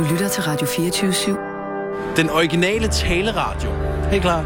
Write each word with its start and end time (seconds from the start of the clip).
Du 0.00 0.04
lytter 0.04 0.28
til 0.28 0.42
Radio 0.42 0.66
24-7. 0.66 2.16
Den 2.16 2.30
originale 2.30 2.88
taleradio. 2.88 3.70
Helt 4.10 4.22
klar. 4.22 4.42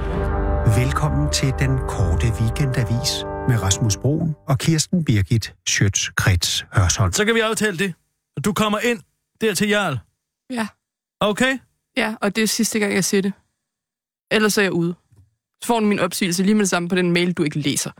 Velkommen 0.84 1.32
til 1.32 1.52
den 1.58 1.78
korte 1.78 2.26
weekendavis 2.40 3.10
med 3.48 3.62
Rasmus 3.62 3.96
Broen 3.96 4.34
og 4.48 4.58
Kirsten 4.58 5.04
Birgit 5.04 5.54
Schøtz-Krets 5.68 6.66
Hørsholm. 6.72 7.12
Så 7.12 7.24
kan 7.24 7.34
vi 7.34 7.40
aftale 7.40 7.78
det. 7.78 7.94
Du 8.44 8.52
kommer 8.52 8.78
ind 8.78 9.00
der 9.40 9.54
til 9.54 9.68
Jarl. 9.68 9.98
Ja. 10.50 10.66
Okay? 11.20 11.58
Ja, 11.96 12.14
og 12.20 12.36
det 12.36 12.42
er 12.42 12.48
sidste 12.48 12.78
gang, 12.78 12.94
jeg 12.94 13.04
siger 13.04 13.22
det. 13.22 13.32
Ellers 14.30 14.58
er 14.58 14.62
jeg 14.62 14.72
ude. 14.72 14.94
Så 15.62 15.66
får 15.66 15.80
du 15.80 15.86
min 15.86 15.98
opsigelse 15.98 16.42
lige 16.42 16.54
med 16.54 16.62
det 16.62 16.70
samme 16.70 16.88
på 16.88 16.94
den 16.94 17.12
mail, 17.12 17.32
du 17.32 17.42
ikke 17.42 17.58
læser. 17.58 17.90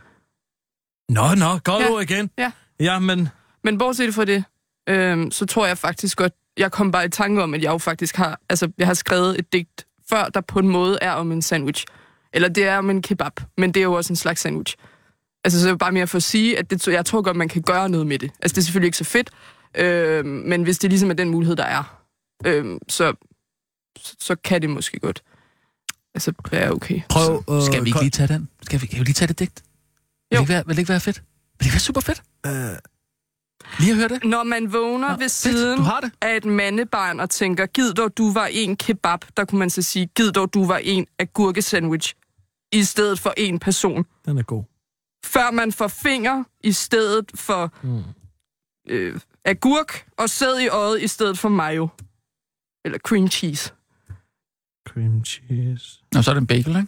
Nå, 1.13 1.35
nå, 1.35 1.59
godt 1.63 1.83
Ja. 1.83 1.91
ord 1.91 2.01
igen. 2.03 2.29
Ja. 2.37 2.51
Ja, 2.79 2.99
men... 2.99 3.29
Men 3.63 3.77
bortset 3.77 4.13
fra 4.13 4.25
det, 4.25 4.43
øhm, 4.89 5.31
så 5.31 5.45
tror 5.45 5.65
jeg 5.67 5.77
faktisk 5.77 6.17
godt, 6.17 6.33
jeg 6.57 6.71
kom 6.71 6.91
bare 6.91 7.05
i 7.05 7.09
tanke 7.09 7.43
om, 7.43 7.53
at 7.53 7.61
jeg 7.61 7.71
jo 7.71 7.77
faktisk 7.77 8.15
har, 8.15 8.39
altså, 8.49 8.71
jeg 8.77 8.87
har 8.87 8.93
skrevet 8.93 9.39
et 9.39 9.53
digt 9.53 9.87
før, 10.09 10.25
der 10.25 10.41
på 10.41 10.59
en 10.59 10.67
måde 10.67 10.97
er 11.01 11.11
om 11.11 11.31
en 11.31 11.41
sandwich. 11.41 11.85
Eller 12.33 12.47
det 12.49 12.67
er 12.67 12.77
om 12.77 12.89
en 12.89 13.01
kebab, 13.01 13.31
men 13.57 13.71
det 13.73 13.79
er 13.79 13.83
jo 13.83 13.93
også 13.93 14.13
en 14.13 14.17
slags 14.17 14.41
sandwich. 14.41 14.75
Altså, 15.43 15.61
så 15.61 15.67
er 15.67 15.71
det 15.71 15.79
bare 15.79 15.91
mere 15.91 16.07
for 16.07 16.17
at 16.17 16.23
sige, 16.23 16.59
at 16.59 16.69
det, 16.69 16.87
jeg 16.87 17.05
tror 17.05 17.21
godt, 17.21 17.37
man 17.37 17.49
kan 17.49 17.61
gøre 17.61 17.89
noget 17.89 18.07
med 18.07 18.19
det. 18.19 18.31
Altså, 18.41 18.55
det 18.55 18.61
er 18.61 18.65
selvfølgelig 18.65 18.87
ikke 18.87 18.97
så 18.97 19.03
fedt, 19.03 19.29
øhm, 19.77 20.27
men 20.29 20.63
hvis 20.63 20.77
det 20.79 20.89
ligesom 20.89 21.09
er 21.09 21.13
den 21.13 21.29
mulighed, 21.29 21.55
der 21.55 21.63
er, 21.63 22.03
øhm, 22.45 22.79
så, 22.89 23.13
så, 23.97 24.15
så 24.19 24.35
kan 24.35 24.61
det 24.61 24.69
måske 24.69 24.99
godt. 24.99 25.23
Altså, 26.15 26.33
være 26.51 26.71
okay. 26.71 27.01
Prøv... 27.09 27.43
Øh, 27.49 27.61
Skal 27.61 27.83
vi 27.83 27.89
ikke 27.89 27.99
lige 27.99 28.09
tage 28.09 28.27
den? 28.27 28.49
Skal 28.61 28.81
vi, 28.81 28.87
kan 28.87 28.99
vi 28.99 29.03
lige 29.03 29.13
tage 29.13 29.27
det 29.27 29.39
digt? 29.39 29.63
Vil 30.31 30.35
Jo. 30.37 30.39
det, 30.39 30.43
ikke 30.43 30.53
være, 30.53 30.63
vil 30.65 30.75
det 30.75 30.79
ikke 30.79 30.89
være 30.89 30.99
fedt? 30.99 31.17
Vil 31.17 31.59
det 31.59 31.65
ikke 31.65 31.73
være 31.73 31.79
super 31.79 32.01
fedt? 32.01 32.23
Øh, 32.45 32.51
Lige 33.79 33.91
at 33.91 33.97
høre 33.97 34.07
det? 34.07 34.23
Når 34.23 34.43
man 34.43 34.73
vågner 34.73 35.07
Nå, 35.07 35.13
ved 35.13 35.19
fedt. 35.19 35.31
siden 35.31 35.77
Du 35.77 35.83
har 35.83 35.99
det. 35.99 36.11
af 36.21 36.37
et 36.37 36.45
mandebarn 36.45 37.19
og 37.19 37.29
tænker, 37.29 37.65
gid 37.65 37.93
dog 37.93 38.17
du 38.17 38.31
var 38.33 38.45
en 38.51 38.77
kebab, 38.77 39.19
der 39.37 39.45
kunne 39.45 39.59
man 39.59 39.69
så 39.69 39.81
sige, 39.81 40.05
gid 40.15 40.31
dog 40.31 40.53
du 40.53 40.65
var 40.65 40.77
en 40.77 41.07
agurkesandwich, 41.19 42.13
i 42.71 42.83
stedet 42.83 43.19
for 43.19 43.33
en 43.37 43.59
person. 43.59 44.05
den 44.25 44.37
er 44.37 44.43
god. 44.43 44.63
Før 45.25 45.51
man 45.51 45.71
får 45.71 45.87
finger 45.87 46.43
i 46.63 46.71
stedet 46.71 47.31
for 47.35 47.73
Mm. 47.83 48.03
øh, 48.89 49.19
agurk, 49.45 50.07
og 50.17 50.29
sæd 50.29 50.59
i 50.59 50.67
øjet 50.67 51.01
i 51.01 51.07
stedet 51.07 51.39
for 51.39 51.49
mayo. 51.49 51.87
Eller 52.85 52.97
cream 52.97 53.27
cheese. 53.29 53.73
Cream 54.87 55.23
cheese. 55.25 55.99
Nå, 56.13 56.21
så 56.21 56.31
er 56.31 56.33
det 56.33 56.41
en 56.41 56.47
bagel, 56.47 56.67
ikke? 56.67 56.87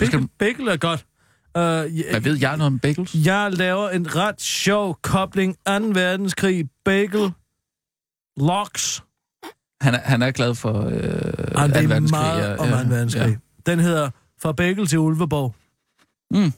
Skal 0.00 0.10
Bagel, 0.10 0.22
du- 0.22 0.28
bagel 0.38 0.68
er 0.68 0.76
godt. 0.76 1.06
Uh, 1.58 1.64
Hvad 1.64 1.90
jeg, 2.12 2.24
ved 2.24 2.38
jeg 2.40 2.56
noget 2.56 2.72
om 2.72 2.78
bagels? 2.78 3.14
jeg 3.24 3.52
laver 3.52 3.88
en 3.88 4.16
ret 4.16 4.40
sjov 4.42 4.98
kobling. 5.02 5.56
2. 5.66 5.72
verdenskrig, 5.72 6.68
bagel, 6.84 7.32
loks. 8.36 9.02
Han 9.80 9.94
er, 9.94 9.98
han 9.98 10.22
er 10.22 10.30
glad 10.30 10.54
for 10.54 10.84
øh, 10.84 10.92
anden 10.94 11.84
er 11.84 11.88
verdenskrig. 11.88 12.10
meget 12.10 12.58
om 12.58 12.68
2. 12.68 12.74
verdenskrig. 12.94 13.38
Den 13.66 13.78
hedder 13.78 14.10
Fra 14.42 14.52
Bagel 14.52 14.86
til 14.86 14.98
Ulveborg. 14.98 15.54
Mm. 16.30 16.52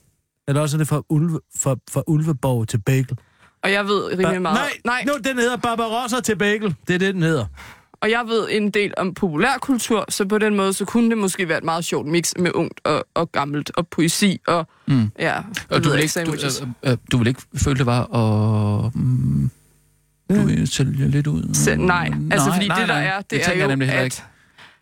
Eller 0.48 0.60
også 0.62 0.76
er 0.76 0.78
det 0.78 0.88
fra, 0.88 1.02
Ulve, 1.08 1.40
fra, 1.58 1.76
fra 1.90 2.02
Ulveborg 2.06 2.68
til 2.68 2.78
Bagel. 2.86 3.18
Og 3.62 3.72
jeg 3.72 3.84
ved 3.86 4.04
rimelig 4.04 4.36
Ba- 4.36 4.38
meget... 4.38 4.54
nej, 4.58 4.70
nej, 4.84 5.04
nu 5.06 5.12
den 5.24 5.38
hedder 5.38 5.56
Barbarossa 5.56 6.20
til 6.20 6.36
Bagel. 6.36 6.74
Det 6.88 6.94
er 6.94 6.98
det, 6.98 7.14
den 7.14 7.22
hedder. 7.22 7.46
Og 8.02 8.10
jeg 8.10 8.24
ved 8.28 8.48
en 8.50 8.70
del 8.70 8.94
om 8.96 9.14
populærkultur, 9.14 10.04
så 10.08 10.24
på 10.24 10.38
den 10.38 10.56
måde, 10.56 10.72
så 10.72 10.84
kunne 10.84 11.10
det 11.10 11.18
måske 11.18 11.48
være 11.48 11.58
et 11.58 11.64
meget 11.64 11.84
sjovt 11.84 12.06
mix 12.06 12.32
med 12.38 12.50
ungt 12.54 12.80
og, 12.84 13.04
og 13.14 13.32
gammelt, 13.32 13.70
og 13.76 13.88
poesi, 13.88 14.40
og 14.46 14.66
Mm. 14.86 15.10
ja, 15.18 15.36
Og 15.70 15.84
du 15.84 15.90
vil, 15.90 15.96
ikke, 15.98 16.06
du, 16.06 16.08
sandwiches. 16.08 16.60
øh, 16.82 16.90
øh, 16.92 16.96
du 17.12 17.18
vil 17.18 17.26
ikke 17.26 17.42
føle, 17.56 17.76
det 17.78 17.86
var 17.86 18.00
at... 18.14 18.94
Mm, 18.94 19.50
du 20.30 20.42
vil 20.42 20.68
sælge 20.68 21.08
lidt 21.08 21.26
ud? 21.26 21.54
Så, 21.54 21.76
nej, 21.76 22.10
altså 22.30 22.52
fordi 22.52 22.68
det 22.78 22.88
der 22.88 22.94
er, 22.94 23.16
det, 23.20 23.30
det 23.30 23.48
er 23.48 23.52
jo, 23.52 23.58
jeg 23.58 23.68
nemlig 23.68 23.88
at, 23.88 24.04
ikke. 24.04 24.22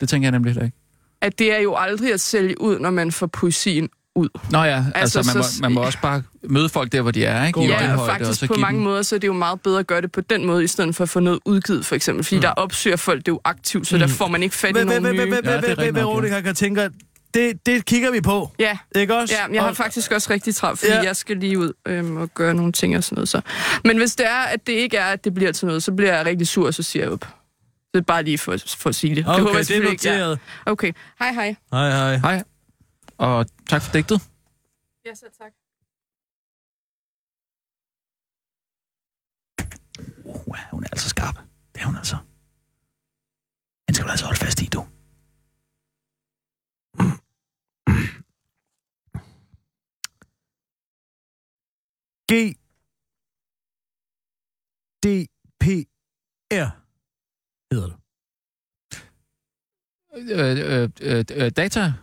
Det 0.01 0.09
tænker 0.09 0.25
jeg 0.25 0.31
nemlig 0.31 0.53
heller 0.53 0.65
ikke. 0.65 0.77
at 1.21 1.39
det 1.39 1.53
er 1.55 1.59
jo 1.59 1.75
aldrig 1.75 2.13
at 2.13 2.19
sælge 2.19 2.61
ud, 2.61 2.79
når 2.79 2.89
man 2.89 3.11
får 3.11 3.27
poesien 3.27 3.89
ud. 4.19 4.29
Nå 4.51 4.63
ja, 4.63 4.85
altså, 4.95 5.19
Altså, 5.19 5.33
man, 5.35 5.43
så- 5.43 5.59
må, 5.61 5.67
man 5.67 5.71
må 5.73 5.81
også 5.81 5.97
bare 6.01 6.23
møde 6.43 6.69
folk 6.69 6.91
der, 6.91 7.01
hvor 7.01 7.11
de 7.11 7.25
er, 7.25 7.45
ikke? 7.47 7.63
I 7.63 7.67
Ja, 7.67 7.97
og 7.97 8.07
faktisk 8.07 8.39
så 8.39 8.47
på 8.47 8.53
mange 8.53 8.75
dem- 8.77 8.83
måder, 8.83 9.01
så 9.01 9.15
er 9.15 9.19
det 9.19 9.27
jo 9.27 9.33
meget 9.33 9.61
bedre 9.61 9.79
at 9.79 9.87
gøre 9.87 10.01
det 10.01 10.11
på 10.11 10.21
den 10.21 10.45
måde, 10.45 10.63
i 10.63 10.67
stedet 10.67 10.95
for 10.95 11.03
at 11.03 11.09
få 11.09 11.19
noget 11.19 11.39
udgivet, 11.45 11.85
for 11.85 11.95
eksempel. 11.95 12.23
Fordi 12.23 12.35
mm. 12.35 12.41
der 12.41 12.49
opsøger 12.49 12.97
folk 12.97 13.19
det 13.19 13.27
er 13.27 13.31
jo 13.31 13.41
aktivt, 13.45 13.87
så 13.87 13.97
der 13.97 14.07
får 14.07 14.27
man 14.27 14.43
ikke 14.43 14.55
fat 14.55 14.69
i 14.77 14.83
nogen 14.83 15.03
nye. 15.03 15.31
Det. 15.75 15.95
Veronica 15.95 16.41
kan 16.41 16.55
tænke, 16.55 16.89
det, 17.33 17.65
det 17.65 17.85
kigger 17.85 18.11
vi 18.11 18.21
på. 18.21 18.51
Ja, 18.59 18.77
Ikke 18.95 19.15
også? 19.15 19.35
ja, 19.47 19.53
jeg 19.53 19.61
har 19.61 19.69
Og- 19.69 19.75
faktisk 19.75 20.11
også 20.11 20.33
rigtig 20.33 20.55
travlt, 20.55 20.79
fordi 20.79 20.91
Ja. 20.91 21.01
jeg 21.01 21.15
skal 21.15 21.37
lige 21.37 21.59
ud 21.59 21.73
øhm, 21.87 22.17
og 22.17 22.29
gøre 22.33 22.53
nogle 22.53 22.71
ting 22.71 22.97
og 22.97 23.03
sådan 23.03 23.15
noget. 23.15 23.29
Så. 23.29 23.41
Men 23.83 23.97
hvis 23.97 24.15
det 24.15 24.25
er, 24.27 24.39
at 24.39 24.67
det 24.67 24.73
ikke 24.73 24.97
er, 24.97 25.05
at 25.05 25.23
det 25.23 25.33
bliver 25.33 25.51
til 25.51 25.65
noget, 25.67 25.83
så 25.83 25.91
bliver 25.91 26.15
jeg 26.17 26.25
rigtig 26.25 26.47
sur, 26.47 26.67
og 26.67 26.73
så 26.73 26.83
siger 26.83 27.03
jeg 27.03 27.11
op. 27.11 27.27
Det 27.93 27.99
er 27.99 28.03
bare 28.03 28.23
lige 28.23 28.37
for, 28.37 28.55
for 28.77 28.89
at 28.89 28.95
sige 28.95 29.15
det. 29.15 29.25
Okay, 29.27 29.39
håber 29.39 29.55
jeg 29.57 29.67
det 29.67 29.77
er 29.77 29.89
ikke, 29.91 30.09
ja. 30.09 30.17
noteret. 30.17 30.39
Okay, 30.65 30.91
hej 31.19 31.31
hej. 31.33 31.55
Hej, 31.73 31.89
hej. 31.91 32.17
Hej, 32.17 32.43
og 33.19 33.45
tak 33.69 33.81
for 33.81 33.91
digtet. 33.91 34.19
Ja, 35.05 35.15
så 35.15 35.25
tak. 35.37 35.53
Uh, 40.25 40.57
hun 40.71 40.83
er 40.83 40.89
altså 40.91 41.09
skarp. 41.09 41.35
Det 41.73 41.81
er 41.81 41.85
hun 41.85 41.95
altså. 41.95 42.17
Den 43.87 43.93
skal 43.95 44.05
du 44.05 44.11
altså 44.11 44.25
holde 44.25 44.39
fast 44.39 44.61
i, 44.61 44.65
du. 44.65 44.81
G. 52.31 52.33
D. 55.03 55.07
P. 55.59 55.65
R. 56.51 56.69
Hedder 57.71 57.87
det. 57.87 57.97
Øh, 60.13 60.83
øh, 60.83 60.89
øh, 61.01 61.25
øh, 61.31 61.51
data? 61.51 61.93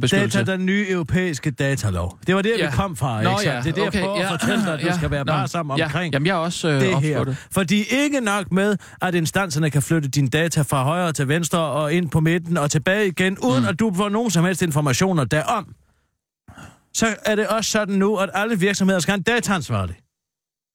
Beskyttelse. 0.00 0.38
Data, 0.38 0.52
den 0.52 0.66
nye 0.66 0.86
europæiske 0.88 1.50
datalov. 1.50 2.18
Det 2.26 2.34
var 2.34 2.42
det, 2.42 2.52
Ja. 2.58 2.66
vi 2.70 2.72
kom 2.76 2.96
fra, 2.96 3.22
Nå, 3.22 3.30
ikke 3.30 3.50
ja? 3.52 3.60
Det 3.60 3.66
er 3.68 3.72
det, 3.72 3.82
okay, 3.86 3.98
jeg 3.98 4.04
prøver 4.04 4.18
ja, 4.20 4.34
at 4.34 4.40
fortælle 4.40 4.64
dig, 4.64 4.72
at 4.74 4.80
du 4.80 4.86
ja, 4.86 4.96
skal 4.96 5.10
være 5.10 5.24
bare 5.24 5.48
sammen 5.48 5.78
ja, 5.78 5.84
omkring 5.84 6.12
Jamen, 6.14 6.26
jeg 6.26 6.32
er 6.32 6.36
også 6.36 6.68
øh, 6.68 6.80
det 6.80 7.00
her. 7.02 7.24
det. 7.24 7.36
Fordi 7.52 7.84
ikke 7.90 8.20
nok 8.20 8.52
med, 8.52 8.76
at 9.02 9.14
instanserne 9.14 9.70
kan 9.70 9.82
flytte 9.82 10.08
dine 10.08 10.28
data 10.28 10.62
fra 10.62 10.82
højre 10.82 11.12
til 11.12 11.28
venstre 11.28 11.58
og 11.58 11.92
ind 11.94 12.10
på 12.10 12.20
midten 12.20 12.56
og 12.56 12.70
tilbage 12.70 13.06
igen, 13.06 13.38
uden 13.38 13.62
Mm. 13.62 13.68
at 13.68 13.80
du 13.80 13.92
får 13.96 14.08
nogen 14.08 14.30
som 14.30 14.44
helst 14.44 14.62
informationer 14.62 15.24
derom. 15.24 15.74
Så 16.94 17.06
er 17.26 17.34
det 17.34 17.46
også 17.48 17.70
sådan 17.70 17.94
nu, 17.94 18.16
at 18.16 18.30
alle 18.34 18.58
virksomheder 18.58 19.00
skal 19.00 19.12
have 19.12 19.16
en 19.18 19.22
dataansvarlig. 19.22 19.96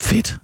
Fedt. 0.04 0.38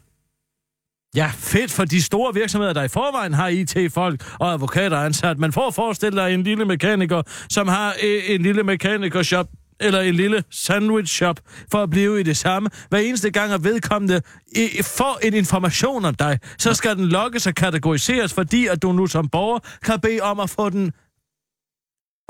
Ja, 1.15 1.31
fedt 1.35 1.71
for 1.71 1.85
de 1.85 2.01
store 2.01 2.33
virksomheder, 2.33 2.73
der 2.73 2.83
i 2.83 2.87
forvejen 2.87 3.33
har 3.33 3.47
IT-folk 3.47 4.23
og 4.39 4.53
advokater 4.53 4.97
ansat. 4.97 5.39
Man 5.39 5.53
får 5.53 5.71
forestille 5.71 6.21
dig 6.21 6.33
en 6.33 6.43
lille 6.43 6.65
mekaniker, 6.65 7.21
som 7.49 7.67
har 7.67 7.95
øh, 8.03 8.21
en 8.29 8.41
lille 8.41 8.63
mekanikershop 8.63 9.47
eller 9.79 10.01
en 10.01 10.15
lille 10.15 10.43
sandwich 10.51 11.13
shop 11.13 11.39
for 11.71 11.83
at 11.83 11.89
blive 11.89 12.19
i 12.19 12.23
det 12.23 12.37
samme. 12.37 12.69
Hver 12.89 12.99
eneste 12.99 13.31
gang, 13.31 13.53
at 13.53 13.63
vedkommende 13.63 14.21
øh, 14.57 14.83
får 14.83 15.19
en 15.27 15.33
information 15.33 16.05
om 16.05 16.15
dig, 16.15 16.39
så 16.57 16.73
skal 16.73 16.95
den 16.97 17.05
logges 17.05 17.47
og 17.47 17.55
kategoriseres, 17.55 18.33
fordi 18.33 18.67
at 18.67 18.81
du 18.81 18.91
nu 18.91 19.07
som 19.07 19.29
borger 19.29 19.59
kan 19.83 19.99
bede 19.99 20.21
om 20.21 20.39
at 20.39 20.49
få 20.49 20.69
den 20.69 20.91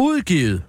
udgivet 0.02 0.64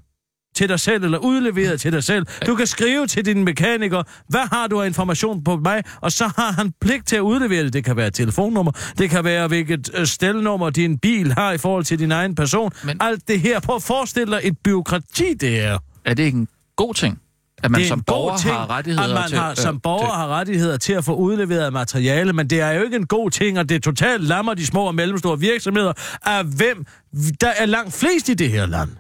til 0.55 0.69
dig 0.69 0.81
selv, 0.81 1.05
eller 1.05 1.19
udleveret 1.19 1.81
til 1.81 1.93
dig 1.93 2.05
selv. 2.05 2.27
Du 2.47 2.55
kan 2.55 2.67
skrive 2.67 3.07
til 3.07 3.25
din 3.27 3.45
mekaniker, 3.45 4.03
hvad 4.29 4.49
har 4.53 4.67
du 4.67 4.81
af 4.81 4.87
information 4.87 5.45
på 5.45 5.57
mig, 5.57 5.83
og 6.01 6.13
så 6.13 6.25
har 6.37 6.53
han 6.53 6.73
pligt 6.81 7.07
til 7.07 7.17
at 7.17 7.21
udlevere 7.21 7.65
det. 7.65 7.73
Det 7.73 7.85
kan 7.85 7.97
være 7.97 8.11
telefonnummer, 8.11 8.73
det 8.99 9.11
kan 9.11 9.25
være, 9.25 9.49
hvilket 9.49 9.91
øh, 9.95 10.07
stelnummer 10.07 10.71
din 10.71 10.99
bil 10.99 11.33
har 11.33 11.53
i 11.53 11.59
forhold 11.59 11.85
til 11.85 11.99
din 11.99 12.13
egen 12.13 12.35
person. 12.35 12.73
Men... 12.85 12.97
Alt 13.01 13.29
det 13.29 13.41
her. 13.41 13.61
Prøv 13.61 13.77
at 13.77 13.83
forestille 13.83 14.35
dig 14.35 14.41
et 14.45 14.59
byråkrati, 14.65 15.35
det 15.35 15.61
er. 15.61 15.79
Er 16.05 16.15
det 16.15 16.23
ikke 16.23 16.39
en 16.39 16.49
god 16.77 16.95
ting? 16.95 17.19
At 17.63 17.71
man 17.71 17.79
det 17.81 17.85
er 17.85 17.89
som 17.89 18.01
borger 18.03 18.37
ting, 18.37 18.55
har 18.55 18.71
rettigheder 18.71 19.09
at 19.09 19.15
man 19.15 19.29
til... 19.29 19.39
har, 19.39 19.55
som 19.55 19.75
øh, 19.75 19.81
borger 19.83 20.07
til- 20.07 20.15
har 20.15 20.29
rettigheder 20.29 20.77
til 20.77 20.93
at 20.93 21.05
få 21.05 21.15
udleveret 21.15 21.73
materiale, 21.73 22.33
men 22.33 22.51
det 22.51 22.61
er 22.61 22.71
jo 22.71 22.83
ikke 22.83 22.97
en 22.97 23.07
god 23.07 23.31
ting, 23.31 23.59
og 23.59 23.69
det 23.69 23.83
totalt 23.83 24.23
lammer 24.25 24.55
de 24.55 24.67
små 24.67 24.85
og 24.85 24.95
mellemstore 24.95 25.41
virksomheder, 25.41 25.93
af 26.23 26.45
hvem 26.45 26.87
der 27.41 27.49
er 27.49 27.67
langt 27.67 27.95
flest 27.95 28.29
i 28.29 28.35
det 28.35 28.51
her 28.51 28.67
land. 28.67 28.91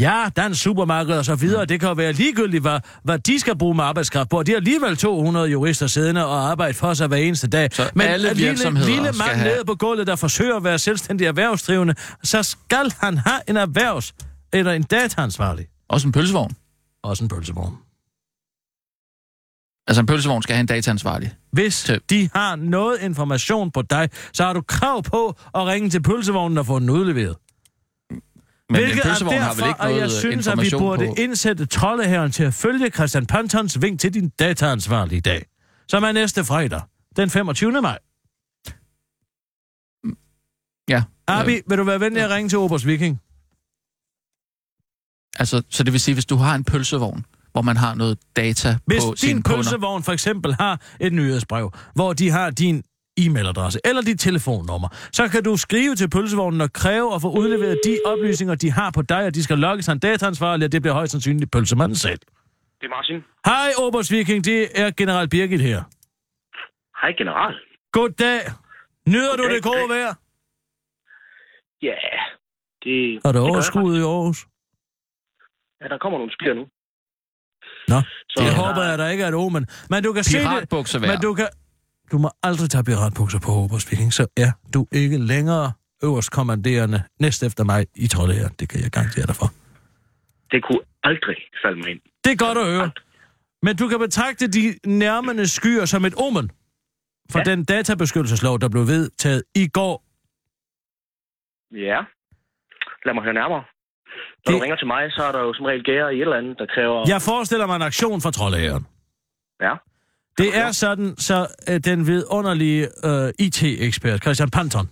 Ja, 0.00 0.28
dansk 0.36 0.62
supermarked 0.62 1.14
og 1.18 1.24
så 1.24 1.34
videre, 1.34 1.64
det 1.64 1.80
kan 1.80 1.88
jo 1.88 1.94
være 1.94 2.12
ligegyldigt, 2.12 2.62
hvad, 2.62 2.80
hvad 3.04 3.18
de 3.18 3.38
skal 3.40 3.58
bruge 3.58 3.74
med 3.74 3.84
arbejdskraft 3.84 4.28
på. 4.30 4.42
De 4.42 4.50
har 4.50 4.56
alligevel 4.56 4.96
200 4.96 5.46
jurister 5.50 5.86
siddende 5.86 6.26
og 6.26 6.50
arbejde 6.50 6.74
for 6.74 6.94
sig 6.94 7.08
hver 7.08 7.16
eneste 7.16 7.46
dag. 7.48 7.68
Så 7.74 7.90
Men 7.94 8.06
alle 8.06 8.34
lille, 8.34 8.70
lille 8.84 9.02
mand 9.02 9.20
have- 9.20 9.54
nede 9.54 9.64
på 9.64 9.74
gulvet, 9.74 10.06
der 10.06 10.16
forsøger 10.16 10.56
at 10.56 10.64
være 10.64 10.78
selvstændig 10.78 11.26
erhvervsdrivende, 11.26 11.94
så 12.22 12.42
skal 12.42 12.92
han 13.00 13.18
have 13.18 13.40
en 13.48 13.56
erhvervs- 13.56 14.12
eller 14.52 14.72
en 14.72 14.82
dataansvarlig. 14.82 15.66
Også 15.88 16.06
en 16.08 16.12
pølsevogn. 16.12 16.56
Også 17.02 17.24
en 17.24 17.28
pølsevogn. 17.28 17.74
Altså 19.88 20.00
en 20.00 20.06
pølsevogn 20.06 20.42
skal 20.42 20.54
have 20.54 20.60
en 20.60 20.66
dataansvarlig. 20.66 21.32
Hvis 21.52 21.82
Til- 21.84 22.00
de 22.10 22.28
har 22.34 22.56
noget 22.56 23.00
information 23.00 23.70
på 23.70 23.82
dig, 23.82 24.08
så 24.32 24.44
har 24.44 24.52
du 24.52 24.60
krav 24.60 25.02
på 25.02 25.28
at 25.54 25.66
ringe 25.66 25.90
til 25.90 26.02
pølsevognen 26.02 26.58
og 26.58 26.66
få 26.66 26.78
den 26.78 26.90
udleveret. 26.90 27.36
Men 28.72 28.80
Hvilket 28.80 29.02
pølsevogn 29.02 29.34
er 29.36 29.40
har 29.40 29.48
derfor, 29.48 29.62
vel 29.62 29.68
ikke 29.70 29.82
noget 29.82 30.00
jeg 30.00 30.10
synes, 30.10 30.46
at 30.46 30.60
vi 30.60 30.70
burde 30.78 31.06
på... 31.06 31.14
indsætte 31.18 31.66
troldeherren 31.66 32.30
til 32.32 32.44
at 32.44 32.54
følge 32.54 32.90
Christian 32.90 33.26
Pantons 33.26 33.82
vink 33.82 34.00
til 34.00 34.14
din 34.14 34.28
dataansvarlige 34.28 35.16
i 35.18 35.20
dag, 35.20 35.46
som 35.88 36.02
er 36.04 36.12
næste 36.12 36.44
fredag, 36.44 36.80
den 37.16 37.30
25. 37.30 37.72
maj. 37.82 37.98
Ja. 40.88 41.02
Abi, 41.26 41.54
Øh, 41.56 41.62
vil 41.68 41.78
du 41.78 41.84
være 41.84 42.00
venlig 42.00 42.22
at 42.22 42.30
ringe 42.30 42.48
til 42.48 42.58
Oberst 42.58 42.86
Viking? 42.86 43.20
altså, 45.38 45.62
så 45.68 45.82
det 45.84 45.92
vil 45.92 46.00
sige, 46.00 46.14
hvis 46.14 46.26
du 46.26 46.36
har 46.36 46.54
en 46.54 46.64
pølsevogn, 46.64 47.24
hvor 47.52 47.62
man 47.62 47.76
har 47.76 47.94
noget 47.94 48.18
data 48.36 48.78
Hvis 48.86 49.02
på 49.04 49.10
din 49.10 49.16
sine 49.16 49.42
kunder. 49.42 49.56
pølsevogn 49.56 50.02
for 50.02 50.12
eksempel 50.12 50.54
har 50.54 50.80
et 51.00 51.12
nyhedsbrev, 51.12 51.72
hvor 51.94 52.12
de 52.12 52.30
har 52.30 52.50
din 52.50 52.82
e-mailadresse 53.16 53.78
eller 53.84 54.02
dit 54.02 54.20
telefonnummer, 54.20 54.88
så 55.12 55.28
kan 55.28 55.42
du 55.44 55.56
skrive 55.56 55.94
til 55.94 56.10
pølsevognen 56.10 56.60
og 56.60 56.72
kræve 56.72 57.14
at 57.14 57.20
få 57.22 57.30
udleveret 57.30 57.80
de 57.84 57.98
oplysninger, 58.04 58.54
de 58.54 58.70
har 58.70 58.90
på 58.90 59.02
dig, 59.02 59.24
og 59.26 59.34
de 59.34 59.42
skal 59.44 59.58
logges 59.58 59.88
af 59.88 59.92
en 59.92 59.98
dataansvarlig, 59.98 60.64
og 60.66 60.72
det 60.72 60.82
bliver 60.82 60.94
højst 60.94 61.10
sandsynligt 61.12 61.50
pølsemanden 61.50 61.96
selv. 61.96 62.18
Det 62.80 62.86
er 62.86 62.94
Martin. 62.96 63.16
Hej, 63.46 63.68
Oberst 63.78 64.10
Viking, 64.12 64.44
det 64.44 64.80
er 64.80 64.90
General 64.90 65.28
Birgit 65.28 65.60
her. 65.60 65.82
Hej, 67.00 67.12
general. 67.18 67.54
Goddag. 67.92 68.40
Nyder 69.08 69.36
du 69.36 69.42
Goddag, 69.42 69.54
det 69.54 69.62
gode 69.62 69.80
goddag. 69.80 69.96
vejr? 69.98 70.14
Ja, 71.82 71.94
det... 72.84 73.20
Er 73.24 73.32
der 73.32 73.40
jeg 73.40 73.50
overskud 73.50 73.96
i 73.98 74.00
Aarhus? 74.00 74.46
Ja, 75.80 75.88
der 75.88 75.98
kommer 75.98 76.18
nogle 76.18 76.32
skyer 76.32 76.54
nu. 76.54 76.64
Nå, 77.88 77.98
Så, 78.28 78.42
det 78.42 78.52
der- 78.52 78.56
håber 78.62 78.82
jeg, 78.88 78.98
der 78.98 79.08
ikke 79.08 79.24
er 79.24 79.28
et 79.28 79.34
omen. 79.34 79.66
Men 79.90 80.02
du 80.02 80.12
kan 80.12 80.24
se 80.24 80.38
det. 80.38 81.00
Men 81.00 81.20
du 81.22 81.34
kan... 81.34 81.48
Du 82.12 82.18
må 82.18 82.30
aldrig 82.42 82.70
tage 82.70 82.84
piratbukser 82.84 83.40
på, 83.46 83.50
Oberst 83.64 83.90
Viking, 83.90 84.12
så 84.12 84.26
er 84.36 84.50
du 84.74 84.86
ikke 84.92 85.18
længere 85.18 85.72
øverst 86.04 86.30
kommanderende 86.30 87.02
næst 87.20 87.42
efter 87.42 87.64
mig 87.64 87.86
i 87.94 88.06
Troldehæren. 88.08 88.54
Det 88.60 88.68
kan 88.68 88.80
jeg 88.82 88.90
garantere 88.90 89.26
dig 89.26 89.36
for. 89.36 89.46
Det 90.52 90.60
kunne 90.66 90.80
aldrig 91.02 91.36
falde 91.64 91.76
mig 91.82 91.88
ind. 91.90 92.00
Det 92.24 92.30
er 92.32 92.36
godt 92.46 92.58
at 92.58 92.66
høre. 92.66 92.90
Men 93.62 93.76
du 93.76 93.88
kan 93.88 93.98
betragte 93.98 94.46
de 94.48 94.64
nærmende 94.86 95.48
skyer 95.48 95.84
som 95.84 96.04
et 96.04 96.14
omen 96.26 96.50
for 97.30 97.38
ja. 97.38 97.44
Den 97.50 97.64
databeskyttelseslov, 97.64 98.58
der 98.60 98.68
blev 98.68 98.86
vedtaget 98.86 99.42
i 99.54 99.68
går. 99.68 99.94
Ja. 101.88 101.98
Lad 103.06 103.14
mig 103.14 103.22
høre 103.26 103.34
nærmere. 103.34 103.62
Når 103.62 104.52
Det- 104.52 104.58
du 104.58 104.62
ringer 104.64 104.76
til 104.76 104.86
mig, 104.86 105.02
så 105.12 105.22
er 105.28 105.32
der 105.32 105.40
jo 105.40 105.54
som 105.54 105.64
regel 105.64 105.84
gære 105.84 106.14
i 106.14 106.16
et 106.16 106.22
eller 106.22 106.36
andet, 106.36 106.58
der 106.58 106.66
kræver... 106.74 107.04
Jeg 107.08 107.22
forestiller 107.22 107.66
mig 107.66 107.76
en 107.76 107.82
aktion 107.82 108.20
fra 108.20 108.30
Troldehæren. 108.30 108.86
Ja. 109.66 109.74
Det 110.38 110.56
er 110.56 110.72
sådan, 110.72 111.16
så 111.18 111.46
uh, 111.70 111.76
den 111.76 112.06
vidunderlige 112.06 112.88
uh, 113.04 113.28
IT-ekspert, 113.38 114.22
Christian 114.22 114.50
Panton, 114.50 114.90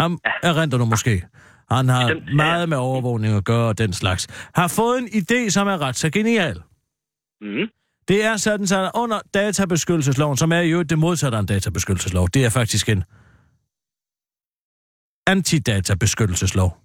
ham 0.00 0.20
ja. 0.24 0.48
erindrer 0.48 0.78
du 0.78 0.84
måske. 0.84 1.26
Han 1.70 1.88
har 1.88 2.06
Bestemt, 2.06 2.24
ja, 2.24 2.30
ja. 2.30 2.36
meget 2.36 2.68
med 2.68 2.78
overvågning 2.78 3.36
at 3.36 3.44
gøre 3.44 3.68
og 3.68 3.78
den 3.78 3.92
slags. 3.92 4.26
Har 4.54 4.68
fået 4.68 4.98
en 4.98 5.08
idé, 5.08 5.50
som 5.50 5.68
er 5.68 5.78
ret 5.78 5.96
så 5.96 6.10
genial. 6.10 6.62
Mm. 7.40 7.68
Det 8.08 8.24
er 8.24 8.36
sådan, 8.36 8.66
så 8.66 8.90
under 8.94 9.20
databeskyttelsesloven, 9.34 10.36
som 10.36 10.52
er 10.52 10.62
øvrigt 10.62 10.90
det 10.90 10.98
modsatte 10.98 11.36
af 11.36 11.40
en 11.40 11.46
databeskyttelseslov, 11.46 12.28
det 12.28 12.44
er 12.44 12.48
faktisk 12.50 12.88
en 12.88 13.04
antidatabeskyttelseslov. 15.26 16.76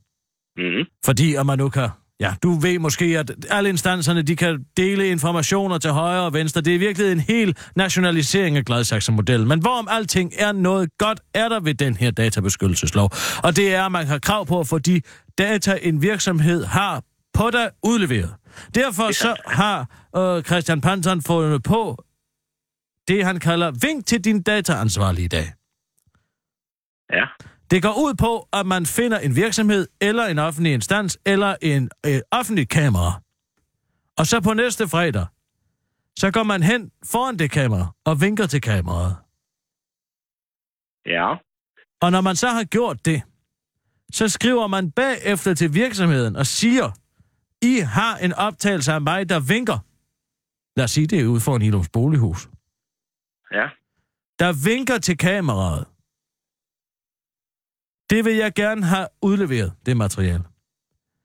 Mm. 0.57 0.85
Fordi 1.05 1.35
om 1.35 1.45
man 1.45 1.57
nu 1.57 1.69
kan... 1.69 1.89
Ja, 2.19 2.33
du 2.43 2.53
ved 2.53 2.79
måske, 2.79 3.05
at 3.19 3.31
alle 3.49 3.69
instanserne, 3.69 4.21
de 4.21 4.35
kan 4.35 4.65
dele 4.77 5.07
informationer 5.07 5.77
til 5.77 5.91
højre 5.91 6.21
og 6.21 6.33
venstre. 6.33 6.61
Det 6.61 6.75
er 6.75 6.79
virkelig 6.79 7.11
en 7.11 7.19
hel 7.19 7.57
nationalisering 7.75 8.57
af 8.57 8.65
Gladsaxe-modellen. 8.65 9.47
Men 9.47 9.59
hvorom 9.59 9.87
alting 9.91 10.33
er 10.37 10.51
noget 10.51 10.89
godt, 10.97 11.19
er 11.33 11.49
der 11.49 11.59
ved 11.59 11.73
den 11.73 11.95
her 11.97 12.11
databeskyttelseslov. 12.11 13.09
Og 13.43 13.55
det 13.55 13.75
er, 13.75 13.85
at 13.85 13.91
man 13.91 14.07
har 14.07 14.19
krav 14.19 14.45
på 14.45 14.59
at 14.59 14.67
få 14.67 14.79
de 14.79 15.01
data, 15.37 15.79
en 15.81 16.01
virksomhed 16.01 16.65
har 16.65 17.03
på 17.33 17.49
dig 17.51 17.69
udleveret. 17.83 18.33
Derfor 18.75 19.11
så 19.11 19.35
har 19.47 19.87
øh, 20.17 20.43
Christian 20.43 20.81
Panton 20.81 21.21
fundet 21.21 21.63
på 21.63 22.05
det, 23.07 23.25
han 23.25 23.39
kalder 23.39 23.71
vink 23.81 24.05
til 24.05 24.25
din 24.25 24.41
dataansvarlige 24.41 25.25
i 25.25 25.27
dag. 25.27 25.53
Ja. 27.13 27.25
Det 27.71 27.81
går 27.81 27.93
ud 27.97 28.13
på, 28.13 28.47
at 28.53 28.65
man 28.65 28.85
finder 28.85 29.19
en 29.19 29.35
virksomhed, 29.35 29.87
eller 30.01 30.25
en 30.25 30.39
offentlig 30.39 30.73
instans, 30.73 31.19
eller 31.25 31.55
en 31.61 31.89
øh, 32.05 32.19
offentlig 32.31 32.69
kamera. 32.69 33.21
Og 34.17 34.27
så 34.27 34.41
på 34.41 34.53
næste 34.53 34.87
fredag, 34.87 35.25
så 36.19 36.31
går 36.31 36.43
man 36.43 36.63
hen 36.63 36.91
foran 37.05 37.39
det 37.39 37.51
kamera 37.51 37.93
og 38.05 38.21
vinker 38.21 38.45
til 38.45 38.61
kameraet. 38.61 39.15
Ja. 41.05 41.35
Og 42.01 42.11
når 42.11 42.21
man 42.21 42.35
så 42.35 42.47
har 42.47 42.63
gjort 42.63 43.05
det, 43.05 43.21
så 44.11 44.29
skriver 44.29 44.67
man 44.67 44.91
bagefter 44.91 45.53
til 45.53 45.73
virksomheden 45.73 46.35
og 46.35 46.45
siger, 46.45 46.91
I 47.61 47.79
har 47.79 48.17
en 48.17 48.33
optagelse 48.33 48.93
af 48.93 49.01
mig, 49.01 49.29
der 49.29 49.39
vinker. 49.39 49.79
Lad 50.77 50.83
os 50.83 50.91
sige, 50.91 51.07
det 51.07 51.19
er 51.19 51.25
ude 51.25 51.39
for 51.39 51.55
en 51.55 51.61
Ilums 51.61 51.89
bolighus. 51.89 52.49
Ja. 53.51 53.67
Der 54.39 54.65
vinker 54.65 54.97
til 54.97 55.17
kameraet. 55.17 55.85
Det 58.09 58.25
vil 58.25 58.35
jeg 58.35 58.53
gerne 58.53 58.85
have 58.85 59.07
udleveret, 59.21 59.73
det 59.85 59.97
materiale. 59.97 60.43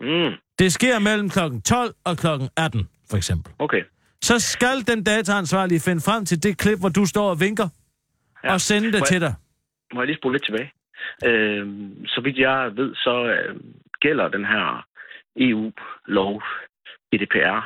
Mm. 0.01 0.33
Det 0.59 0.73
sker 0.73 0.99
mellem 0.99 1.29
kl. 1.31 1.39
12 1.65 1.95
og 2.05 2.17
kl. 2.19 2.27
18, 2.57 2.89
for 3.11 3.17
eksempel. 3.17 3.53
Okay. 3.59 3.83
Så 4.23 4.39
skal 4.39 4.87
den 4.87 5.05
dataansvarlige 5.05 5.81
finde 5.81 6.01
frem 6.01 6.25
til 6.25 6.43
det 6.43 6.59
klip, 6.59 6.79
hvor 6.79 6.89
du 6.89 7.07
står 7.07 7.31
og 7.31 7.41
vinker, 7.41 7.69
ja. 8.45 8.53
Og 8.53 8.61
sende 8.61 8.93
det 8.93 9.01
Må 9.01 9.05
til 9.07 9.15
jeg- 9.15 9.21
dig. 9.21 9.35
Må 9.95 10.01
jeg 10.01 10.07
lige 10.07 10.17
spole 10.17 10.35
lidt 10.35 10.45
tilbage? 10.45 10.73
Øh, 11.29 11.67
så 12.07 12.21
vidt 12.25 12.39
jeg 12.39 12.71
ved, 12.77 12.95
så 12.95 13.15
øh, 13.35 13.61
gælder 14.01 14.29
den 14.29 14.45
her 14.45 14.87
EU-lov, 15.37 16.43
GDPR, 17.15 17.59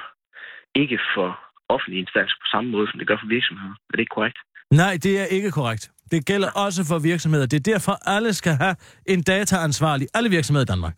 ikke 0.74 0.98
for 1.16 1.28
offentlige 1.68 2.00
instanser 2.00 2.36
på 2.42 2.46
samme 2.54 2.70
måde, 2.70 2.86
som 2.90 2.98
det 2.98 3.08
gør 3.08 3.16
for 3.22 3.28
virksomheder. 3.28 3.70
Er 3.88 3.92
det 3.96 4.00
ikke 4.00 4.14
korrekt? 4.18 4.38
Nej, 4.70 4.98
det 5.02 5.20
er 5.20 5.24
ikke 5.36 5.50
korrekt. 5.50 5.90
Det 6.14 6.26
gælder 6.26 6.50
også 6.64 6.80
for 6.90 6.98
virksomheder. 6.98 7.46
Det 7.46 7.58
er 7.62 7.72
derfor, 7.72 7.94
alle 8.14 8.32
skal 8.34 8.52
have 8.52 8.76
en 9.06 9.22
dataansvarlig. 9.22 10.06
Alle 10.14 10.30
virksomheder 10.30 10.64
i 10.68 10.70
Danmark. 10.74 10.96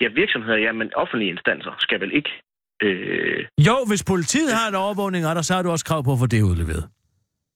Ja, 0.00 0.08
virksomheder, 0.22 0.58
ja, 0.66 0.72
men 0.72 0.94
offentlige 0.94 1.30
instanser 1.30 1.72
skal 1.78 2.00
vel 2.00 2.12
ikke... 2.18 2.30
Øh... 2.82 3.46
Jo, 3.68 3.76
hvis 3.88 4.04
politiet 4.04 4.52
har 4.58 4.68
en 4.68 4.74
overvågning 4.74 5.24
af 5.24 5.34
dig, 5.34 5.44
så 5.44 5.54
har 5.54 5.62
du 5.62 5.70
også 5.70 5.84
krav 5.84 6.04
på 6.04 6.12
at 6.12 6.18
få 6.18 6.26
det 6.26 6.42
udleveret. 6.42 6.88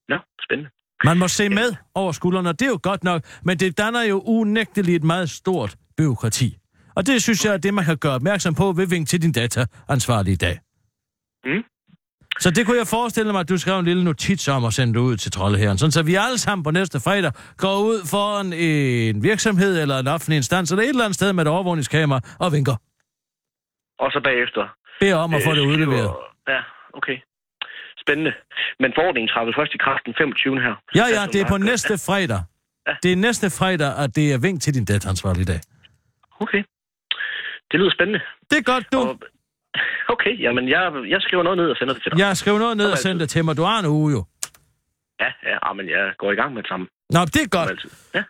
Nå, 0.09 0.19
spændende. 0.45 0.71
Man 1.05 1.19
må 1.19 1.29
se 1.29 1.49
med 1.49 1.69
over 1.95 2.13
skuldrene, 2.13 2.49
og 2.49 2.61
det 2.61 2.67
er 2.67 2.71
jo 2.71 2.81
godt 2.83 3.05
nok, 3.05 3.23
men 3.45 3.59
det 3.59 3.79
danner 3.79 4.03
jo 4.03 4.23
unægteligt 4.27 4.97
et 4.97 5.05
meget 5.05 5.31
stort 5.31 5.77
byråkrati. 5.97 6.59
Og 6.97 7.07
det 7.07 7.23
synes 7.23 7.45
jeg 7.45 7.53
er 7.53 7.57
det, 7.57 7.75
man 7.75 7.85
kan 7.85 7.97
gøre 7.97 8.15
opmærksom 8.15 8.55
på 8.55 8.73
ved 8.73 8.87
vink 8.87 9.09
til 9.09 9.23
din 9.23 9.33
dataansvarlige 9.33 10.33
i 10.33 10.37
dag. 10.37 10.59
Mm. 11.45 11.63
Så 12.41 12.51
det 12.51 12.67
kunne 12.67 12.79
jeg 12.79 12.87
forestille 12.87 13.33
mig, 13.33 13.41
at 13.41 13.49
du 13.49 13.59
skrev 13.59 13.79
en 13.79 13.85
lille 13.85 14.05
notits 14.05 14.49
om 14.49 14.65
og 14.65 14.73
sendte 14.73 15.01
ud 15.01 15.17
til 15.17 15.33
Troldeherren, 15.33 15.79
sådan 15.79 15.93
så 15.93 16.03
vi 16.03 16.15
alle 16.15 16.39
sammen 16.39 16.63
på 16.65 16.71
næste 16.71 17.01
fredag 17.01 17.33
går 17.57 17.77
ud 17.79 17.99
foran 18.11 18.53
en 18.53 19.23
virksomhed 19.23 19.83
eller 19.83 19.99
en 19.99 20.09
offentlig 20.09 20.37
instans 20.37 20.71
eller 20.71 20.83
et 20.83 20.89
eller 20.89 21.05
andet 21.05 21.15
sted 21.15 21.33
med 21.33 21.43
et 21.47 21.49
overvågningskamera 21.49 22.21
og 22.39 22.53
vinker. 22.53 22.77
Og 23.99 24.09
så 24.13 24.21
bagefter... 24.25 24.63
Beder 25.01 25.17
om 25.17 25.35
at 25.35 25.43
få 25.45 25.51
øh, 25.51 25.57
det 25.57 25.63
udleveret. 25.67 25.99
skriver- 25.99 26.55
Ja, 26.55 26.61
okay. 26.99 27.17
Spændende. 28.03 28.33
Men 28.81 28.93
forordningen 28.99 29.29
træder 29.29 29.53
først 29.59 29.73
i 29.75 29.79
kraft 29.85 30.03
den 30.07 30.15
25. 30.19 30.61
her. 30.61 30.75
Ja, 31.01 31.07
ja, 31.17 31.23
det 31.33 31.41
er 31.41 31.49
på 31.49 31.57
næste 31.57 31.95
fredag. 32.07 32.41
Ja. 32.89 32.95
Det 33.03 33.13
er 33.13 33.17
næste 33.17 33.47
fredag, 33.59 33.91
at 34.05 34.17
det 34.17 34.33
er 34.33 34.39
vink 34.39 34.63
til 34.63 34.75
din 34.75 34.85
dataansvarlige 34.85 35.43
i 35.43 35.51
dag. 35.53 35.61
Okay. 36.45 36.63
Det 37.71 37.77
lyder 37.81 37.91
spændende. 37.99 38.21
Det 38.51 38.57
er 38.59 38.63
godt, 38.73 38.85
du. 38.93 38.99
Og... 38.99 39.19
Okay, 40.09 40.41
jamen 40.41 40.69
jeg, 40.69 40.93
jeg 41.09 41.21
skriver 41.21 41.43
noget 41.43 41.57
ned 41.59 41.69
og 41.71 41.77
sender 41.77 41.95
det 41.95 42.03
til 42.03 42.11
dig. 42.13 42.19
Jeg 42.19 42.37
skriver 42.37 42.59
noget 42.59 42.77
ned 42.77 42.91
og 42.91 42.99
sender 42.99 43.19
det 43.19 43.31
til 43.31 43.45
mig. 43.45 43.57
Du 43.57 43.63
har 43.63 43.79
en 43.79 43.87
uge 43.87 44.13
jo. 44.13 44.25
Ja, 45.21 45.31
ja, 45.51 45.57
ah, 45.63 45.77
men 45.77 45.89
jeg 45.89 46.15
går 46.19 46.33
i 46.33 46.35
gang 46.35 46.55
med 46.55 46.63
det 46.63 46.69
samme. 46.69 46.87
Nå, 47.11 47.21
det 47.25 47.43
er 47.43 47.49
godt. 47.49 47.71
altid. 47.71 47.91
Ja, 48.15 48.23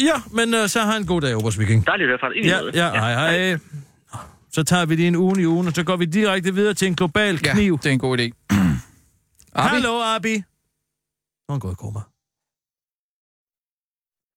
Ja, 0.00 0.16
men 0.38 0.54
uh, 0.54 0.66
så 0.66 0.80
har 0.80 0.96
en 0.96 1.06
god 1.06 1.20
dag, 1.20 1.36
Obers 1.36 1.58
Viking. 1.58 1.86
dejligt 1.86 2.06
at 2.06 2.10
høre 2.10 2.18
fra 2.18 2.28
dig. 2.32 2.44
Ja, 2.44 2.60
måde. 2.60 2.72
ja, 2.74 2.90
hej, 2.90 3.12
hej. 3.48 3.58
Så 4.50 4.64
tager 4.64 4.86
vi 4.86 4.94
lige 4.96 5.08
en 5.08 5.16
uge 5.16 5.42
i 5.42 5.46
ugen, 5.46 5.66
og 5.66 5.72
så 5.72 5.84
går 5.84 5.96
vi 5.96 6.04
direkte 6.04 6.54
videre 6.54 6.74
til 6.74 6.88
en 6.88 6.94
global 6.96 7.40
Ja, 7.44 7.52
kniv. 7.54 7.78
det 7.78 7.86
er 7.86 7.90
en 7.92 7.98
god 7.98 8.18
idé. 8.18 8.26
Abi? 9.54 9.68
Hallo, 9.74 10.00
Abi. 10.16 10.34
Nu 10.36 11.48
er 11.48 11.52
han 11.52 11.60
gået 11.60 11.72
i 11.72 11.76
koma. 11.76 12.00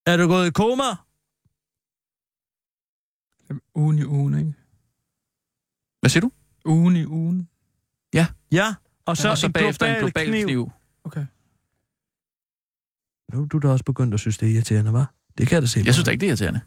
Er 0.07 0.17
du 0.17 0.27
gået 0.27 0.47
i 0.47 0.51
koma? 0.51 0.83
Ugen 3.75 3.99
i 3.99 4.03
ugen, 4.03 4.37
ikke? 4.39 4.53
Hvad 6.01 6.09
siger 6.09 6.21
du? 6.21 6.31
Ugen 6.65 6.95
i 6.95 7.05
ugen. 7.05 7.49
Ja, 8.13 8.75
og 9.05 9.17
så, 9.17 9.29
og 9.29 9.37
så 9.37 9.45
en 9.45 9.53
bagefter 9.53 9.85
global, 9.85 10.03
en 10.03 10.11
global 10.11 10.27
kniv. 10.27 10.45
kniv. 10.45 10.71
Okay. 11.03 11.25
Nu 13.33 13.41
er 13.41 13.45
du 13.45 13.59
da 13.59 13.67
også 13.67 13.85
begyndt 13.85 14.13
at 14.13 14.19
synes, 14.19 14.37
det 14.37 14.49
er 14.49 14.53
irriterende, 14.53 14.91
hva'? 14.91 15.31
Det 15.37 15.47
kan 15.47 15.55
jeg 15.55 15.61
da 15.61 15.67
se. 15.67 15.81
Jeg 15.85 15.93
synes 15.93 16.05
da 16.05 16.11
ikke, 16.11 16.21
det 16.21 16.27
er 16.27 16.29
irriterende. 16.29 16.61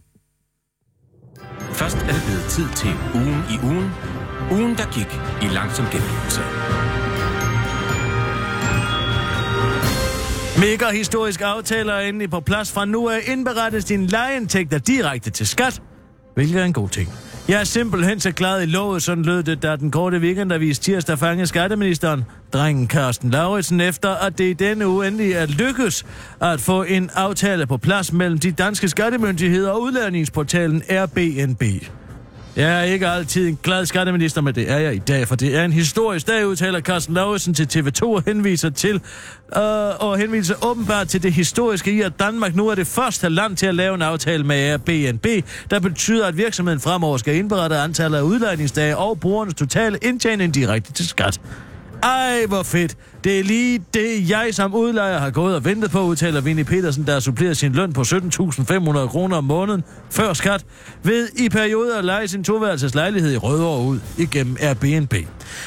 Først 1.73 1.97
er 1.97 2.12
det 2.12 2.23
blevet 2.26 2.45
tid 2.50 2.69
til 2.76 2.93
ugen 3.14 3.43
i 3.55 3.57
ugen. 3.64 3.90
Ugen, 4.52 4.76
der 4.76 4.93
gik 4.93 5.11
i 5.43 5.55
langsom 5.55 5.85
gengivelse. 5.85 6.40
Mega 10.61 10.90
historisk 10.90 11.40
aftale 11.40 11.93
er 11.93 12.00
endelig 12.00 12.31
på 12.31 12.40
plads. 12.40 12.73
Fra 12.73 12.85
nu 12.85 13.09
af 13.09 13.21
indberettes 13.26 13.85
dine 13.85 14.07
lejeindtægter 14.07 14.78
direkte 14.78 15.31
til 15.31 15.47
skat, 15.47 15.83
hvilket 16.35 16.61
er 16.61 16.64
en 16.64 16.73
god 16.73 16.88
ting. 16.88 17.09
Jeg 17.49 17.61
er 17.61 17.64
simpelthen 17.64 18.21
så 18.21 18.33
glad 18.33 18.62
i 18.62 18.67
lovet, 18.67 19.02
sådan 19.02 19.25
lød 19.25 19.43
det, 19.43 19.62
da 19.62 19.76
den 19.76 19.90
korte 19.90 20.19
weekendavis 20.19 20.78
tirsdag 20.78 21.19
fangede 21.19 21.47
skatteministeren, 21.47 22.25
drengen 22.52 22.88
Carsten 22.88 23.31
Lauritsen, 23.31 23.81
efter 23.81 24.11
at 24.11 24.38
det 24.38 24.45
i 24.45 24.52
denne 24.52 24.88
uge 24.88 25.07
endelig 25.07 25.33
er 25.33 25.47
lykkes 25.47 26.07
at 26.40 26.61
få 26.61 26.83
en 26.83 27.11
aftale 27.14 27.67
på 27.67 27.76
plads 27.76 28.12
mellem 28.12 28.38
de 28.38 28.52
danske 28.52 28.88
skattemyndigheder 28.88 29.71
og 29.71 29.83
udlændingsportalen 29.83 30.83
Airbnb. 30.88 31.62
Jeg 32.59 32.79
er 32.79 32.83
ikke 32.83 33.09
altid 33.09 33.49
en 33.49 33.59
glad 33.62 33.87
skatteminister, 33.87 34.41
men 34.41 34.55
det 34.55 34.71
er 34.71 34.79
jeg 34.79 34.95
i 34.95 34.99
dag, 34.99 35.29
for 35.29 35.37
det 35.37 35.57
er 35.57 35.65
en 35.65 35.73
historisk 35.73 36.27
dag, 36.27 36.47
udtaler 36.47 36.81
Carsten 36.81 37.15
Lauritsen 37.15 37.55
til 37.55 37.79
TV2 37.79 38.03
og 38.03 38.23
henviser 38.27 38.71
til, 38.71 38.95
øh, 39.57 39.62
og 40.00 40.19
henviser 40.19 40.67
åbenbart 40.67 41.09
til 41.09 41.23
det 41.23 41.33
historiske 41.33 41.93
i, 41.93 42.00
at 42.00 42.12
Danmark 42.21 42.55
nu 42.55 42.69
er 42.69 42.75
det 42.75 42.87
første 42.87 43.29
land 43.29 43.57
til 43.57 43.67
at 43.67 43.75
lave 43.75 43.95
en 43.95 44.03
aftale 44.03 44.45
med 44.45 44.57
Airbnb, 44.57 45.27
der 45.71 45.81
betyder, 45.81 46.27
at 46.27 46.37
virksomheden 46.37 46.81
fremover 46.81 47.17
skal 47.17 47.35
indberette 47.35 47.77
antallet 47.77 48.19
af 48.19 48.23
udlejningsdage 48.23 48.97
og 48.97 49.21
brugernes 49.21 49.55
totale 49.55 49.99
indtjening 50.03 50.55
direkte 50.55 50.93
til 50.93 51.09
skat. 51.09 51.41
Ej, 52.02 52.47
hvor 52.49 52.62
fedt. 52.62 52.97
Det 53.25 53.38
er 53.38 53.45
lige 53.45 53.83
det, 53.95 54.31
jeg 54.31 54.49
som 54.52 54.75
udlejer 54.75 55.19
har 55.19 55.31
gået 55.31 55.57
og 55.57 55.64
ventet 55.64 55.90
på, 55.90 56.02
udtaler 56.02 56.40
Vinnie 56.40 56.64
Petersen, 56.64 57.07
der 57.07 57.21
supplerer 57.21 57.55
sin 57.55 57.73
løn 57.73 57.93
på 57.93 58.00
17.500 58.00 59.07
kroner 59.07 59.37
om 59.37 59.45
måneden 59.45 59.85
før 60.11 60.33
skat, 60.33 60.64
ved 61.02 61.28
i 61.37 61.49
perioder 61.49 61.99
at 61.99 62.05
lege 62.05 62.28
sin 62.28 62.45
toværelses 62.45 62.95
lejlighed 62.95 63.33
i 63.33 63.37
Rødovre 63.37 63.85
ud 63.85 63.99
igennem 64.19 64.57
Airbnb. 64.61 65.14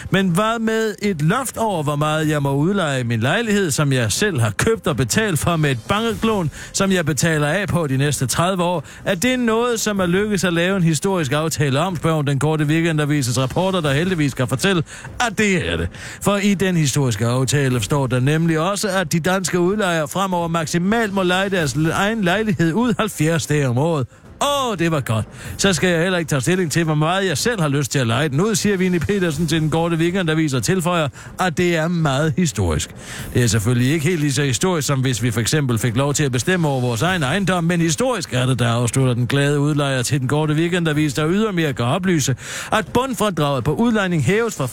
Men 0.10 0.30
hvad 0.30 0.60
med 0.60 0.96
et 1.02 1.22
loft 1.22 1.58
over, 1.58 1.84
hvor 1.84 1.96
meget 1.96 2.30
jeg 2.30 2.42
må 2.42 2.54
udleje 2.54 3.04
min 3.04 3.20
lejlighed, 3.20 3.72
som 3.72 3.94
jeg 3.94 4.12
selv 4.12 4.40
har 4.40 4.52
købt 4.58 4.88
og 4.88 4.98
betalt 4.98 5.40
for 5.40 5.56
med 5.56 5.72
et 5.72 5.80
banklån, 5.88 6.52
som 6.74 6.92
jeg 6.92 7.06
betaler 7.06 7.48
af 7.48 7.68
på 7.68 7.88
de 7.88 7.98
næste 7.98 8.28
30 8.28 8.64
år, 8.64 8.84
er 9.06 9.16
det 9.16 9.40
noget, 9.40 9.80
som 9.80 10.00
er 10.00 10.06
lykkedes 10.06 10.44
at 10.44 10.54
lave 10.54 10.78
en 10.78 10.84
historisk 10.84 11.32
aftale 11.32 11.80
om, 11.80 11.96
spørger 11.96 12.22
den 12.22 12.40
korte 12.40 12.66
weekendavises 12.66 13.40
rapporter, 13.40 13.82
der 13.82 13.94
heldigvis 13.94 14.34
kan 14.34 14.48
fortælle, 14.48 14.84
at 15.28 15.38
det 15.38 15.72
er 15.72 15.78
det. 15.78 15.90
For 16.24 16.38
i 16.38 16.54
den 16.54 16.78
historiske 16.78 17.26
aftale 17.26 17.84
står 17.84 18.08
der 18.08 18.20
nemlig 18.20 18.60
også, 18.60 18.90
at 18.90 19.12
de 19.12 19.20
danske 19.20 19.60
udlejere 19.60 20.08
fremover 20.08 20.48
maksimalt 20.48 21.14
må 21.14 21.24
leje 21.24 21.50
deres 21.50 21.76
egen 21.94 22.24
lejlighed 22.24 22.74
ud 22.74 22.94
70 23.00 23.48
dage 23.48 23.68
om 23.68 23.78
året. 23.78 24.08
Åh, 24.42 24.78
det 24.80 24.92
var 24.92 25.00
godt. 25.00 25.26
Så 25.58 25.74
skal 25.74 25.90
jeg 25.90 26.02
heller 26.02 26.20
ikke 26.20 26.30
tage 26.30 26.42
stilling 26.42 26.72
til, 26.72 26.84
hvor 26.84 26.96
meget 26.96 27.28
jeg 27.28 27.38
selv 27.38 27.62
har 27.62 27.68
lyst 27.68 27.92
til 27.92 28.00
at 28.00 28.08
lege 28.08 28.30
den 28.30 28.42
ud, 28.42 28.56
siger 28.56 28.78
Vinnie 28.78 29.00
Petersen 29.00 29.48
til 29.48 29.62
den 29.62 29.70
korte 29.70 29.96
weekend, 29.96 30.28
der 30.28 30.36
viser 30.36 30.60
tilføjer, 30.60 31.08
at 31.40 31.58
det 31.58 31.76
er 31.76 31.88
meget 31.88 32.34
historisk. 32.38 32.96
Det 33.34 33.44
er 33.44 33.48
selvfølgelig 33.48 33.94
ikke 33.94 34.06
helt 34.06 34.20
lige 34.22 34.34
så 34.34 34.44
historisk, 34.44 34.88
som 34.88 35.02
hvis 35.02 35.24
vi 35.24 35.32
for 35.32 35.42
eksempel 35.42 35.80
fik 35.80 35.96
lov 35.96 36.14
til 36.14 36.24
at 36.24 36.32
bestemme 36.32 36.68
over 36.68 36.82
vores 36.82 37.02
egen 37.02 37.24
ejendom, 37.24 37.64
men 37.64 37.82
historisk 37.82 38.34
er 38.34 38.46
det, 38.46 38.60
der 38.60 38.68
afslutter 38.68 39.14
den 39.14 39.28
glade 39.28 39.60
udlejer 39.60 40.02
til 40.02 40.20
den 40.20 40.28
korte 40.28 40.54
weekend, 40.54 40.86
der 40.86 40.94
viser, 40.94 41.24
der 41.24 41.32
ydermere 41.32 41.74
kan 41.74 41.86
oplyse, 41.86 42.36
at 42.72 42.86
bundfradraget 42.94 43.64
på 43.64 43.74
udlejning 43.74 44.24
hæves 44.24 44.56
fra 44.56 44.66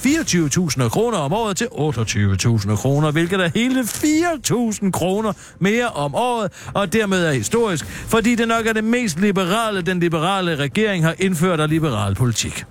24.000 0.82 0.88
kroner 0.88 1.18
om 1.18 1.32
året 1.32 1.56
til 1.56 1.64
28.000 1.64 2.76
kroner, 2.76 3.10
hvilket 3.10 3.40
er 3.40 3.50
hele 3.54 3.80
4.000 3.80 4.90
kroner 4.90 5.32
mere 5.58 5.88
om 5.88 6.14
året, 6.14 6.52
og 6.74 6.92
dermed 6.92 7.26
er 7.26 7.32
historisk, 7.32 7.84
fordi 7.84 8.34
det 8.34 8.48
nok 8.48 8.66
er 8.66 8.72
det 8.72 8.84
mest 8.84 9.20
liberale 9.20 9.57
liberale, 9.58 9.82
den 9.82 10.00
liberale 10.00 10.56
regering 10.56 11.04
har 11.04 11.14
indført 11.18 11.60
af 11.60 11.68
liberal 11.68 12.14
politik. 12.14 12.64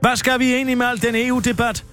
Hvad 0.00 0.16
skal 0.16 0.38
vi 0.38 0.54
egentlig 0.54 0.78
med 0.78 0.86
al 0.86 1.02
den 1.02 1.14
EU-debat? 1.16 1.84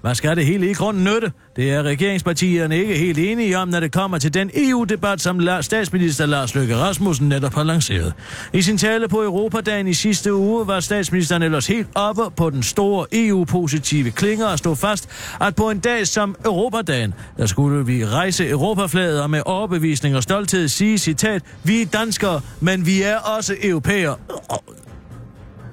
Hvad 0.00 0.14
skal 0.14 0.36
det 0.36 0.46
hele 0.46 0.70
i 0.70 0.72
grunden 0.72 1.04
nytte? 1.04 1.32
Det 1.56 1.72
er 1.72 1.82
regeringspartierne 1.82 2.78
ikke 2.78 2.98
helt 2.98 3.18
enige 3.18 3.58
om, 3.58 3.68
når 3.68 3.80
det 3.80 3.92
kommer 3.92 4.18
til 4.18 4.34
den 4.34 4.50
EU-debat, 4.54 5.20
som 5.20 5.40
statsminister 5.60 6.26
Lars 6.26 6.54
Løkke 6.54 6.76
Rasmussen 6.76 7.28
netop 7.28 7.54
har 7.54 7.64
lanceret. 7.64 8.14
I 8.52 8.62
sin 8.62 8.78
tale 8.78 9.08
på 9.08 9.22
Europadagen 9.22 9.86
i 9.86 9.94
sidste 9.94 10.34
uge 10.34 10.66
var 10.66 10.80
statsministeren 10.80 11.42
ellers 11.42 11.66
helt 11.66 11.88
oppe 11.94 12.22
på 12.36 12.50
den 12.50 12.62
store 12.62 13.06
EU-positive 13.12 14.10
klinger 14.10 14.46
og 14.46 14.58
stod 14.58 14.76
fast, 14.76 15.08
at 15.40 15.54
på 15.54 15.70
en 15.70 15.78
dag 15.80 16.06
som 16.06 16.36
Europadagen, 16.44 17.14
der 17.36 17.46
skulle 17.46 17.86
vi 17.86 18.06
rejse 18.06 18.48
Europaflaget 18.48 19.22
og 19.22 19.30
med 19.30 19.42
overbevisning 19.46 20.16
og 20.16 20.22
stolthed 20.22 20.68
sige, 20.68 20.98
citat, 20.98 21.42
vi 21.64 21.82
er 21.82 21.86
danskere, 21.86 22.40
men 22.60 22.86
vi 22.86 23.02
er 23.02 23.16
også 23.16 23.56
europæere. 23.62 24.16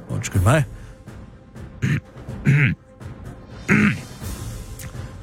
Undskyld 0.09 0.41
mig. 0.41 0.63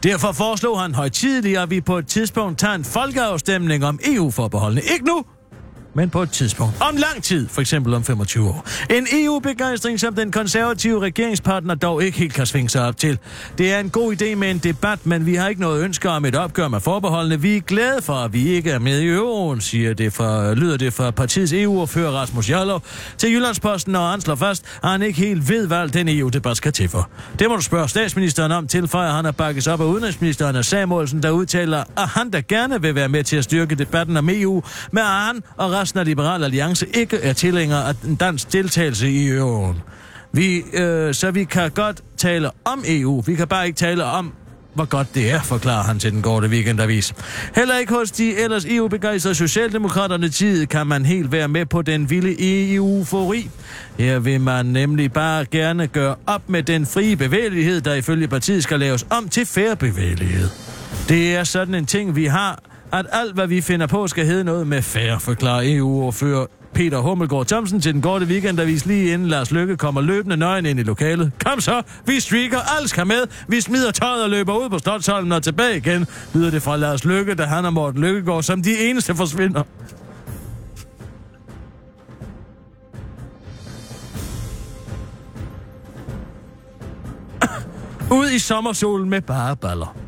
Derfor 0.04 0.32
foreslog 0.32 0.80
han 0.80 0.94
højtidligt, 0.94 1.58
at 1.58 1.70
vi 1.70 1.80
på 1.80 1.98
et 1.98 2.06
tidspunkt 2.06 2.58
tager 2.58 2.74
en 2.74 2.84
folkeafstemning 2.84 3.84
om 3.84 3.98
EU-forbeholdene. 4.14 4.82
Ikke 4.92 5.04
nu, 5.06 5.24
men 5.94 6.10
på 6.10 6.22
et 6.22 6.30
tidspunkt. 6.30 6.74
Om 6.80 6.96
lang 6.96 7.22
tid, 7.22 7.48
for 7.48 7.60
eksempel 7.60 7.94
om 7.94 8.04
25 8.04 8.48
år. 8.48 8.66
En 8.90 9.06
EU-begejstring, 9.12 10.00
som 10.00 10.14
den 10.14 10.32
konservative 10.32 11.00
regeringspartner 11.00 11.74
dog 11.74 12.04
ikke 12.04 12.18
helt 12.18 12.34
kan 12.34 12.46
svinge 12.46 12.68
sig 12.68 12.86
op 12.86 12.96
til. 12.96 13.18
Det 13.58 13.72
er 13.72 13.78
en 13.78 13.90
god 13.90 14.22
idé 14.22 14.34
med 14.34 14.50
en 14.50 14.58
debat, 14.58 15.06
men 15.06 15.26
vi 15.26 15.34
har 15.34 15.48
ikke 15.48 15.60
noget 15.60 15.84
ønske 15.84 16.10
om 16.10 16.24
et 16.24 16.36
opgør 16.36 16.68
med 16.68 16.80
forbeholdene. 16.80 17.40
Vi 17.40 17.56
er 17.56 17.60
glade 17.60 18.02
for, 18.02 18.14
at 18.14 18.32
vi 18.32 18.48
ikke 18.48 18.70
er 18.70 18.78
med 18.78 19.00
i 19.00 19.08
euroen, 19.08 19.60
siger 19.60 19.94
det 19.94 20.12
for, 20.12 20.54
lyder 20.54 20.76
det 20.76 20.92
fra 20.92 21.10
partiets 21.10 21.52
EU-ordfører 21.52 22.10
Rasmus 22.10 22.50
Jarlov. 22.50 22.82
Til 23.18 23.32
Jyllandsposten, 23.32 23.96
og 23.96 24.10
han 24.10 24.20
slår 24.20 24.34
fast, 24.34 24.64
at 24.82 24.90
han 24.90 25.02
ikke 25.02 25.18
helt 25.18 25.48
ved, 25.48 25.66
hvad 25.66 25.88
den 25.88 26.08
EU-debat 26.08 26.56
skal 26.56 26.72
til 26.72 26.88
for. 26.88 27.08
Det 27.38 27.48
må 27.48 27.56
du 27.56 27.62
spørge 27.62 27.88
statsministeren 27.88 28.52
om, 28.52 28.66
tilføjer 28.66 29.12
han 29.12 29.26
at 29.26 29.36
bakkes 29.36 29.66
op 29.66 29.80
af 29.80 29.84
udenrigsministeren 29.84 30.56
og 30.56 30.64
Samuelsen, 30.64 31.22
der 31.22 31.30
udtaler, 31.30 31.84
at 31.96 32.08
han 32.08 32.30
der 32.30 32.40
gerne 32.40 32.82
vil 32.82 32.94
være 32.94 33.08
med 33.08 33.24
til 33.24 33.36
at 33.36 33.44
styrke 33.44 33.74
debatten 33.74 34.16
om 34.16 34.28
EU, 34.32 34.62
med 34.92 35.02
han 35.02 35.42
og 35.56 35.72
resten 35.84 36.00
af 36.00 36.06
Liberal 36.06 36.44
Alliance 36.44 36.86
ikke 36.94 37.16
er 37.16 37.32
tilhængere 37.32 37.88
af 37.88 37.94
en 38.04 38.14
dansk 38.14 38.52
deltagelse 38.52 39.10
i 39.10 39.28
euroen. 39.28 39.76
Vi, 40.32 40.62
øh, 40.72 41.14
så 41.14 41.30
vi 41.30 41.44
kan 41.44 41.70
godt 41.70 42.02
tale 42.16 42.50
om 42.64 42.84
EU, 42.86 43.20
vi 43.20 43.34
kan 43.34 43.48
bare 43.48 43.66
ikke 43.66 43.76
tale 43.76 44.04
om, 44.04 44.32
hvor 44.74 44.84
godt 44.84 45.14
det 45.14 45.30
er, 45.30 45.42
forklarer 45.42 45.82
han 45.82 45.98
til 45.98 46.12
den 46.12 46.22
gårde 46.22 46.48
weekendavis. 46.48 47.14
Heller 47.54 47.78
ikke 47.78 47.92
hos 47.92 48.10
de 48.10 48.36
ellers 48.36 48.64
EU-begejstrede 48.64 49.34
Socialdemokraterne 49.34 50.28
tid 50.28 50.66
kan 50.66 50.86
man 50.86 51.04
helt 51.04 51.32
være 51.32 51.48
med 51.48 51.66
på 51.66 51.82
den 51.82 52.10
vilde 52.10 52.40
e 52.40 52.74
EU-fori. 52.74 53.50
Her 53.98 54.18
vil 54.18 54.40
man 54.40 54.66
nemlig 54.66 55.12
bare 55.12 55.44
gerne 55.44 55.86
gøre 55.86 56.14
op 56.26 56.48
med 56.48 56.62
den 56.62 56.86
frie 56.86 57.16
bevægelighed, 57.16 57.80
der 57.80 57.94
ifølge 57.94 58.28
partiet 58.28 58.62
skal 58.62 58.80
laves 58.80 59.06
om 59.10 59.28
til 59.28 59.46
færre 59.46 59.76
bevægelighed. 59.76 60.48
Det 61.08 61.36
er 61.36 61.44
sådan 61.44 61.74
en 61.74 61.86
ting, 61.86 62.16
vi 62.16 62.26
har 62.26 62.73
at 62.98 63.06
alt, 63.12 63.34
hvad 63.34 63.46
vi 63.46 63.60
finder 63.60 63.86
på, 63.86 64.06
skal 64.06 64.26
hedde 64.26 64.44
noget 64.44 64.66
med 64.66 64.82
færre, 64.82 65.20
forklarer 65.20 65.62
EU-ordfører 65.64 66.46
Peter 66.74 66.98
Hummelgaard 66.98 67.46
Thomsen 67.46 67.80
til 67.80 67.94
den 67.94 68.02
gårde 68.02 68.26
weekendavis 68.26 68.86
lige 68.86 69.12
inden 69.12 69.28
Lars 69.28 69.50
Lykke 69.50 69.76
kommer 69.76 70.00
løbende 70.00 70.36
nøgen 70.36 70.66
ind 70.66 70.80
i 70.80 70.82
lokalet. 70.82 71.32
Kom 71.44 71.60
så, 71.60 71.82
vi 72.06 72.20
streaker, 72.20 72.58
alt 72.78 72.90
skal 72.90 73.06
med. 73.06 73.26
Vi 73.48 73.60
smider 73.60 73.90
tøjet 73.90 74.24
og 74.24 74.30
løber 74.30 74.64
ud 74.64 74.68
på 74.68 74.78
Slottholmen 74.78 75.32
og 75.32 75.42
tilbage 75.42 75.76
igen, 75.76 76.06
lyder 76.34 76.50
det 76.50 76.62
fra 76.62 76.76
Lars 76.76 77.04
Lykke, 77.04 77.34
da 77.34 77.44
han 77.44 77.64
og 77.64 77.72
Morten 77.72 78.00
Lykkegaard 78.00 78.42
som 78.42 78.62
de 78.62 78.78
eneste 78.78 79.14
forsvinder. 79.14 79.62
Ud 88.18 88.30
i 88.30 88.38
sommersolen 88.38 89.10
med 89.10 89.20
bare 89.20 89.56
baller. 89.56 90.03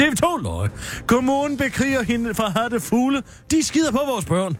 TV2 0.00 0.42
løg. 0.42 0.68
Kommunen 1.06 1.56
bekriger 1.56 2.02
hende 2.02 2.34
fra 2.34 2.48
hatte 2.56 2.80
fugle. 2.80 3.22
De 3.50 3.62
skider 3.62 3.90
på 3.90 4.00
vores 4.06 4.24
børn. 4.24 4.56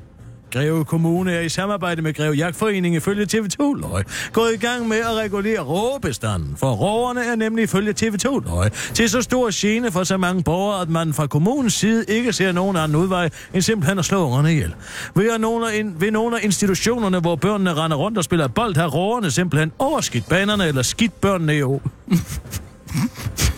Greve 0.52 0.84
Kommune 0.84 1.32
er 1.32 1.40
i 1.40 1.48
samarbejde 1.48 2.02
med 2.02 2.14
Greve 2.14 2.34
Jagtforening 2.34 2.94
ifølge 2.94 3.26
TV2 3.34 3.62
Løg 3.80 4.04
gået 4.32 4.54
i 4.54 4.56
gang 4.56 4.88
med 4.88 4.96
at 4.96 5.14
regulere 5.16 5.60
råbestanden, 5.60 6.56
for 6.56 6.72
råerne 6.72 7.24
er 7.24 7.36
nemlig 7.36 7.62
ifølge 7.62 7.94
TV2 8.02 8.48
Løg 8.48 8.72
til 8.72 9.10
så 9.10 9.22
stor 9.22 9.50
gene 9.52 9.92
for 9.92 10.04
så 10.04 10.16
mange 10.16 10.42
borgere, 10.42 10.80
at 10.82 10.88
man 10.88 11.12
fra 11.12 11.26
kommunens 11.26 11.74
side 11.74 12.04
ikke 12.08 12.32
ser 12.32 12.52
nogen 12.52 12.76
anden 12.76 12.96
udvej 12.96 13.30
end 13.54 13.62
simpelthen 13.62 13.98
at 13.98 14.04
slå 14.04 14.24
ungerne 14.26 14.52
ihjel. 14.52 14.74
Ved, 15.14 15.38
nogle 15.38 15.72
af, 15.72 15.84
ved 15.96 16.10
nogle 16.10 16.36
af 16.40 16.44
institutionerne, 16.44 17.20
hvor 17.20 17.36
børnene 17.36 17.74
render 17.74 17.96
rundt 17.96 18.18
og 18.18 18.24
spiller 18.24 18.48
bold, 18.48 18.76
har 18.76 18.86
råerne 18.86 19.30
simpelthen 19.30 19.72
overskidt 19.78 20.28
banerne 20.28 20.66
eller 20.66 20.82
skidt 20.82 21.20
børnene 21.20 21.56
i 21.56 21.62
år. 21.62 21.82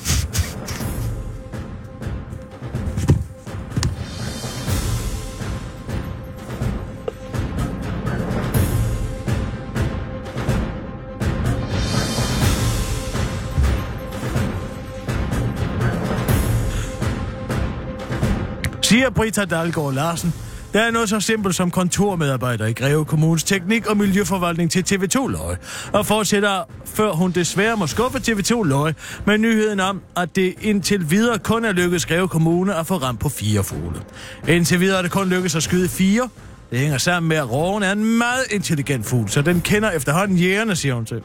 siger 18.93 19.11
Brita 19.11 19.45
Dalgaard 19.45 19.95
Larsen, 19.95 20.35
Der 20.73 20.81
er 20.81 20.91
noget 20.91 21.09
så 21.09 21.21
simpelt 21.21 21.55
som 21.55 21.71
kontormedarbejder 21.71 22.67
i 22.67 22.73
Greve 22.73 23.05
Kommunes 23.05 23.45
teknik- 23.45 23.87
og 23.87 23.97
miljøforvaltning 23.97 24.71
til 24.71 24.85
TV2 24.93 25.29
Løje, 25.29 25.57
og 25.93 26.07
fortsætter, 26.07 26.63
før 26.85 27.13
hun 27.13 27.31
desværre 27.31 27.77
må 27.77 27.87
skuffe 27.87 28.19
TV2 28.19 28.63
Løje, 28.63 28.95
med 29.27 29.39
nyheden 29.39 29.81
om, 29.81 30.01
at 30.17 30.37
det 30.37 30.55
indtil 30.61 31.11
videre 31.11 31.39
kun 31.39 31.65
er 31.65 31.73
lykkedes 31.73 32.07
Greve 32.07 32.29
Kommune 32.29 32.75
at 32.75 32.87
få 32.87 32.97
ramt 32.97 33.21
på 33.21 33.29
fire 33.29 33.65
fugle. 33.65 34.01
Indtil 34.49 34.81
videre 34.81 34.99
er 34.99 35.03
det 35.03 35.11
kun 35.11 35.29
lykkedes 35.29 35.55
at 35.55 35.63
skyde 35.63 35.89
fire. 35.89 36.29
Det 36.71 36.79
hænger 36.79 36.99
sammen 36.99 37.29
med, 37.29 37.37
at 37.37 37.51
roven 37.51 37.83
er 37.83 37.93
en 37.93 38.19
meget 38.19 38.45
intelligent 38.51 39.07
fugl, 39.07 39.29
så 39.29 39.43
den 39.43 39.61
kender 39.61 39.91
efterhånden 39.91 40.37
jægerne, 40.37 40.77
siger 40.77 40.95
hun 40.95 41.05
til. 41.05 41.23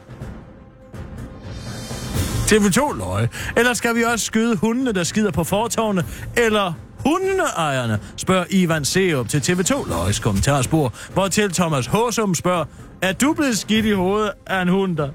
TV2 2.46 2.98
løje. 2.98 3.28
Eller 3.56 3.74
skal 3.74 3.96
vi 3.96 4.02
også 4.02 4.24
skyde 4.24 4.56
hundene, 4.56 4.92
der 4.92 5.04
skider 5.04 5.30
på 5.30 5.44
fortovene? 5.44 6.04
Eller 6.36 6.72
hundeejerne, 7.06 8.00
spørger 8.16 8.44
Ivan 8.50 8.84
Seup 8.84 9.28
til 9.28 9.38
TV2 9.38 9.88
Løjes 9.88 10.18
kommentarspor, 10.18 10.94
hvor 11.12 11.28
til 11.28 11.52
Thomas 11.52 11.86
Håsum 11.86 12.34
spørger, 12.34 12.64
er 13.02 13.12
du 13.12 13.32
blevet 13.32 13.58
skidt 13.58 13.86
i 13.86 13.92
hovedet 13.92 14.32
af 14.46 14.62
en 14.62 14.68
hund, 14.68 14.96
der? 14.96 15.08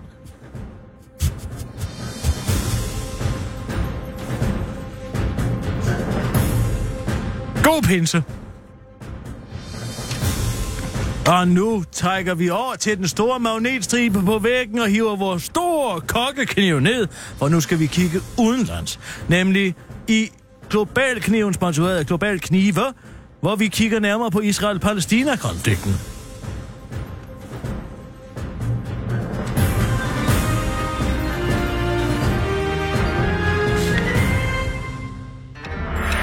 God 7.64 7.82
pinse. 7.82 8.24
Og 11.28 11.48
nu 11.48 11.84
trækker 11.92 12.36
vi 12.36 12.50
over 12.50 12.76
til 12.76 12.98
den 12.98 13.08
store 13.08 13.40
magnetstribe 13.40 14.22
på 14.22 14.40
væggen 14.40 14.80
og 14.80 14.88
hiver 14.88 15.16
vores 15.16 15.44
store 15.44 16.02
kokkekniv 16.02 16.80
ned, 16.80 17.08
for 17.38 17.50
nu 17.50 17.62
skal 17.62 17.80
vi 17.80 17.86
kigge 17.86 18.20
udenlands. 18.40 19.00
Nemlig 19.30 19.76
i 20.08 20.32
Globalkniven, 20.74 21.54
sponsoreret 21.54 21.98
af 21.98 22.06
Global 22.06 22.40
Knive, 22.40 22.94
hvor 23.42 23.56
vi 23.56 23.68
kigger 23.68 24.00
nærmere 24.00 24.32
på 24.32 24.40
Israel-Palæstina-konflikten. 24.40 25.94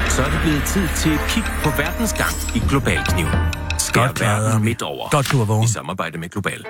Så 0.08 0.22
er 0.22 0.30
det 0.30 0.40
blevet 0.42 0.62
tid 0.66 0.88
til 0.96 1.12
et 1.12 1.20
kig 1.28 1.44
på 1.62 1.70
verdensgang 1.76 2.32
i 2.54 2.62
Globalkniven. 2.68 3.32
Skær 3.78 4.06
Godt 4.06 4.20
verden 4.20 4.64
midt 4.64 4.82
over. 4.82 5.08
Godt, 5.08 5.32
du 5.32 5.38
var 5.38 5.44
vågen. 5.44 5.64
I 5.64 5.68
samarbejde 5.68 6.18
med 6.18 6.28
Global. 6.28 6.64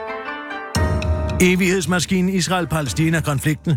Evighedsmaskinen 1.40 2.34
Israel-Palæstina-konflikten. 2.34 3.76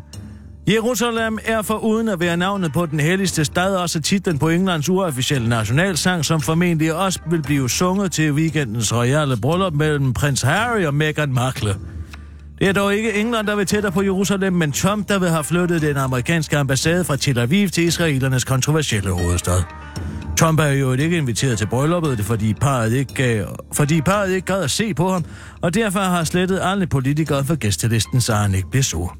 Jerusalem 0.67 1.39
er 1.45 1.61
for 1.61 1.77
uden 1.77 2.07
at 2.07 2.19
være 2.19 2.37
navnet 2.37 2.73
på 2.73 2.85
den 2.85 2.99
helligste 2.99 3.45
stad 3.45 3.75
også 3.75 4.01
titlen 4.01 4.39
på 4.39 4.49
Englands 4.49 4.89
uofficielle 4.89 5.49
nationalsang, 5.49 6.25
som 6.25 6.41
formentlig 6.41 6.93
også 6.93 7.19
vil 7.29 7.41
blive 7.41 7.69
sunget 7.69 8.11
til 8.11 8.31
weekendens 8.33 8.93
royale 8.93 9.37
bryllup 9.37 9.73
mellem 9.73 10.13
prins 10.13 10.41
Harry 10.41 10.85
og 10.85 10.93
Meghan 10.93 11.33
Markle. 11.33 11.75
Det 12.59 12.67
er 12.67 12.73
dog 12.73 12.95
ikke 12.95 13.13
England, 13.13 13.47
der 13.47 13.55
vil 13.55 13.65
tættere 13.65 13.91
på 13.91 14.01
Jerusalem, 14.01 14.53
men 14.53 14.71
Trump, 14.71 15.09
der 15.09 15.19
vil 15.19 15.29
have 15.29 15.43
flyttet 15.43 15.81
den 15.81 15.97
amerikanske 15.97 16.57
ambassade 16.57 17.03
fra 17.03 17.15
Tel 17.15 17.39
Aviv 17.39 17.69
til 17.69 17.83
israelernes 17.83 18.43
kontroversielle 18.43 19.11
hovedstad. 19.11 19.63
Trump 20.37 20.59
er 20.59 20.67
jo 20.67 20.93
ikke 20.93 21.17
inviteret 21.17 21.57
til 21.57 21.67
brylluppet, 21.67 22.19
fordi 22.19 22.53
parret 22.53 22.93
ikke, 22.93 23.13
gav, 23.13 23.45
fordi 23.73 24.01
parret 24.01 24.31
ikke 24.31 24.45
gad 24.45 24.63
at 24.63 24.71
se 24.71 24.93
på 24.93 25.09
ham, 25.09 25.25
og 25.61 25.73
derfor 25.73 25.99
har 25.99 26.23
slettet 26.23 26.59
alle 26.63 26.87
politikere 26.87 27.45
fra 27.45 27.55
gæstelisten, 27.55 28.21
så 28.21 28.33
han 28.33 28.55
ikke 28.55 28.69
bliver 28.69 28.83
sur. 28.83 29.17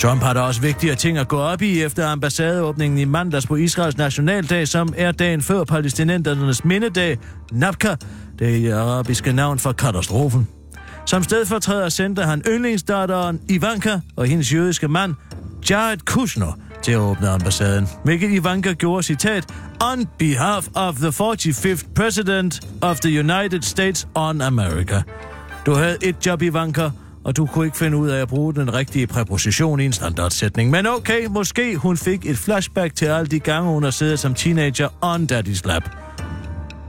Trump 0.00 0.22
har 0.22 0.32
da 0.32 0.40
også 0.40 0.60
vigtigere 0.60 0.96
ting 0.96 1.18
at 1.18 1.28
gå 1.28 1.36
op 1.36 1.62
i 1.62 1.82
efter 1.82 2.06
ambassadeåbningen 2.08 2.98
i 2.98 3.04
mandags 3.04 3.46
på 3.46 3.56
Israels 3.56 3.96
nationaldag, 3.96 4.68
som 4.68 4.94
er 4.96 5.12
dagen 5.12 5.42
før 5.42 5.64
palæstinenternes 5.64 6.64
mindedag, 6.64 7.18
Nabka, 7.52 7.94
det 8.38 8.72
arabiske 8.72 9.32
navn 9.32 9.58
for 9.58 9.72
katastrofen. 9.72 10.48
Som 11.06 11.22
stedfortræder 11.22 11.88
sendte 11.88 12.22
han 12.22 12.42
yndlingsdatteren 12.48 13.40
Ivanka 13.48 14.00
og 14.16 14.26
hendes 14.26 14.52
jødiske 14.52 14.88
mand, 14.88 15.14
Jared 15.70 15.98
Kushner, 15.98 16.52
til 16.82 16.92
at 16.92 16.98
åbne 16.98 17.28
ambassaden, 17.28 17.88
hvilket 18.04 18.30
Ivanka 18.30 18.72
gjorde 18.72 19.02
citat, 19.02 19.44
on 19.80 20.06
behalf 20.18 20.68
of 20.74 20.94
the 20.96 21.08
45th 21.08 21.94
President 21.94 22.60
of 22.80 23.00
the 23.00 23.20
United 23.20 23.62
States 23.62 24.08
on 24.14 24.40
America. 24.40 25.02
Du 25.66 25.74
havde 25.74 25.96
et 26.02 26.26
job, 26.26 26.42
Ivanka, 26.42 26.90
og 27.24 27.36
du 27.36 27.46
kunne 27.46 27.64
ikke 27.64 27.76
finde 27.76 27.96
ud 27.96 28.08
af 28.08 28.22
at 28.22 28.28
bruge 28.28 28.54
den 28.54 28.74
rigtige 28.74 29.06
præposition 29.06 29.80
i 29.80 29.84
en 29.84 29.92
standardsætning. 29.92 30.70
Men 30.70 30.86
okay, 30.86 31.26
måske 31.26 31.76
hun 31.76 31.96
fik 31.96 32.26
et 32.26 32.38
flashback 32.38 32.94
til 32.94 33.06
alle 33.06 33.26
de 33.26 33.40
gange, 33.40 33.70
hun 33.70 33.82
har 33.82 33.90
siddet 33.90 34.18
som 34.18 34.34
teenager 34.34 34.88
on 35.02 35.28
daddy's 35.32 35.60
lap. 35.64 36.03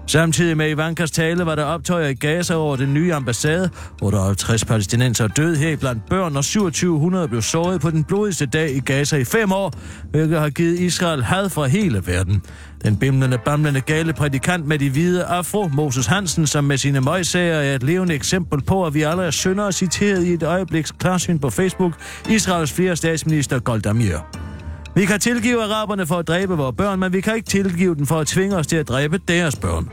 Samtidig 0.08 0.58
med 0.58 0.70
Ivankas 0.70 1.12
tale 1.12 1.46
var 1.46 1.56
der 1.56 1.64
optøjer 1.64 2.08
i 2.08 2.14
Gaza 2.14 2.56
over 2.56 2.76
den 2.76 2.94
nye 2.94 3.14
ambassade. 3.14 3.70
58 4.02 4.66
palæstinenser 4.66 5.28
døde 5.28 5.58
her 5.58 5.78
blandt 5.78 6.10
børn, 6.10 6.38
og 6.38 6.44
2700 6.44 7.28
blev 7.28 7.42
såret 7.42 7.82
på 7.82 7.92
den 7.92 8.04
blodigste 8.04 8.46
dag 8.46 8.72
i 8.76 8.80
Gaza 8.80 9.18
i 9.18 9.24
fem 9.24 9.52
år, 9.52 9.74
hvilket 10.12 10.40
har 10.40 10.50
givet 10.50 10.80
Israel 10.80 11.24
had 11.24 11.50
fra 11.50 11.66
hele 11.66 12.08
verden. 12.08 12.42
Den 12.84 12.98
bimlende, 12.98 13.38
bamlende 13.46 13.82
gale 13.82 14.14
prædikant 14.14 14.68
med 14.68 14.80
de 14.80 14.90
hvide 14.90 15.24
afro, 15.24 15.68
Moses 15.68 16.06
Hansen, 16.06 16.48
som 16.48 16.64
med 16.64 16.78
sine 16.78 17.02
møgsager 17.02 17.56
er 17.56 17.76
et 17.76 17.84
levende 17.84 18.14
eksempel 18.14 18.62
på, 18.62 18.86
at 18.86 18.94
vi 18.94 19.02
alle 19.02 19.24
er 19.24 19.32
syndere 19.32 19.72
citeret 19.72 20.24
i 20.24 20.34
et 20.34 20.44
øjebliks 20.44 20.92
klarsyn 20.92 21.40
på 21.40 21.50
Facebook, 21.50 21.94
Israels 22.30 22.74
flere 22.74 22.96
statsminister 22.96 23.60
Golda 23.60 23.94
Meir. 23.94 24.55
Vi 24.96 25.06
kan 25.06 25.20
tilgive 25.20 25.64
araberne 25.64 26.06
for 26.06 26.16
at 26.16 26.28
dræbe 26.28 26.58
vores 26.58 26.76
børn, 26.78 27.00
men 27.00 27.14
vi 27.14 27.22
kan 27.22 27.36
ikke 27.36 27.50
tilgive 27.50 27.96
dem 27.96 28.06
for 28.06 28.20
at 28.20 28.28
tvinge 28.28 28.56
os 28.56 28.68
til 28.68 28.76
at 28.76 28.88
dræbe 28.88 29.18
deres 29.18 29.56
børn. 29.56 29.90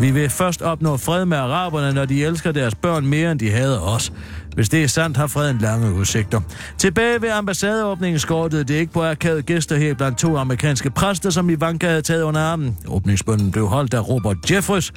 Vi 0.00 0.10
vil 0.10 0.30
først 0.30 0.62
opnå 0.62 0.96
fred 0.96 1.24
med 1.24 1.36
araberne, 1.36 1.92
når 1.92 2.04
de 2.04 2.24
elsker 2.24 2.52
deres 2.52 2.74
børn 2.74 3.06
mere, 3.06 3.32
end 3.32 3.40
de 3.40 3.50
hader 3.50 3.80
os. 3.80 4.12
Hvis 4.54 4.68
det 4.68 4.84
er 4.84 4.88
sandt, 4.88 5.16
har 5.16 5.26
freden 5.26 5.58
lange 5.58 5.92
udsigter. 5.92 6.40
Tilbage 6.78 7.22
ved 7.22 7.30
ambassadeåbningen 7.30 8.18
skortede 8.18 8.64
det 8.64 8.74
ikke 8.74 8.92
på 8.92 9.04
arkade 9.04 9.42
gæster 9.42 9.76
her 9.76 9.94
blandt 9.94 10.18
to 10.18 10.36
amerikanske 10.36 10.90
præster, 10.90 11.30
som 11.30 11.50
Ivanka 11.50 11.88
havde 11.88 12.02
taget 12.02 12.22
under 12.22 12.40
armen. 12.40 12.76
Åbningsbønden 12.88 13.50
blev 13.50 13.66
holdt 13.66 13.94
af 13.94 14.08
Robert 14.08 14.50
Jeffries, 14.50 14.92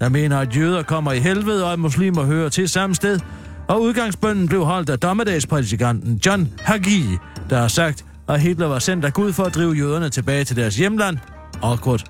der 0.00 0.08
mener, 0.08 0.38
at 0.38 0.56
jøder 0.56 0.82
kommer 0.82 1.12
i 1.12 1.18
helvede, 1.18 1.64
og 1.64 1.72
at 1.72 1.78
muslimer 1.78 2.24
hører 2.24 2.48
til 2.48 2.68
samme 2.68 2.94
sted. 2.94 3.20
Og 3.68 3.82
udgangsbønden 3.82 4.48
blev 4.48 4.64
holdt 4.64 4.90
af 4.90 4.98
dommedagsprædikanten 4.98 6.20
John 6.26 6.48
Hagi, 6.60 7.04
der 7.50 7.58
har 7.58 7.68
sagt, 7.68 8.05
og 8.26 8.38
Hitler 8.38 8.66
var 8.66 8.78
sendt 8.78 9.04
af 9.04 9.12
Gud 9.12 9.32
for 9.32 9.44
at 9.44 9.54
drive 9.54 9.72
jøderne 9.72 10.08
tilbage 10.08 10.44
til 10.44 10.56
deres 10.56 10.76
hjemland. 10.76 11.18
Awkward. 11.62 12.04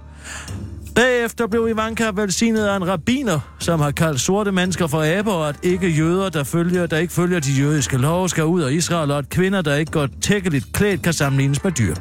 Bagefter 0.97 1.47
blev 1.47 1.69
Ivanka 1.69 2.11
velsignet 2.15 2.67
af 2.67 2.77
en 2.77 2.89
rabiner, 2.89 3.41
som 3.59 3.81
har 3.81 3.91
kaldt 3.91 4.21
sorte 4.21 4.53
mennesker 4.53 4.87
for 4.87 5.19
aber, 5.19 5.33
og 5.33 5.49
at 5.49 5.57
ikke 5.63 5.89
jøder, 5.89 6.29
der, 6.29 6.45
følger, 6.45 6.87
der 6.87 6.99
ikke 6.99 7.13
følger 7.13 7.41
de 7.41 7.53
jødiske 7.53 7.97
love, 7.97 8.29
skal 8.29 8.45
ud 8.45 8.63
af 8.63 8.73
Israel, 8.73 9.11
og 9.11 9.19
at 9.19 9.29
kvinder, 9.29 9.63
der 9.63 9.75
ikke 9.75 9.93
går 9.93 10.09
tækkeligt 10.21 10.73
klædt, 10.73 11.03
kan 11.03 11.13
sammenlignes 11.13 11.65
med 11.65 11.73
dyr. 11.73 11.95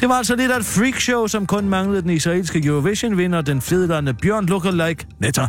Det 0.00 0.08
var 0.08 0.14
altså 0.14 0.36
lidt 0.36 0.50
af 0.52 0.58
et 0.58 0.64
freakshow, 0.64 1.26
som 1.26 1.46
kun 1.46 1.68
manglede 1.68 2.02
den 2.02 2.10
israelske 2.10 2.64
Eurovision-vinder, 2.64 3.40
den 3.40 3.60
fedlande 3.60 4.14
Bjørn 4.14 4.46
Lookalike 4.46 5.06
Netter. 5.18 5.46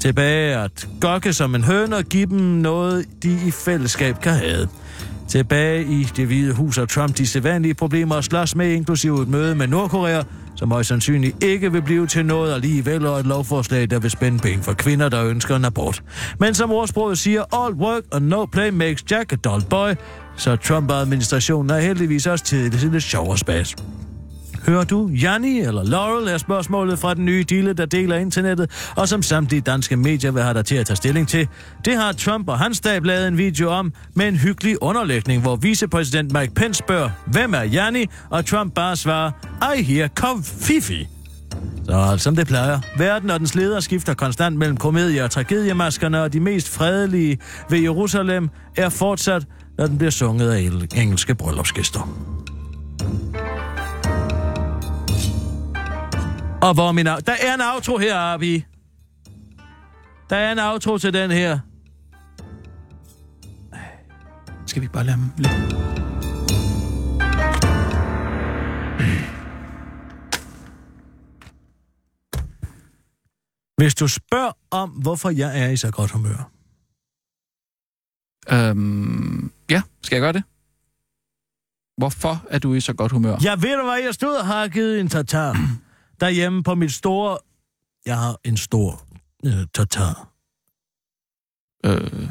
Tilbage 0.00 0.56
at 0.56 0.88
gokke 1.00 1.32
som 1.32 1.54
en 1.54 1.64
høne 1.64 1.96
og 1.96 2.04
give 2.04 2.26
dem 2.26 2.40
noget, 2.40 3.06
de 3.22 3.38
i 3.46 3.50
fællesskab 3.50 4.20
kan 4.20 4.32
have. 4.32 4.68
Tilbage 5.32 5.84
i 5.84 6.04
det 6.16 6.26
hvide 6.26 6.52
hus 6.52 6.76
har 6.76 6.84
Trump 6.84 7.18
de 7.18 7.26
sædvanlige 7.26 7.74
problemer 7.74 8.14
at 8.14 8.24
slås 8.24 8.56
med, 8.56 8.72
inklusive 8.72 9.22
et 9.22 9.28
møde 9.28 9.54
med 9.54 9.66
Nordkorea, 9.66 10.22
som 10.56 10.70
højst 10.70 10.88
sandsynligt 10.88 11.44
ikke 11.44 11.72
vil 11.72 11.82
blive 11.82 12.06
til 12.06 12.26
noget 12.26 12.54
alligevel, 12.54 13.06
og 13.06 13.20
et 13.20 13.26
lovforslag, 13.26 13.90
der 13.90 13.98
vil 13.98 14.10
spænde 14.10 14.38
ben 14.38 14.62
for 14.62 14.72
kvinder, 14.72 15.08
der 15.08 15.24
ønsker 15.24 15.56
en 15.56 15.64
abort. 15.64 16.02
Men 16.38 16.54
som 16.54 16.70
ordsproget 16.70 17.18
siger, 17.18 17.64
all 17.64 17.74
work 17.74 18.02
and 18.12 18.26
no 18.26 18.46
play 18.46 18.68
makes 18.68 19.04
Jack 19.10 19.32
a 19.32 19.36
dull 19.36 19.64
boy, 19.70 19.90
så 20.36 20.56
Trump-administrationen 20.56 21.70
er 21.70 21.78
heldigvis 21.78 22.26
også 22.26 22.44
til 22.44 22.72
det 22.72 22.92
lidt 22.92 23.02
sjov 23.02 23.30
og 23.30 23.38
spas. 23.38 23.76
Hører 24.66 24.84
du 24.84 25.08
Janni 25.08 25.60
eller 25.60 25.84
Laurel 25.84 26.28
er 26.28 26.38
spørgsmålet 26.38 26.98
fra 26.98 27.14
den 27.14 27.24
nye 27.24 27.44
dealer, 27.50 27.72
der 27.72 27.86
deler 27.86 28.16
internettet, 28.16 28.92
og 28.96 29.08
som 29.08 29.22
samtlige 29.22 29.60
danske 29.60 29.96
medier 29.96 30.30
vil 30.30 30.42
have 30.42 30.54
dig 30.54 30.64
til 30.64 30.74
at 30.74 30.86
tage 30.86 30.96
stilling 30.96 31.28
til. 31.28 31.48
Det 31.84 31.96
har 31.96 32.12
Trump 32.12 32.48
og 32.48 32.58
hans 32.58 32.76
stab 32.76 33.04
lavet 33.04 33.28
en 33.28 33.38
video 33.38 33.70
om, 33.70 33.92
med 34.14 34.28
en 34.28 34.36
hyggelig 34.36 34.82
underlægning, 34.82 35.42
hvor 35.42 35.56
vicepræsident 35.56 36.32
Mike 36.32 36.54
Pence 36.54 36.78
spørger, 36.78 37.10
hvem 37.26 37.54
er 37.54 37.62
Janni? 37.62 38.06
Og 38.30 38.46
Trump 38.46 38.74
bare 38.74 38.96
svarer, 38.96 39.30
I 39.76 39.82
hear 39.82 40.08
kom 40.08 40.44
fifi. 40.44 41.08
Så 41.84 41.92
altså, 41.92 42.24
som 42.24 42.36
det 42.36 42.46
plejer. 42.46 42.80
Verden 42.98 43.30
og 43.30 43.40
dens 43.40 43.54
ledere 43.54 43.82
skifter 43.82 44.14
konstant 44.14 44.56
mellem 44.56 44.76
komedie- 44.76 45.24
og 45.24 45.30
tragediemaskerne, 45.30 46.22
og 46.22 46.32
de 46.32 46.40
mest 46.40 46.68
fredelige 46.68 47.38
ved 47.70 47.78
Jerusalem 47.78 48.50
er 48.76 48.88
fortsat, 48.88 49.44
når 49.78 49.86
den 49.86 49.98
bliver 49.98 50.10
sunget 50.10 50.50
af 50.50 50.70
engelske 50.94 51.34
bryllupsgæster. 51.34 52.41
Og 56.62 56.74
hvor 56.74 56.92
min... 56.92 57.06
Der 57.06 57.36
er 57.40 57.54
en 57.54 57.60
outro 57.74 57.98
her, 57.98 58.16
Arbi. 58.16 58.64
Der 60.30 60.36
er 60.36 60.52
en 60.52 60.58
outro 60.58 60.98
til 60.98 61.12
den 61.12 61.30
her. 61.30 61.58
Skal 64.66 64.82
vi 64.82 64.88
bare 64.88 65.04
lade 65.04 65.16
dem 65.16 65.30
lidt? 65.36 65.52
Hvis 73.76 73.94
du 73.94 74.08
spørger 74.08 74.52
om, 74.70 74.90
hvorfor 74.90 75.30
jeg 75.30 75.60
er 75.60 75.68
i 75.68 75.76
så 75.76 75.90
godt 75.90 76.10
humør. 76.10 76.50
Øhm, 78.50 79.52
ja, 79.70 79.82
skal 80.02 80.16
jeg 80.16 80.22
gøre 80.22 80.32
det? 80.32 80.42
Hvorfor 81.96 82.44
er 82.50 82.58
du 82.58 82.74
i 82.74 82.80
så 82.80 82.92
godt 82.92 83.12
humør? 83.12 83.36
Jeg 83.42 83.62
ved 83.62 83.76
du 83.76 83.84
hvad, 83.84 83.98
jeg 84.04 84.14
stod 84.14 84.34
og 84.34 84.46
har 84.46 84.68
givet 84.68 85.00
en 85.00 85.08
tartar 85.08 85.56
derhjemme 86.22 86.62
på 86.62 86.74
mit 86.74 86.92
store... 86.92 87.38
Jeg 88.06 88.18
har 88.18 88.40
en 88.44 88.56
stor 88.56 89.06
øh, 89.46 89.66
tartar. 89.74 90.32
Øh, 91.86 92.28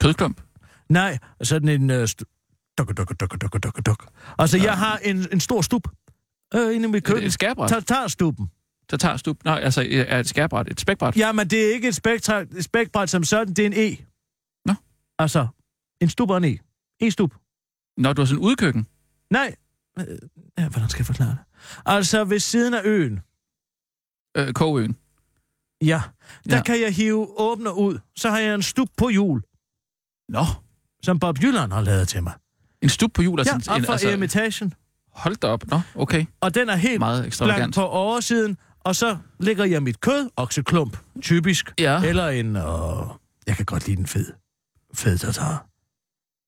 kødklump? 0.00 0.40
Nej, 0.88 1.18
sådan 1.42 1.68
en... 1.68 1.90
Øh, 1.90 2.04
st- 2.04 2.74
duk, 2.78 2.96
duk, 2.96 3.20
duk, 3.20 3.40
duk, 3.40 3.62
duk, 3.62 3.86
duk. 3.86 4.10
Altså, 4.38 4.58
jeg 4.58 4.78
har 4.78 4.96
en, 4.96 5.26
en 5.32 5.40
stor 5.40 5.62
stup 5.62 5.88
øh, 6.54 6.74
inde 6.74 6.88
i 6.88 6.90
mit 6.90 6.94
det 6.94 7.04
køkken. 7.04 7.24
et 7.26 7.32
skærbræt? 7.32 7.68
Tartarstuppen. 7.68 8.50
Der 8.90 8.96
tager 8.96 9.16
stup. 9.16 9.44
Nej, 9.44 9.60
altså 9.62 9.86
er 10.08 10.20
et 10.20 10.28
skærbræt, 10.28 10.68
et 10.70 10.80
spækbræt. 10.80 11.16
Jamen, 11.16 11.48
det 11.50 11.66
er 11.68 11.74
ikke 11.74 11.88
et, 11.88 11.94
spektra, 11.94 12.40
et 12.40 12.64
spækbræt 12.64 13.10
som 13.10 13.24
sådan, 13.24 13.54
det 13.54 13.62
er 13.62 13.66
en 13.66 13.72
E. 13.92 13.96
Nå. 14.66 14.74
Altså, 15.18 15.46
en 16.00 16.08
stup 16.08 16.30
og 16.30 16.36
en 16.36 16.44
E. 16.44 16.58
E-stup. 17.00 17.34
Når 17.96 18.12
du 18.12 18.20
har 18.20 18.26
sådan 18.26 18.42
en 18.42 18.44
udkøkken. 18.48 18.86
Nej. 19.30 19.54
Øh, 19.98 20.18
Ja, 20.58 20.68
hvordan 20.68 20.88
skal 20.88 21.00
jeg 21.00 21.06
forklare 21.06 21.30
det? 21.30 21.38
Altså, 21.86 22.24
ved 22.24 22.38
siden 22.38 22.74
af 22.74 22.80
øen, 22.84 23.20
Øh, 24.36 24.52
Kogøen. 24.52 24.96
ja, 25.82 26.02
der 26.50 26.56
Ja. 26.56 26.62
kan 26.62 26.80
jeg 26.80 26.94
hive 26.94 27.40
åbner 27.40 27.70
ud. 27.70 27.98
Så 28.16 28.30
har 28.30 28.38
jeg 28.38 28.54
en 28.54 28.62
stup 28.62 28.88
på 28.96 29.08
hjul, 29.08 29.42
Nå, 30.28 30.44
som 31.02 31.18
Bob 31.18 31.38
Jylland 31.42 31.72
har 31.72 31.80
lavet 31.80 32.08
til 32.08 32.22
mig. 32.22 32.32
en 32.82 32.88
stup 32.88 33.10
på 33.14 33.22
hjul. 33.22 33.40
Ja, 33.46 33.54
Altså, 33.54 33.70
op 33.70 33.78
en, 33.78 33.84
for 33.84 33.92
altså, 33.92 34.08
etagen. 34.08 34.74
hold 35.12 35.36
da 35.36 35.46
op. 35.46 35.66
Nå, 35.66 35.80
okay. 35.94 36.24
Og 36.40 36.54
den 36.54 36.68
er 36.68 36.76
helt 36.76 36.98
Meget 36.98 37.26
ekstravagant. 37.26 37.74
på 37.74 37.82
oversiden. 37.88 38.56
Og 38.80 38.96
så 38.96 39.18
lægger 39.40 39.64
jeg 39.64 39.82
mit 39.82 40.00
kød, 40.00 40.30
okseklump, 40.36 40.96
typisk. 41.22 41.72
Ja. 41.78 42.02
Eller 42.04 42.28
en, 42.28 42.56
øh, 42.56 42.62
jeg 43.46 43.56
kan 43.56 43.64
godt 43.66 43.86
lide 43.86 43.96
den 43.96 44.06
fed. 44.06 44.32
Fed 44.94 45.18
tartar. 45.18 45.66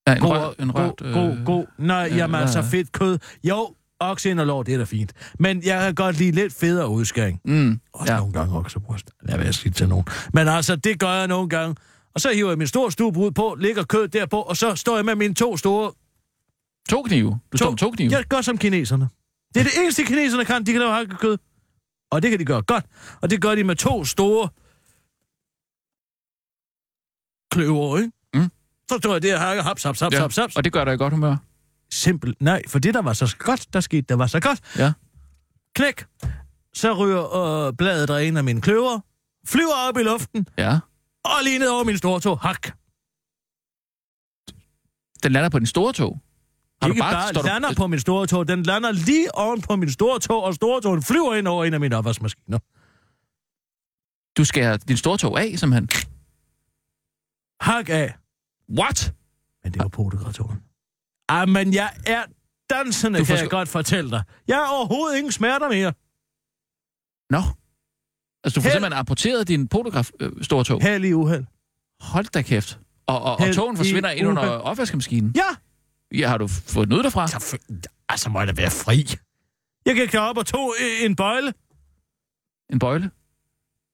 Ja, 0.06 0.14
en, 0.14 0.20
God, 0.20 0.30
rør, 0.30 0.52
en 0.60 0.74
rørt... 0.74 0.96
god, 0.98 1.12
god, 1.12 1.44
god. 1.44 1.66
Nej, 1.78 2.08
øh, 2.10 2.16
jamen 2.16 2.40
altså 2.40 2.60
hvad- 2.60 2.70
fedt 2.70 2.92
kød. 2.92 3.18
Jo, 3.44 3.74
okse 4.00 4.30
og 4.38 4.46
lår, 4.46 4.62
det 4.62 4.74
er 4.74 4.78
da 4.78 4.84
fint. 4.84 5.12
Men 5.38 5.62
jeg 5.64 5.80
kan 5.80 5.94
godt 5.94 6.18
lide 6.18 6.30
lidt 6.30 6.54
federe 6.54 6.88
udskæring. 6.88 7.40
Mm, 7.44 7.80
Også 7.92 8.12
ja. 8.12 8.18
nogle 8.18 8.32
gange 8.32 8.54
oksebryst. 8.58 9.10
Lad 9.22 9.38
være 9.38 9.52
sige 9.52 9.72
til 9.72 9.88
nogen. 9.88 10.04
Men 10.32 10.48
altså, 10.48 10.76
det 10.76 11.00
gør 11.00 11.12
jeg 11.12 11.26
nogle 11.28 11.48
gange. 11.48 11.76
Og 12.14 12.20
så 12.20 12.32
hiver 12.34 12.50
jeg 12.50 12.58
min 12.58 12.66
store 12.66 12.92
stube 12.92 13.18
ud 13.20 13.30
på, 13.30 13.56
lægger 13.60 13.84
kød 13.84 14.08
derpå, 14.08 14.40
og 14.40 14.56
så 14.56 14.74
står 14.74 14.96
jeg 14.96 15.04
med 15.04 15.14
mine 15.14 15.34
to 15.34 15.56
store... 15.56 15.92
To 16.88 17.02
knive. 17.02 17.30
Du 17.30 17.70
med 17.70 17.76
to 17.76 17.90
knive. 17.90 18.10
Jeg 18.12 18.24
gør 18.24 18.40
som 18.40 18.58
kineserne. 18.58 19.08
Det 19.54 19.60
er 19.60 19.64
det 19.64 19.72
eneste, 19.82 20.04
kineserne 20.04 20.44
kan. 20.44 20.64
De 20.66 20.72
kan 20.72 20.80
lave 20.80 20.92
hakket 20.92 21.18
kød. 21.18 21.38
Og 22.10 22.22
det 22.22 22.30
kan 22.30 22.40
de 22.40 22.44
gøre 22.44 22.62
godt. 22.62 22.84
Og 23.22 23.30
det 23.30 23.42
gør 23.42 23.54
de 23.54 23.64
med 23.64 23.76
to 23.76 24.04
store 24.04 24.48
kløver, 27.50 27.98
ikke? 27.98 28.12
Så 28.90 28.98
står 28.98 29.18
jeg 29.26 29.34
og 29.34 29.40
hakker, 29.40 29.62
haps, 29.62 29.82
haps, 29.82 30.00
haps, 30.00 30.14
Ja, 30.14 30.20
haps, 30.20 30.36
haps. 30.36 30.56
Og 30.56 30.64
det 30.64 30.72
gør 30.72 30.84
dig 30.84 30.94
i 30.94 30.96
godt 30.96 31.12
humør. 31.12 31.36
Simpelt. 31.90 32.40
Nej, 32.40 32.62
for 32.68 32.78
det, 32.78 32.94
der 32.94 33.02
var 33.02 33.12
så 33.12 33.36
godt, 33.38 33.72
der 33.72 33.80
skete, 33.80 34.02
der 34.08 34.14
var 34.14 34.26
så 34.26 34.40
godt. 34.40 34.60
Ja. 34.78 34.92
Knæk. 35.74 36.04
Så 36.74 36.92
ryger 36.92 37.34
øh, 37.36 37.72
bladet 37.78 38.08
der 38.08 38.18
en 38.18 38.36
af 38.36 38.44
mine 38.44 38.60
kløver, 38.60 39.00
flyver 39.46 39.74
op 39.88 39.98
i 39.98 40.02
luften, 40.02 40.46
Ja. 40.58 40.78
og 41.24 41.30
lige 41.44 41.58
ned 41.58 41.68
over 41.68 41.84
min 41.84 41.98
store 41.98 42.20
tog. 42.20 42.38
Hak. 42.40 42.62
Den 45.22 45.32
lander 45.32 45.48
på 45.48 45.58
din 45.58 45.66
store 45.66 45.92
tog. 45.92 46.20
Har 46.82 46.88
Ikke 46.88 47.00
bare, 47.00 47.28
står 47.28 47.42
du- 47.42 47.46
lander 47.46 47.74
på 47.74 47.86
min 47.86 48.00
store 48.00 48.26
tog, 48.26 48.48
den 48.48 48.62
lander 48.62 48.92
lige 48.92 49.34
oven 49.34 49.62
på 49.62 49.76
min 49.76 49.90
store 49.90 50.20
tog, 50.20 50.42
og 50.44 50.54
store 50.54 50.80
tog 50.80 51.02
flyver 51.04 51.34
ind 51.34 51.48
over 51.48 51.64
en 51.64 51.74
af 51.74 51.80
mine 51.80 51.96
opvaskemaskiner. 51.96 52.58
Du 54.36 54.44
skærer 54.44 54.76
din 54.76 54.96
store 54.96 55.18
tog 55.18 55.40
af, 55.40 55.58
simpelthen. 55.58 55.88
Hak 57.60 57.88
af. 57.88 58.14
What? 58.78 59.14
Men 59.64 59.72
det 59.72 59.82
var 59.82 59.88
potegratoren. 59.88 60.62
Ah, 61.28 61.48
men 61.48 61.74
jeg 61.74 61.90
er 62.06 62.22
dansende, 62.70 63.18
Du 63.18 63.24
kan 63.24 63.36
jeg 63.36 63.44
sgu- 63.44 63.48
godt 63.48 63.68
fortælle 63.68 64.10
dig. 64.10 64.22
Jeg 64.48 64.56
har 64.56 64.68
overhovedet 64.76 65.16
ingen 65.18 65.32
smerter 65.32 65.68
mere. 65.68 65.92
Nå. 67.30 67.38
Altså, 68.44 68.54
du 68.54 68.60
får 68.60 68.68
Held- 68.68 68.72
simpelthen 68.72 68.92
apporteret 68.92 69.48
din 69.48 69.68
potograf 69.68 70.10
øh, 70.20 70.32
store 70.42 70.64
tog. 70.64 70.82
Held 70.82 71.04
i 71.04 71.12
uheld. 71.12 71.44
Hold 72.00 72.24
da 72.24 72.42
kæft. 72.42 72.80
Og, 73.06 73.22
og, 73.22 73.36
og 73.40 73.54
togen 73.54 73.76
forsvinder 73.76 74.10
ind 74.10 74.26
under 74.26 74.42
opvaskemaskinen. 74.42 75.32
Ja, 75.36 75.42
Ja, 76.18 76.28
har 76.28 76.38
du 76.38 76.46
fået 76.48 76.88
noget 76.88 77.04
derfra? 77.04 77.26
Selvfø- 77.26 78.04
altså 78.08 78.28
må 78.30 78.38
jeg 78.38 78.48
da 78.48 78.52
være 78.52 78.70
fri. 78.70 79.06
Jeg 79.86 79.94
gik 79.96 80.12
derop 80.12 80.38
og 80.38 80.46
tog 80.46 80.74
øh, 80.82 81.04
en 81.04 81.16
bøjle. 81.16 81.54
En 82.72 82.78
bøjle? 82.78 83.10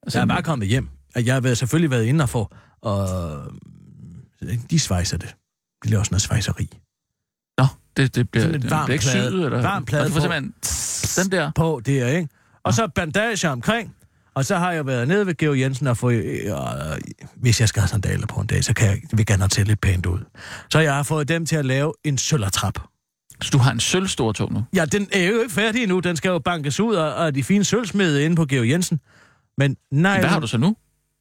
Altså, 0.02 0.18
Jeg 0.18 0.24
er 0.24 0.28
bare 0.28 0.42
kommet 0.42 0.68
hjem. 0.68 0.88
Jeg 1.16 1.34
har 1.34 1.54
selvfølgelig 1.54 1.90
været 1.90 2.04
inde 2.04 2.22
og 2.22 2.28
få... 2.28 2.54
Og 2.80 2.98
de 4.70 4.78
svejser 4.78 5.16
det. 5.18 5.34
De 5.84 5.88
laver 5.90 6.02
sådan 6.04 6.14
noget 6.14 6.22
svejseri. 6.22 6.68
Nå, 7.58 7.66
det, 7.96 8.14
det 8.14 8.30
bliver, 8.30 8.42
Sådan 8.44 8.54
en 8.54 8.62
det 8.62 8.70
varm 8.70 8.84
bliver 8.86 8.94
ikke 8.94 9.02
plade- 9.10 9.30
syet, 9.30 9.44
eller? 9.44 9.62
varm 9.62 9.84
plade 9.84 10.10
på. 10.10 10.18
den 11.22 11.32
der. 11.32 11.50
På 11.54 11.80
det 11.86 11.94
her, 11.94 12.06
ikke? 12.06 12.28
Og 12.64 12.74
så 12.74 12.88
bandage 12.94 13.48
omkring. 13.50 13.94
Og 14.34 14.44
så 14.44 14.56
har 14.56 14.72
jeg 14.72 14.86
været 14.86 15.08
nede 15.08 15.26
ved 15.26 15.34
Georg 15.34 15.58
Jensen 15.60 15.86
og 15.86 15.96
fået... 15.96 16.24
Øh, 16.24 16.52
hvis 17.36 17.60
jeg 17.60 17.68
skal 17.68 17.80
have 17.80 17.88
sandaler 17.88 18.26
på 18.26 18.40
en 18.40 18.46
dag, 18.46 18.64
så 18.64 18.74
kan 18.74 18.88
jeg, 18.88 19.00
vil 19.12 19.26
gerne 19.26 19.42
have 19.42 19.48
til 19.48 19.66
lidt 19.66 19.80
pænt 19.80 20.06
ud. 20.06 20.18
Så 20.70 20.78
jeg 20.80 20.94
har 20.94 21.02
fået 21.02 21.28
dem 21.28 21.46
til 21.46 21.56
at 21.56 21.64
lave 21.66 21.92
en 22.04 22.18
søllertrap. 22.18 22.74
Så 23.42 23.50
du 23.52 23.58
har 23.58 23.72
en 23.72 23.80
sølv 23.80 24.08
stor 24.08 24.32
tog 24.32 24.52
nu? 24.52 24.64
Ja, 24.74 24.84
den 24.84 25.08
er 25.12 25.22
jo 25.24 25.40
ikke 25.40 25.54
færdig 25.54 25.82
endnu. 25.82 26.00
Den 26.00 26.16
skal 26.16 26.28
jo 26.28 26.38
bankes 26.38 26.80
ud 26.80 26.94
af, 26.94 27.26
af 27.26 27.34
de 27.34 27.44
fine 27.44 27.64
sølvsmede 27.64 28.24
inde 28.24 28.36
på 28.36 28.44
Georg 28.46 28.68
Jensen. 28.68 29.00
Men 29.58 29.76
nej... 29.92 30.20
Hvad 30.20 30.28
har 30.30 30.40
du 30.40 30.46
så 30.46 30.58
nu? 30.58 30.76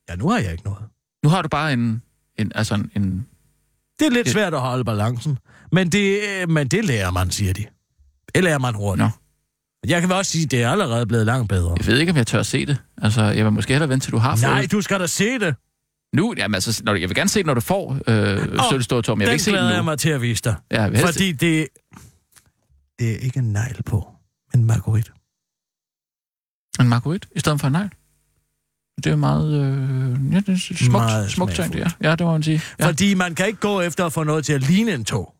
Ja, 0.10 0.15
nu 0.15 0.29
har 0.29 0.39
jeg 0.39 0.51
ikke 0.51 0.63
noget. 0.63 0.84
Nu 1.23 1.29
har 1.29 1.41
du 1.41 1.47
bare 1.49 1.73
en, 1.73 2.01
en 2.39 2.52
altså 2.56 2.75
en, 2.75 2.91
en 2.95 3.28
Det 3.99 4.06
er 4.06 4.12
lidt 4.12 4.25
Det- 4.25 4.34
svært 4.34 4.54
at 4.54 4.60
holde 4.60 4.84
balancen. 4.84 5.38
Men 5.71 5.89
det, 5.89 6.19
øh, 6.41 6.49
men 6.49 6.67
det 6.67 6.86
lærer 6.86 7.12
man, 7.12 7.32
siger 7.32 7.54
de. 7.54 7.65
Det 8.36 8.43
lærer 8.43 8.60
man 8.60 8.75
hurtigt. 8.75 8.99
Nå. 9.06 9.10
Jeg 9.89 9.99
kan 10.02 10.10
vel 10.10 10.17
også 10.17 10.32
sige, 10.32 10.43
at 10.43 10.52
det 10.52 10.63
er 10.63 10.69
allerede 10.71 11.06
blevet 11.06 11.25
langt 11.25 11.49
bedre. 11.49 11.75
Jeg 11.78 11.86
ved 11.88 11.99
ikke, 11.99 12.10
om 12.12 12.17
jeg 12.17 12.28
tør 12.28 12.39
at 12.39 12.45
se 12.45 12.65
det. 12.65 12.78
Altså, 13.02 13.21
jeg 13.23 13.45
vil 13.45 13.54
måske 13.54 13.73
hellere 13.73 13.89
vente, 13.89 14.06
til 14.06 14.12
du 14.12 14.17
har 14.17 14.36
Nej, 14.36 14.60
fået... 14.62 14.71
du 14.71 14.82
skal 14.82 14.99
da 14.99 15.08
se 15.08 15.39
det. 15.39 15.56
Nu, 16.13 16.34
jamen 16.38 16.56
altså, 16.56 16.82
når, 16.86 16.95
jeg 16.95 17.10
vil 17.10 17.15
gerne 17.15 17.30
se 17.30 17.39
det, 17.39 17.45
når 17.45 17.54
du 17.54 17.62
får 17.62 17.97
øh, 18.08 18.38
Åh, 18.38 18.60
sølv 18.71 18.82
stor 18.84 19.02
tog, 19.02 19.17
men 19.17 19.21
jeg 19.21 19.28
vil 19.28 19.34
ikke 19.34 19.43
se 19.43 19.52
det 19.52 19.58
jeg 19.58 19.78
nu. 19.78 19.84
mig 19.84 19.99
til 19.99 20.10
at 20.10 20.21
vise 20.21 20.41
dig. 20.43 20.56
Ja, 20.71 20.84
jeg 20.84 20.99
Fordi 21.06 21.32
det, 21.32 21.67
det 22.99 23.12
er 23.12 23.17
ikke 23.17 23.39
en 23.39 23.54
negl 23.54 23.84
på, 23.84 24.08
men 24.54 24.65
marguerite. 24.65 25.12
En 26.80 26.89
marguerite 26.89 27.28
i 27.36 27.39
stedet 27.39 27.60
for 27.60 27.67
en 27.67 27.73
negl. 27.73 27.89
Det 29.03 29.12
er 29.12 29.15
meget... 29.15 29.53
Øh, 29.53 30.33
ja, 30.33 30.39
det 30.39 30.49
er 30.49 30.57
smukt, 30.57 30.91
Meget 30.91 31.31
smukt 31.31 31.55
smagfuldt. 31.55 31.79
ja. 32.03 32.09
ja, 32.09 32.15
det 32.15 32.25
må 32.25 32.31
man 32.31 32.43
sige. 32.43 32.62
Ja. 32.79 32.88
Fordi 32.88 33.13
man 33.13 33.35
kan 33.35 33.47
ikke 33.47 33.59
gå 33.59 33.81
efter 33.81 34.05
at 34.05 34.13
få 34.13 34.23
noget 34.23 34.45
til 34.45 34.53
at 34.53 34.62
ligne 34.62 34.93
en 34.93 35.05
tog. 35.05 35.35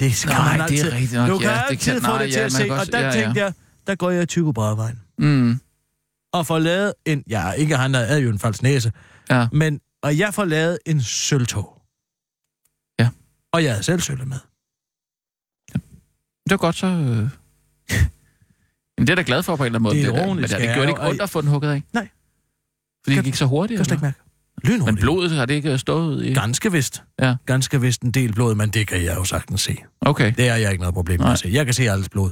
Det 0.00 0.14
skal 0.14 0.32
Nej, 0.34 0.58
man 0.58 0.68
det 0.68 0.80
er 0.80 0.84
altid. 0.84 0.92
rigtigt 0.92 1.12
nok, 1.12 1.28
Du 1.30 1.38
kan 1.38 1.48
ja, 1.50 1.54
det 1.54 1.62
altid 1.70 1.92
kan- 1.92 2.02
få 2.02 2.06
nej, 2.08 2.22
det 2.22 2.32
til 2.32 2.38
ja, 2.40 2.44
at 2.46 2.52
se. 2.52 2.62
kan 2.62 2.70
Og 2.72 2.86
der 2.92 2.98
ja, 3.00 3.06
ja. 3.06 3.12
tænkte 3.12 3.40
jeg, 3.40 3.52
der 3.86 3.94
går 3.94 4.10
jeg 4.10 4.22
i 4.22 4.26
Tycho 4.26 4.52
Brahevejen. 4.52 5.00
Mm, 5.18 5.60
Og 6.32 6.46
får 6.46 6.58
lavet 6.58 6.92
en... 7.06 7.24
Ja, 7.30 7.50
ikke 7.52 7.76
han 7.76 7.94
havde 7.94 8.20
jo 8.20 8.30
en 8.30 8.38
falsk 8.38 8.62
næse. 8.62 8.92
ja. 9.30 9.48
Men, 9.52 9.80
og 10.02 10.18
jeg 10.18 10.34
får 10.34 10.44
lavet 10.44 10.78
en 10.86 11.02
sølvtog. 11.02 11.82
Ja. 12.98 13.08
Og 13.52 13.64
jeg 13.64 13.72
havde 13.72 13.82
selv 13.82 14.00
sølv 14.00 14.26
med. 14.26 14.36
Det 16.44 16.50
var 16.50 16.56
godt 16.56 16.76
så... 16.76 16.86
Øh... 16.86 17.28
Men 18.98 19.06
det 19.06 19.10
er 19.10 19.14
da 19.14 19.22
glad 19.26 19.42
for 19.42 19.56
på 19.56 19.62
en 19.62 19.66
eller 19.66 19.78
anden 19.78 19.82
måde. 19.82 19.94
Det 19.96 20.04
er 20.20 20.24
ironisk, 20.24 20.52
Men 20.52 20.60
det 20.60 20.66
ja, 20.66 20.74
gjorde 20.74 20.86
det 20.86 20.92
ikke 20.92 21.02
ondt 21.08 21.20
at 21.22 21.30
få 21.30 21.40
den 21.40 21.48
hugget 21.48 21.70
af? 21.70 21.82
Nej. 21.92 22.08
Fordi 23.04 23.14
Kan- 23.14 23.24
det 23.24 23.32
gik 23.32 23.34
så 23.34 23.44
hurtigt? 23.46 23.78
Kan 23.78 23.84
slet 23.84 23.94
ikke 23.96 24.04
mærke? 24.04 24.18
Lynhurtigt. 24.64 24.94
Men 24.94 25.00
blodet 25.02 25.30
har 25.30 25.46
det 25.46 25.54
ikke 25.54 25.78
stået 25.78 26.24
i? 26.26 26.34
Ganske 26.34 26.72
vist. 26.72 27.02
Ja. 27.20 27.36
Ganske 27.46 27.80
vist 27.80 28.02
en 28.02 28.10
del 28.10 28.32
blod, 28.34 28.54
men 28.54 28.70
det 28.70 28.88
kan 28.88 29.04
jeg 29.04 29.16
jo 29.16 29.24
sagtens 29.24 29.60
se. 29.60 29.76
Okay. 30.00 30.32
Det 30.36 30.48
er 30.48 30.54
jeg 30.56 30.70
ikke 30.70 30.80
noget 30.80 30.94
problem 30.94 31.18
med 31.20 31.24
Nej. 31.26 31.32
at 31.32 31.38
se. 31.38 31.48
Jeg 31.48 31.64
kan 31.64 31.74
se 31.74 31.90
alles 31.90 32.08
blod. 32.08 32.30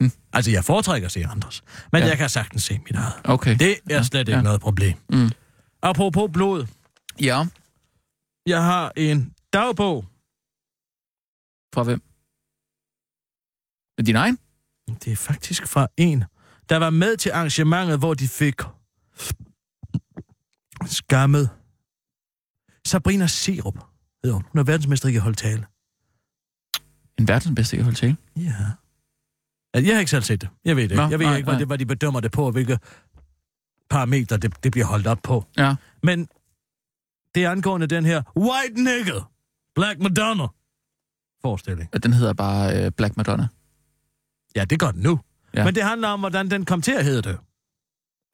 Mm. 0.00 0.10
Altså, 0.32 0.50
jeg 0.50 0.64
foretrækker 0.64 1.06
at 1.08 1.12
se 1.12 1.24
andres. 1.24 1.62
Men 1.92 2.02
Ja. 2.02 2.08
jeg 2.08 2.18
kan 2.18 2.28
sagtens 2.28 2.62
se 2.64 2.78
mit 2.78 2.96
eget. 2.96 3.12
Okay. 3.24 3.56
Det 3.58 3.76
er 3.90 4.02
slet 4.02 4.20
ikke 4.20 4.32
Ja. 4.32 4.42
noget 4.42 4.60
problem. 4.60 4.94
Mm. 5.10 5.30
Apropos 5.82 6.30
blod. 6.32 6.66
Ja. 7.20 7.44
Jeg 8.46 8.62
har 8.64 8.92
en 8.96 9.32
dagbog. 9.52 10.04
Fra 11.74 11.82
hvem? 11.82 12.02
Din 14.06 14.16
egen? 14.16 14.38
Det 15.04 15.12
er 15.12 15.16
faktisk 15.16 15.66
fra 15.66 15.88
en, 15.96 16.24
der 16.68 16.76
var 16.76 16.90
med 16.90 17.16
til 17.16 17.30
arrangementet, 17.30 17.98
hvor 17.98 18.14
de 18.14 18.28
fik 18.28 18.54
skammet 20.86 21.50
Sabrina 22.86 23.26
Serup. 23.26 23.74
Hedder 24.24 24.34
hun. 24.34 24.44
Hun 24.52 24.58
er 24.58 24.64
verdensmester 24.64 25.08
i 25.08 25.16
at 25.16 25.22
holde 25.22 25.36
tale. 25.36 25.66
En 27.18 27.28
verdens 27.28 27.56
bedste, 27.56 27.76
jeg 27.76 27.84
holde 27.84 27.98
til. 27.98 28.16
Ja. 28.36 28.52
Altså, 29.74 29.86
jeg 29.86 29.94
har 29.94 30.00
ikke 30.00 30.10
selv 30.10 30.22
set 30.22 30.40
det. 30.40 30.48
Jeg 30.64 30.76
ved 30.76 30.82
det 30.82 30.90
ikke. 30.90 31.02
Nå, 31.02 31.08
jeg 31.10 31.18
ved 31.18 31.26
nej, 31.26 31.36
ikke, 31.36 31.50
hvad, 31.50 31.58
det, 31.58 31.66
hvad 31.66 31.78
de 31.78 31.86
bedømmer 31.86 32.20
det 32.20 32.32
på, 32.32 32.46
og 32.46 32.52
hvilke 32.52 32.78
parametre 33.90 34.36
det, 34.36 34.64
det 34.64 34.72
bliver 34.72 34.86
holdt 34.86 35.06
op 35.06 35.18
på. 35.22 35.44
Ja. 35.56 35.74
Men 36.02 36.28
det 37.34 37.44
er 37.44 37.50
angående 37.50 37.86
den 37.86 38.04
her 38.04 38.22
White 38.36 38.82
Nigger, 38.82 39.30
Black 39.74 40.00
Madonna 40.00 40.46
forestilling. 41.42 41.88
Og 41.92 42.02
Den 42.02 42.12
hedder 42.12 42.32
bare 42.32 42.84
øh, 42.84 42.92
Black 42.92 43.16
Madonna. 43.16 43.48
Ja, 44.56 44.64
det 44.64 44.80
gør 44.80 44.90
den 44.90 45.02
nu. 45.02 45.20
Ja. 45.54 45.64
Men 45.64 45.74
det 45.74 45.82
handler 45.82 46.08
om, 46.08 46.20
hvordan 46.20 46.50
den 46.50 46.64
kom 46.64 46.82
til 46.82 46.92
at 46.92 47.04
hedde 47.04 47.22
det. 47.22 47.38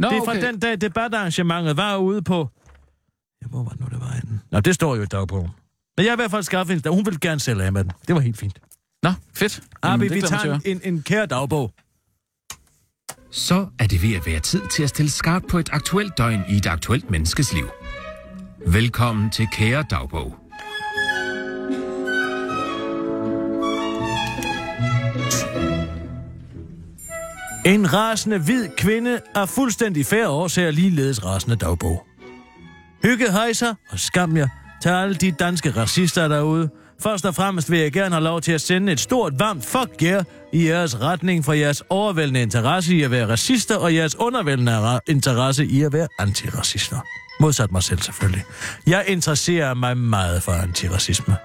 Nå, 0.02 0.08
det 0.08 0.16
er 0.16 0.24
fra 0.24 0.32
okay. 0.32 0.46
den 0.46 0.58
dag, 0.58 0.80
debatarrangementet 0.80 1.76
var 1.76 1.96
ude 1.96 2.22
på... 2.22 2.48
Ja, 3.42 3.46
hvor 3.46 3.62
var 3.62 3.70
det 3.70 3.80
nu, 3.80 3.86
det 3.90 4.00
var 4.00 4.12
henne? 4.12 4.40
Nå, 4.50 4.60
det 4.60 4.74
står 4.74 4.96
jo 4.96 5.02
i 5.02 5.06
dagbogen. 5.06 5.50
Men 5.96 6.04
jeg 6.04 6.10
har 6.10 6.16
i 6.16 6.20
hvert 6.20 6.30
fald 6.30 6.42
skaffet 6.42 6.86
en... 6.86 6.94
Hun 6.94 7.06
ville 7.06 7.18
gerne 7.20 7.40
selv 7.40 7.60
af 7.60 7.72
med 7.72 7.84
den. 7.84 7.92
Det 8.06 8.14
var 8.14 8.20
helt 8.20 8.38
fint. 8.38 8.58
Nå, 9.02 9.12
fedt. 9.34 9.62
Arbi, 9.82 10.08
det 10.08 10.14
vi 10.14 10.20
tager 10.20 10.58
en, 10.64 10.80
en 10.84 11.02
kære 11.02 11.26
dagbog. 11.26 11.72
Så 13.30 13.66
er 13.78 13.86
det 13.86 14.02
ved 14.02 14.14
at 14.14 14.26
være 14.26 14.40
tid 14.40 14.62
til 14.72 14.82
at 14.82 14.88
stille 14.88 15.10
skarpt 15.10 15.46
på 15.46 15.58
et 15.58 15.68
aktuelt 15.72 16.18
døgn 16.18 16.40
i 16.48 16.56
et 16.56 16.66
aktuelt 16.66 17.10
menneskes 17.10 17.54
liv. 17.54 17.68
Velkommen 18.66 19.30
til 19.30 19.48
Kære 19.52 19.84
Dagbog. 19.90 20.41
En 27.64 27.92
rasende 27.92 28.38
hvid 28.38 28.68
kvinde 28.76 29.20
er 29.34 29.46
fuldstændig 29.46 30.06
færre 30.06 30.28
årsager 30.28 30.70
ligeledes 30.70 31.24
rasende 31.24 31.56
dagbog. 31.56 32.06
Hygge 33.02 33.32
hejser 33.32 33.74
og 33.90 33.98
skam 33.98 34.36
jer 34.36 34.48
til 34.82 34.88
alle 34.88 35.14
de 35.14 35.30
danske 35.30 35.70
racister 35.70 36.28
derude. 36.28 36.68
Først 37.02 37.24
og 37.24 37.34
fremmest 37.34 37.70
vil 37.70 37.80
jeg 37.80 37.92
gerne 37.92 38.14
have 38.14 38.24
lov 38.24 38.40
til 38.40 38.52
at 38.52 38.60
sende 38.60 38.92
et 38.92 39.00
stort 39.00 39.32
varmt 39.38 39.64
fuck 39.64 40.02
jer 40.02 40.24
i 40.52 40.68
jeres 40.68 41.00
retning 41.00 41.44
for 41.44 41.52
jeres 41.52 41.82
overvældende 41.88 42.42
interesse 42.42 42.94
i 42.94 43.02
at 43.02 43.10
være 43.10 43.28
racister 43.28 43.76
og 43.76 43.94
jeres 43.94 44.16
undervældende 44.16 45.00
interesse 45.06 45.66
i 45.66 45.82
at 45.82 45.92
være 45.92 46.08
antiracister. 46.18 46.98
Modsat 47.40 47.72
mig 47.72 47.82
selv 47.82 48.00
selvfølgelig. 48.00 48.44
Jeg 48.86 49.04
interesserer 49.06 49.74
mig 49.74 49.96
meget 49.96 50.42
for 50.42 50.52
antiracisme. 50.52 51.36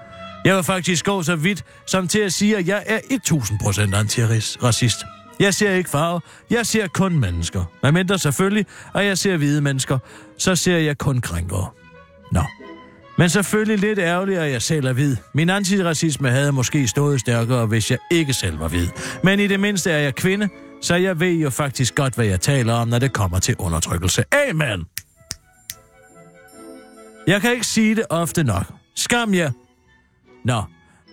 Jeg 0.44 0.56
vil 0.56 0.64
faktisk 0.64 1.04
gå 1.04 1.22
så 1.22 1.36
vidt 1.36 1.64
som 1.86 2.08
til 2.08 2.18
at 2.18 2.32
sige, 2.32 2.56
at 2.56 2.68
jeg 2.68 2.82
er 2.86 2.98
1000% 2.98 3.96
antiracist. 3.96 4.98
Jeg 5.40 5.54
ser 5.54 5.72
ikke 5.72 5.90
farve, 5.90 6.20
jeg 6.50 6.66
ser 6.66 6.86
kun 6.86 7.18
mennesker. 7.18 7.64
Hvad 7.80 7.92
mindre 7.92 8.18
selvfølgelig, 8.18 8.66
og 8.92 9.04
jeg 9.04 9.18
ser 9.18 9.36
hvide 9.36 9.60
mennesker, 9.60 9.98
så 10.38 10.56
ser 10.56 10.76
jeg 10.76 10.98
kun 10.98 11.20
krænkere. 11.20 11.70
Nå. 12.32 12.42
Men 13.18 13.30
selvfølgelig 13.30 13.78
lidt 13.78 13.98
ærgerligt, 13.98 14.38
at 14.38 14.50
jeg 14.50 14.62
selv 14.62 14.86
er 14.86 14.92
hvid. 14.92 15.16
Min 15.34 15.50
antiracisme 15.50 16.30
havde 16.30 16.52
måske 16.52 16.88
stået 16.88 17.20
stærkere, 17.20 17.66
hvis 17.66 17.90
jeg 17.90 17.98
ikke 18.10 18.32
selv 18.32 18.60
var 18.60 18.68
hvid. 18.68 18.88
Men 19.24 19.40
i 19.40 19.46
det 19.46 19.60
mindste 19.60 19.90
er 19.90 19.98
jeg 19.98 20.14
kvinde, 20.14 20.48
så 20.82 20.94
jeg 20.94 21.20
ved 21.20 21.32
jo 21.32 21.50
faktisk 21.50 21.94
godt, 21.94 22.14
hvad 22.14 22.26
jeg 22.26 22.40
taler 22.40 22.74
om, 22.74 22.88
når 22.88 22.98
det 22.98 23.12
kommer 23.12 23.38
til 23.38 23.56
undertrykkelse. 23.58 24.24
Amen! 24.48 24.86
Jeg 27.26 27.40
kan 27.40 27.52
ikke 27.52 27.66
sige 27.66 27.94
det 27.94 28.04
ofte 28.10 28.44
nok. 28.44 28.64
Skam 28.96 29.34
jer. 29.34 29.50
Nå, 30.44 30.62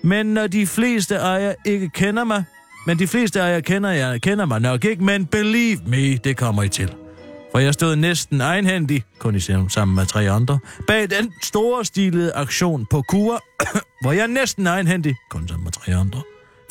men 0.03 0.25
når 0.25 0.47
de 0.47 0.67
fleste 0.67 1.19
af 1.19 1.41
jer 1.41 1.53
ikke 1.65 1.89
kender 1.89 2.23
mig, 2.23 2.43
men 2.85 2.99
de 2.99 3.07
fleste 3.07 3.41
af 3.41 3.53
jer 3.53 3.59
kender, 3.59 3.89
jeg 3.89 4.21
kender 4.21 4.45
mig 4.45 4.59
nok 4.61 4.85
ikke, 4.85 5.03
men 5.03 5.25
believe 5.25 5.79
me, 5.85 6.17
det 6.17 6.37
kommer 6.37 6.63
I 6.63 6.69
til. 6.69 6.93
For 7.51 7.59
jeg 7.59 7.73
stod 7.73 7.95
næsten 7.95 8.41
egenhændig, 8.41 9.03
kun 9.19 9.35
i 9.35 9.39
sammen 9.39 9.95
med 9.95 10.05
tre 10.05 10.29
andre, 10.31 10.59
bag 10.87 11.09
den 11.09 11.33
store 11.43 11.85
stilede 11.85 12.33
aktion 12.33 12.85
på 12.91 13.01
Kura, 13.01 13.39
hvor 14.01 14.11
jeg 14.11 14.27
næsten 14.27 14.67
egenhændig, 14.67 15.15
kun 15.29 15.47
sammen 15.47 15.63
med 15.63 15.71
tre 15.71 15.95
andre, 15.95 16.21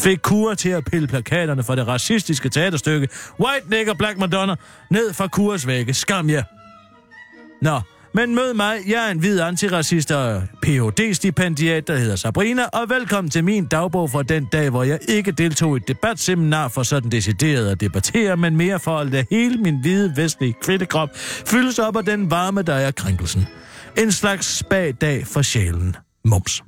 fik 0.01 0.19
Kura 0.23 0.55
til 0.55 0.69
at 0.69 0.85
pille 0.85 1.09
plakaterne 1.09 1.63
for 1.63 1.75
det 1.75 1.87
racistiske 1.87 2.49
teaterstykke 2.49 3.09
White 3.41 3.71
Nigger 3.71 3.95
Black 3.95 4.19
Madonna 4.19 4.55
ned 4.91 5.13
fra 5.13 5.29
Kuras 5.29 5.67
vægge. 5.67 5.95
Skam 5.95 6.31
jer! 6.31 6.43
Nå, 7.63 7.81
men 8.15 8.35
mød 8.35 8.55
mig, 8.55 8.79
jeg 8.87 9.07
er 9.07 9.11
en 9.11 9.19
hvid 9.19 9.41
antiracist 9.41 10.11
og 10.11 10.43
Ph.D.-stipendiat, 10.63 11.87
der 11.87 11.97
hedder 11.97 12.17
Sabrina, 12.17 12.65
og 12.65 12.89
velkommen 12.89 13.31
til 13.31 13.45
min 13.45 13.67
dagbog 13.67 14.11
fra 14.11 14.23
den 14.23 14.45
dag, 14.45 14.71
hvor 14.71 14.83
jeg 14.83 14.99
ikke 15.09 15.33
deltog 15.33 15.77
i 15.77 15.81
et 15.81 15.89
debatseminar 15.89 16.69
for 16.69 16.83
sådan 16.83 17.11
decideret 17.11 17.71
at 17.71 17.81
debattere, 17.81 18.37
men 18.37 18.57
mere 18.57 18.81
for 18.81 18.99
at 18.99 19.07
lade 19.07 19.27
hele 19.31 19.59
min 19.59 19.81
hvide 19.81 20.17
vestlige 20.17 20.55
kvindekrop 20.63 21.09
fyldes 21.47 21.79
op 21.79 21.97
af 21.97 22.05
den 22.05 22.31
varme, 22.31 22.63
der 22.63 22.75
er 22.75 22.91
krænkelsen. 22.91 23.47
En 23.99 24.13
slags 24.13 24.59
spagdag 24.59 25.27
for 25.27 25.43
sjælen. 25.43 25.97
Mums. 26.25 26.63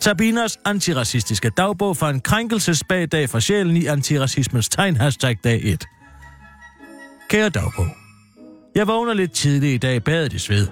Sabinas 0.00 0.58
antiracistiske 0.64 1.50
dagbog 1.50 1.96
for 1.96 2.06
en 2.06 2.20
krænkelsesbagdag 2.20 3.30
for 3.30 3.38
sjælen 3.38 3.76
i 3.76 3.86
antiracismens 3.86 4.68
tegn, 4.68 4.96
hashtag 4.96 5.36
dag 5.44 5.60
1. 5.64 5.84
Kære 7.28 7.48
dagbog. 7.48 8.07
Jeg 8.78 8.88
vågner 8.88 9.14
lidt 9.14 9.32
tidligt 9.32 9.74
i 9.74 9.76
dag, 9.76 10.04
badet 10.04 10.32
i 10.32 10.38
sved. 10.38 10.66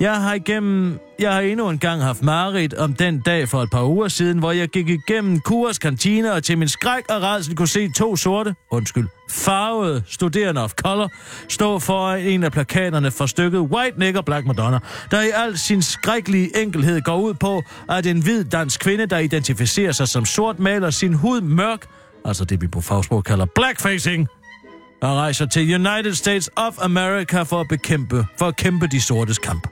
Jeg 0.00 0.20
har 0.22 0.34
igennem, 0.34 0.98
jeg 1.18 1.32
har 1.32 1.40
endnu 1.40 1.68
en 1.68 1.78
gang 1.78 2.02
haft 2.02 2.22
mareridt 2.22 2.74
om 2.74 2.94
den 2.94 3.20
dag 3.20 3.48
for 3.48 3.62
et 3.62 3.70
par 3.70 3.84
uger 3.84 4.08
siden, 4.08 4.38
hvor 4.38 4.52
jeg 4.52 4.68
gik 4.68 4.88
igennem 4.88 5.40
Kurs 5.40 5.78
kantine 5.78 6.32
og 6.32 6.42
til 6.42 6.58
min 6.58 6.68
skræk 6.68 7.02
og 7.10 7.22
rædsel 7.22 7.56
kunne 7.56 7.68
se 7.68 7.88
to 7.96 8.16
sorte, 8.16 8.54
undskyld, 8.70 9.08
farvede 9.30 10.02
studerende 10.06 10.64
of 10.64 10.72
color 10.72 11.08
stå 11.48 11.78
foran 11.78 12.20
en 12.20 12.44
af 12.44 12.52
plakaterne 12.52 13.10
for 13.10 13.26
stykket 13.26 13.60
White 13.60 13.98
Nigger 13.98 14.22
Black 14.22 14.46
Madonna, 14.46 14.78
der 15.10 15.22
i 15.22 15.30
al 15.34 15.58
sin 15.58 15.82
skrækkelige 15.82 16.62
enkelhed 16.62 17.00
går 17.00 17.16
ud 17.16 17.34
på, 17.34 17.62
at 17.88 18.06
en 18.06 18.22
hvid 18.22 18.44
dansk 18.44 18.80
kvinde, 18.80 19.06
der 19.06 19.18
identificerer 19.18 19.92
sig 19.92 20.08
som 20.08 20.24
sort, 20.24 20.58
maler 20.58 20.90
sin 20.90 21.14
hud 21.14 21.40
mørk, 21.40 21.86
altså 22.24 22.44
det 22.44 22.60
vi 22.60 22.68
på 22.68 22.80
fagsprog 22.80 23.24
kalder 23.24 23.46
blackfacing, 23.54 24.28
og 25.02 25.16
rejser 25.16 25.46
til 25.46 25.74
United 25.74 26.14
States 26.14 26.50
of 26.56 26.74
America 26.82 27.42
for 27.42 27.60
at 27.60 27.68
bekæmpe, 27.68 28.26
for 28.38 28.46
at 28.46 28.56
kæmpe 28.56 28.86
de 28.86 29.00
sortes 29.00 29.38
kamp. 29.38 29.68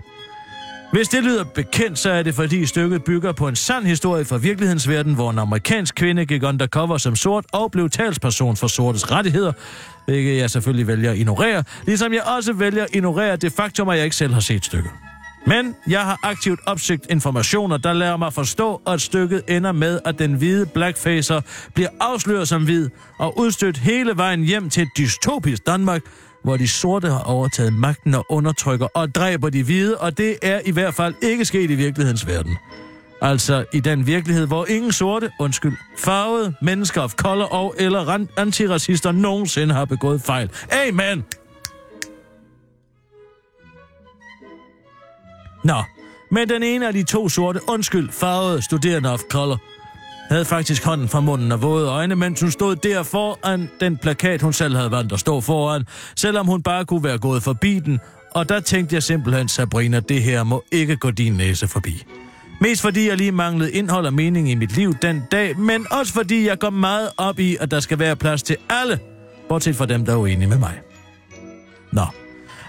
Hvis 0.92 1.08
det 1.08 1.24
lyder 1.24 1.44
bekendt, 1.44 1.98
så 1.98 2.10
er 2.10 2.22
det 2.22 2.34
fordi 2.34 2.66
stykket 2.66 3.04
bygger 3.04 3.32
på 3.32 3.48
en 3.48 3.56
sand 3.56 3.86
historie 3.86 4.24
fra 4.24 4.36
virkelighedens 4.36 4.88
verden, 4.88 5.14
hvor 5.14 5.30
en 5.30 5.38
amerikansk 5.38 5.94
kvinde 5.94 6.26
gik 6.26 6.42
undercover 6.42 6.98
som 6.98 7.16
sort 7.16 7.44
og 7.52 7.70
blev 7.70 7.90
talsperson 7.90 8.56
for 8.56 8.66
sortes 8.66 9.10
rettigheder, 9.10 9.52
hvilket 10.06 10.36
jeg 10.36 10.50
selvfølgelig 10.50 10.86
vælger 10.86 11.10
at 11.10 11.16
ignorere, 11.16 11.64
ligesom 11.86 12.12
jeg 12.12 12.22
også 12.22 12.52
vælger 12.52 12.82
at 12.84 12.94
ignorere 12.94 13.36
det 13.36 13.52
faktum, 13.52 13.88
at 13.88 13.96
jeg 13.96 14.04
ikke 14.04 14.16
selv 14.16 14.32
har 14.32 14.40
set 14.40 14.64
stykket. 14.64 14.90
Men 15.46 15.74
jeg 15.88 16.00
har 16.00 16.18
aktivt 16.22 16.60
opsøgt 16.66 17.06
informationer, 17.10 17.76
der 17.76 17.92
lader 17.92 18.16
mig 18.16 18.32
forstå, 18.32 18.80
at 18.86 19.00
stykket 19.00 19.42
ender 19.48 19.72
med, 19.72 20.00
at 20.04 20.18
den 20.18 20.34
hvide 20.34 20.66
blackfacer 20.66 21.40
bliver 21.74 21.88
afsløret 22.00 22.48
som 22.48 22.64
hvid 22.64 22.88
og 23.18 23.38
udstødt 23.38 23.76
hele 23.76 24.16
vejen 24.16 24.44
hjem 24.44 24.70
til 24.70 24.82
et 24.82 24.88
dystopisk 24.98 25.66
Danmark, 25.66 26.02
hvor 26.44 26.56
de 26.56 26.68
sorte 26.68 27.08
har 27.08 27.22
overtaget 27.22 27.72
magten 27.72 28.14
og 28.14 28.26
undertrykker 28.28 28.86
og 28.94 29.14
dræber 29.14 29.50
de 29.50 29.62
hvide, 29.62 29.98
og 29.98 30.18
det 30.18 30.36
er 30.42 30.60
i 30.66 30.70
hvert 30.70 30.94
fald 30.94 31.14
ikke 31.22 31.44
sket 31.44 31.70
i 31.70 31.74
virkelighedens 31.74 32.26
verden. 32.26 32.56
Altså 33.22 33.64
i 33.72 33.80
den 33.80 34.06
virkelighed, 34.06 34.46
hvor 34.46 34.66
ingen 34.66 34.92
sorte, 34.92 35.30
undskyld, 35.40 35.76
farvede 35.98 36.54
mennesker 36.62 37.00
of 37.00 37.12
color 37.14 37.44
og 37.44 37.74
eller 37.78 38.26
antiracister 38.36 39.12
nogensinde 39.12 39.74
har 39.74 39.84
begået 39.84 40.22
fejl. 40.22 40.50
Amen! 40.88 41.24
Nå, 45.64 45.82
men 46.30 46.48
den 46.48 46.62
ene 46.62 46.86
af 46.86 46.92
de 46.92 47.02
to 47.02 47.28
sorte, 47.28 47.60
undskyld, 47.68 48.10
farvede 48.12 48.62
studerende 48.62 49.12
of 49.12 49.20
color, 49.30 49.58
havde 50.30 50.44
faktisk 50.44 50.84
hånden 50.84 51.08
fra 51.08 51.20
munden 51.20 51.52
og 51.52 51.62
våde 51.62 51.88
øjne, 51.88 52.16
mens 52.16 52.40
hun 52.40 52.50
stod 52.50 52.76
der 52.76 53.02
foran 53.02 53.70
den 53.80 53.98
plakat, 53.98 54.42
hun 54.42 54.52
selv 54.52 54.76
havde 54.76 54.90
valgt 54.90 55.12
at 55.12 55.20
stå 55.20 55.40
foran, 55.40 55.84
selvom 56.16 56.46
hun 56.46 56.62
bare 56.62 56.84
kunne 56.84 57.04
være 57.04 57.18
gået 57.18 57.42
forbi 57.42 57.78
den, 57.78 57.98
og 58.34 58.48
der 58.48 58.60
tænkte 58.60 58.94
jeg 58.94 59.02
simpelthen, 59.02 59.48
Sabrina, 59.48 60.00
det 60.00 60.22
her 60.22 60.44
må 60.44 60.64
ikke 60.72 60.96
gå 60.96 61.10
din 61.10 61.32
næse 61.32 61.68
forbi. 61.68 62.04
Mest 62.60 62.82
fordi 62.82 63.08
jeg 63.08 63.16
lige 63.16 63.32
manglede 63.32 63.72
indhold 63.72 64.06
og 64.06 64.14
mening 64.14 64.50
i 64.50 64.54
mit 64.54 64.76
liv 64.76 64.94
den 65.02 65.22
dag, 65.32 65.58
men 65.58 65.86
også 65.90 66.12
fordi 66.12 66.46
jeg 66.46 66.58
går 66.58 66.70
meget 66.70 67.08
op 67.16 67.38
i, 67.38 67.56
at 67.60 67.70
der 67.70 67.80
skal 67.80 67.98
være 67.98 68.16
plads 68.16 68.42
til 68.42 68.56
alle, 68.68 68.98
bortset 69.48 69.76
fra 69.76 69.86
dem, 69.86 70.04
der 70.04 70.12
er 70.12 70.16
uenige 70.16 70.48
med 70.48 70.58
mig. 70.58 70.80
Nå, 71.92 72.04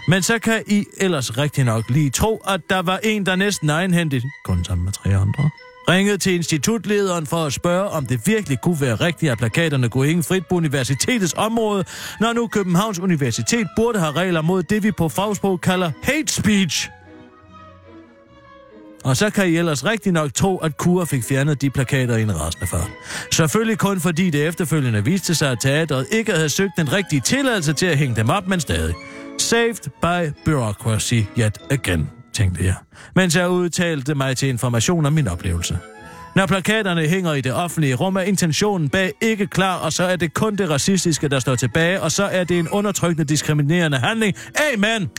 men 0.07 0.23
så 0.23 0.39
kan 0.39 0.63
I 0.67 0.85
ellers 0.97 1.37
rigtig 1.37 1.63
nok 1.63 1.89
lige 1.89 2.09
tro, 2.09 2.41
at 2.47 2.61
der 2.69 2.81
var 2.81 2.99
en, 3.03 3.25
der 3.25 3.35
næsten 3.35 3.69
egenhændigt, 3.69 4.25
kun 4.45 4.63
sammen 4.63 4.85
med 4.85 4.93
tre 4.93 5.15
andre, 5.15 5.49
ringede 5.89 6.17
til 6.17 6.33
institutlederen 6.33 7.25
for 7.27 7.45
at 7.45 7.53
spørge, 7.53 7.89
om 7.89 8.05
det 8.05 8.27
virkelig 8.27 8.61
kunne 8.61 8.81
være 8.81 8.95
rigtigt, 8.95 9.31
at 9.31 9.37
plakaterne 9.37 9.89
kunne 9.89 10.07
hænge 10.07 10.23
frit 10.23 10.43
på 10.49 10.55
universitetets 10.55 11.33
område, 11.37 11.83
når 12.19 12.33
nu 12.33 12.47
Københavns 12.47 12.99
Universitet 12.99 13.67
burde 13.75 13.99
have 13.99 14.11
regler 14.11 14.41
mod 14.41 14.63
det, 14.63 14.83
vi 14.83 14.91
på 14.91 15.09
fagsprog 15.09 15.61
kalder 15.61 15.91
hate 16.03 16.33
speech. 16.33 16.89
Og 19.03 19.17
så 19.17 19.29
kan 19.29 19.49
I 19.49 19.57
ellers 19.57 19.85
rigtig 19.85 20.11
nok 20.11 20.33
tro, 20.33 20.57
at 20.57 20.77
Kura 20.77 21.05
fik 21.05 21.23
fjernet 21.23 21.61
de 21.61 21.69
plakater 21.69 22.17
i 22.17 22.21
en 22.21 22.39
rasende 22.39 22.67
fart. 22.67 22.91
Selvfølgelig 23.31 23.77
kun 23.77 23.99
fordi 23.99 24.29
det 24.29 24.47
efterfølgende 24.47 25.03
viste 25.05 25.35
sig, 25.35 25.51
at 25.51 25.59
teatret 25.61 26.07
ikke 26.11 26.31
havde 26.31 26.49
søgt 26.49 26.71
den 26.77 26.93
rigtige 26.93 27.21
tilladelse 27.21 27.73
til 27.73 27.85
at 27.85 27.97
hænge 27.97 28.15
dem 28.15 28.29
op, 28.29 28.47
men 28.47 28.59
stadig. 28.59 28.95
Saved 29.41 29.89
by 30.01 30.33
bureaucracy 30.45 31.23
yet 31.37 31.57
again, 31.71 32.09
tænkte 32.33 32.65
jeg, 32.65 32.75
mens 33.15 33.35
jeg 33.35 33.49
udtalte 33.49 34.15
mig 34.15 34.37
til 34.37 34.49
information 34.49 35.05
om 35.05 35.13
min 35.13 35.27
oplevelse. 35.27 35.77
Når 36.35 36.45
plakaterne 36.45 37.07
hænger 37.07 37.33
i 37.33 37.41
det 37.41 37.53
offentlige 37.53 37.95
rum, 37.95 38.15
er 38.15 38.21
intentionen 38.21 38.89
bag 38.89 39.11
ikke 39.21 39.47
klar, 39.47 39.77
og 39.77 39.93
så 39.93 40.03
er 40.03 40.15
det 40.15 40.33
kun 40.33 40.55
det 40.55 40.69
racistiske, 40.69 41.27
der 41.27 41.39
står 41.39 41.55
tilbage, 41.55 42.01
og 42.01 42.11
så 42.11 42.23
er 42.23 42.43
det 42.43 42.59
en 42.59 42.69
undertrykkende, 42.69 43.23
diskriminerende 43.23 43.97
handling. 43.97 44.35
Amen! 44.73 45.09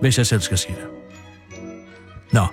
Hvis 0.00 0.18
jeg 0.18 0.26
selv 0.26 0.40
skal 0.40 0.58
sige 0.58 0.74
det. 0.74 0.84
Nå, 2.32 2.46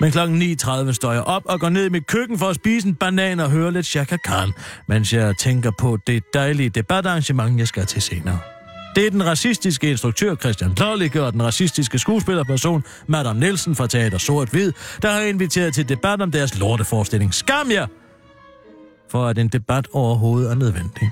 men 0.00 0.10
klokken 0.10 0.42
9.30 0.42 0.92
står 0.92 1.12
jeg 1.12 1.22
op 1.22 1.42
og 1.44 1.60
går 1.60 1.68
ned 1.68 1.86
i 1.86 1.88
mit 1.88 2.06
køkken 2.06 2.38
for 2.38 2.46
at 2.46 2.56
spise 2.56 2.88
en 2.88 2.94
banan 2.94 3.40
og 3.40 3.50
høre 3.50 3.72
lidt 3.72 3.86
Chaka 3.86 4.16
Khan, 4.24 4.52
mens 4.88 5.12
jeg 5.12 5.34
tænker 5.40 5.70
på 5.78 5.98
det 6.06 6.22
dejlige 6.34 6.68
debatarrangement, 6.68 7.58
jeg 7.58 7.68
skal 7.68 7.86
til 7.86 8.02
senere. 8.02 8.38
Det 8.94 9.06
er 9.06 9.10
den 9.10 9.26
racistiske 9.26 9.90
instruktør 9.90 10.34
Christian 10.34 10.72
Lollicke 10.78 11.22
og 11.22 11.32
den 11.32 11.42
racistiske 11.42 11.98
skuespillerperson 11.98 12.84
Madame 13.06 13.40
Nielsen 13.40 13.76
fra 13.76 13.86
Teater 13.86 14.18
Sort 14.18 14.48
Hvid, 14.48 14.72
der 15.02 15.10
har 15.12 15.20
inviteret 15.20 15.74
til 15.74 15.88
debat 15.88 16.22
om 16.22 16.30
deres 16.30 16.58
lorteforestilling. 16.58 17.34
Skam 17.34 17.70
jer! 17.70 17.86
For 19.10 19.26
at 19.26 19.38
en 19.38 19.48
debat 19.48 19.88
overhovedet 19.92 20.50
er 20.50 20.54
nødvendig. 20.54 21.10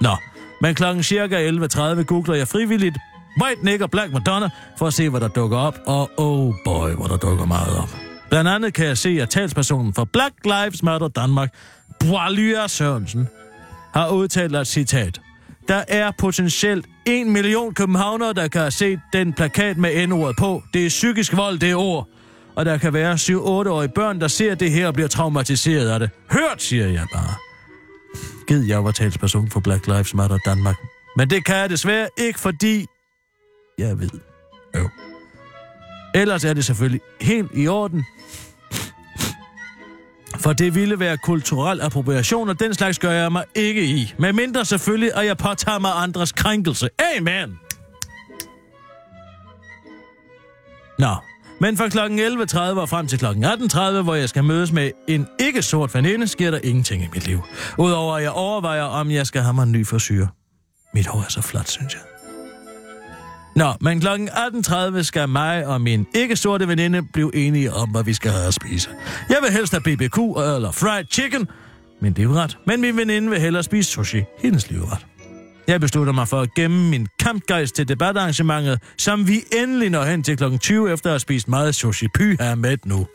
Nå, 0.00 0.16
men 0.60 0.74
klokken 0.74 1.02
cirka 1.02 1.48
11.30 1.50 2.02
googler 2.02 2.34
jeg 2.34 2.48
frivilligt 2.48 2.96
White 3.42 3.64
Nick 3.64 3.82
og 3.82 3.90
Black 3.90 4.12
Madonna 4.12 4.50
for 4.78 4.86
at 4.86 4.94
se, 4.94 5.08
hvad 5.08 5.20
der 5.20 5.28
dukker 5.28 5.58
op. 5.58 5.78
Og 5.86 6.10
oh 6.16 6.54
boy, 6.64 6.90
hvor 6.90 7.06
der 7.06 7.16
dukker 7.16 7.46
meget 7.46 7.76
op. 7.76 7.88
Blandt 8.28 8.50
andet 8.50 8.74
kan 8.74 8.86
jeg 8.86 8.98
se, 8.98 9.18
at 9.22 9.30
talspersonen 9.30 9.94
for 9.94 10.04
Black 10.04 10.34
Lives 10.44 10.82
Matter 10.82 11.08
Danmark, 11.08 11.54
Boalya 12.00 12.66
Sørensen, 12.66 13.28
har 13.94 14.08
udtalt 14.08 14.56
et 14.56 14.66
citat. 14.66 15.20
Der 15.68 15.84
er 15.88 16.10
potentielt 16.18 16.86
en 17.06 17.32
million 17.32 17.74
københavnere, 17.74 18.32
der 18.32 18.48
kan 18.48 18.60
have 18.60 18.70
set 18.70 19.00
den 19.12 19.32
plakat 19.32 19.78
med 19.78 20.06
N-ordet 20.06 20.36
på. 20.38 20.62
Det 20.74 20.84
er 20.84 20.88
psykisk 20.88 21.36
vold, 21.36 21.58
det 21.58 21.74
ord. 21.74 22.08
Og 22.56 22.64
der 22.64 22.78
kan 22.78 22.92
være 22.92 23.14
7-8-årige 23.14 23.92
børn, 23.94 24.20
der 24.20 24.28
ser 24.28 24.54
det 24.54 24.70
her 24.70 24.86
og 24.86 24.94
bliver 24.94 25.08
traumatiseret 25.08 25.90
af 25.90 26.00
det. 26.00 26.10
Hørt, 26.30 26.62
siger 26.62 26.86
jeg 26.86 27.06
bare. 27.12 27.34
Gid 28.48 28.64
jeg 28.66 28.84
var 28.84 28.90
talsperson 28.90 29.50
for 29.50 29.60
Black 29.60 29.86
Lives 29.86 30.14
Matter 30.14 30.38
Danmark. 30.46 30.76
Men 31.16 31.30
det 31.30 31.44
kan 31.44 31.56
jeg 31.56 31.70
desværre 31.70 32.08
ikke, 32.18 32.40
fordi 32.40 32.86
jeg 33.78 34.00
ved. 34.00 34.10
Jo. 34.76 34.88
Ellers 36.14 36.44
er 36.44 36.52
det 36.54 36.64
selvfølgelig 36.64 37.00
helt 37.20 37.50
i 37.54 37.68
orden. 37.68 38.04
For 40.38 40.52
det 40.52 40.74
ville 40.74 41.00
være 41.00 41.16
kulturel 41.16 41.80
appropriation, 41.80 42.48
og 42.48 42.60
den 42.60 42.74
slags 42.74 42.98
gør 42.98 43.10
jeg 43.10 43.32
mig 43.32 43.44
ikke 43.54 43.84
i. 43.84 44.14
Med 44.18 44.32
mindre 44.32 44.64
selvfølgelig, 44.64 45.10
at 45.14 45.26
jeg 45.26 45.36
påtager 45.36 45.78
mig 45.78 45.90
andres 45.94 46.32
krænkelse. 46.32 46.88
Amen! 47.16 47.58
Nå, 50.98 51.14
men 51.60 51.76
fra 51.76 51.88
kl. 51.88 51.98
11.30 51.98 52.80
og 52.80 52.88
frem 52.88 53.06
til 53.06 53.18
kl. 53.18 53.26
18.30, 53.26 54.02
hvor 54.02 54.14
jeg 54.14 54.28
skal 54.28 54.44
mødes 54.44 54.72
med 54.72 54.90
en 55.08 55.26
ikke-sort 55.40 55.94
veninde, 55.94 56.28
sker 56.28 56.50
der 56.50 56.58
ingenting 56.64 57.02
i 57.02 57.06
mit 57.12 57.26
liv. 57.26 57.40
Udover 57.78 58.16
at 58.16 58.22
jeg 58.22 58.30
overvejer, 58.30 58.82
om 58.82 59.10
jeg 59.10 59.26
skal 59.26 59.42
have 59.42 59.54
mig 59.54 59.62
en 59.62 59.72
ny 59.72 59.86
forsyre. 59.86 60.28
Mit 60.94 61.06
hår 61.06 61.20
er 61.20 61.28
så 61.28 61.42
flot, 61.42 61.68
synes 61.68 61.94
jeg. 61.94 62.17
Nå, 63.58 63.72
men 63.80 64.00
kl. 64.00 64.06
18.30 64.06 65.02
skal 65.02 65.28
mig 65.28 65.66
og 65.66 65.80
min 65.80 66.06
ikke-sorte 66.14 66.68
veninde 66.68 67.02
blive 67.12 67.36
enige 67.36 67.72
om, 67.72 67.88
hvad 67.88 68.04
vi 68.04 68.14
skal 68.14 68.30
have 68.30 68.46
at 68.46 68.54
spise. 68.54 68.90
Jeg 69.28 69.36
vil 69.42 69.52
helst 69.52 69.72
have 69.72 69.80
BBQ 69.80 70.18
eller 70.18 70.70
fried 70.70 71.04
chicken, 71.10 71.48
men 72.00 72.12
det 72.12 72.28
min 72.28 72.36
ret. 72.36 72.58
Men 72.66 72.80
min 72.80 72.96
veninde 72.96 73.30
vil 73.30 73.40
hellere 73.40 73.62
spise 73.62 73.90
sushi, 73.90 74.24
hendes 74.42 74.70
livret. 74.70 75.06
Jeg 75.66 75.80
beslutter 75.80 76.12
mig 76.12 76.28
for 76.28 76.40
at 76.40 76.54
gemme 76.54 76.90
min 76.90 77.06
kampgejst 77.18 77.74
til 77.74 77.88
debatarrangementet, 77.88 78.82
som 78.98 79.28
vi 79.28 79.40
endelig 79.62 79.90
når 79.90 80.04
hen 80.04 80.22
til 80.22 80.36
kl. 80.36 80.56
20 80.60 80.92
efter 80.92 81.10
at 81.10 81.12
have 81.12 81.20
spist 81.20 81.48
meget 81.48 81.74
sushi. 81.74 82.08
Py 82.14 82.36
her 82.40 82.54
med 82.54 82.76
nu. 82.84 83.06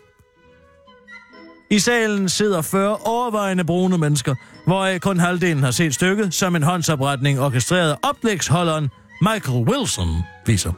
I 1.69 1.79
salen 1.79 2.29
sidder 2.29 2.61
40 2.61 2.97
overvejende 2.97 3.63
brune 3.63 3.97
mennesker, 3.97 4.35
hvoraf 4.65 4.99
kun 4.99 5.19
halvdelen 5.19 5.63
har 5.63 5.71
set 5.71 5.93
stykket 5.93 6.33
som 6.33 6.55
en 6.55 6.63
håndsopretning 6.63 7.39
orkestreret 7.39 7.95
oplægsholderen 8.03 8.89
Michael 9.23 9.63
Wilson 9.67 10.23
viser. 10.45 10.71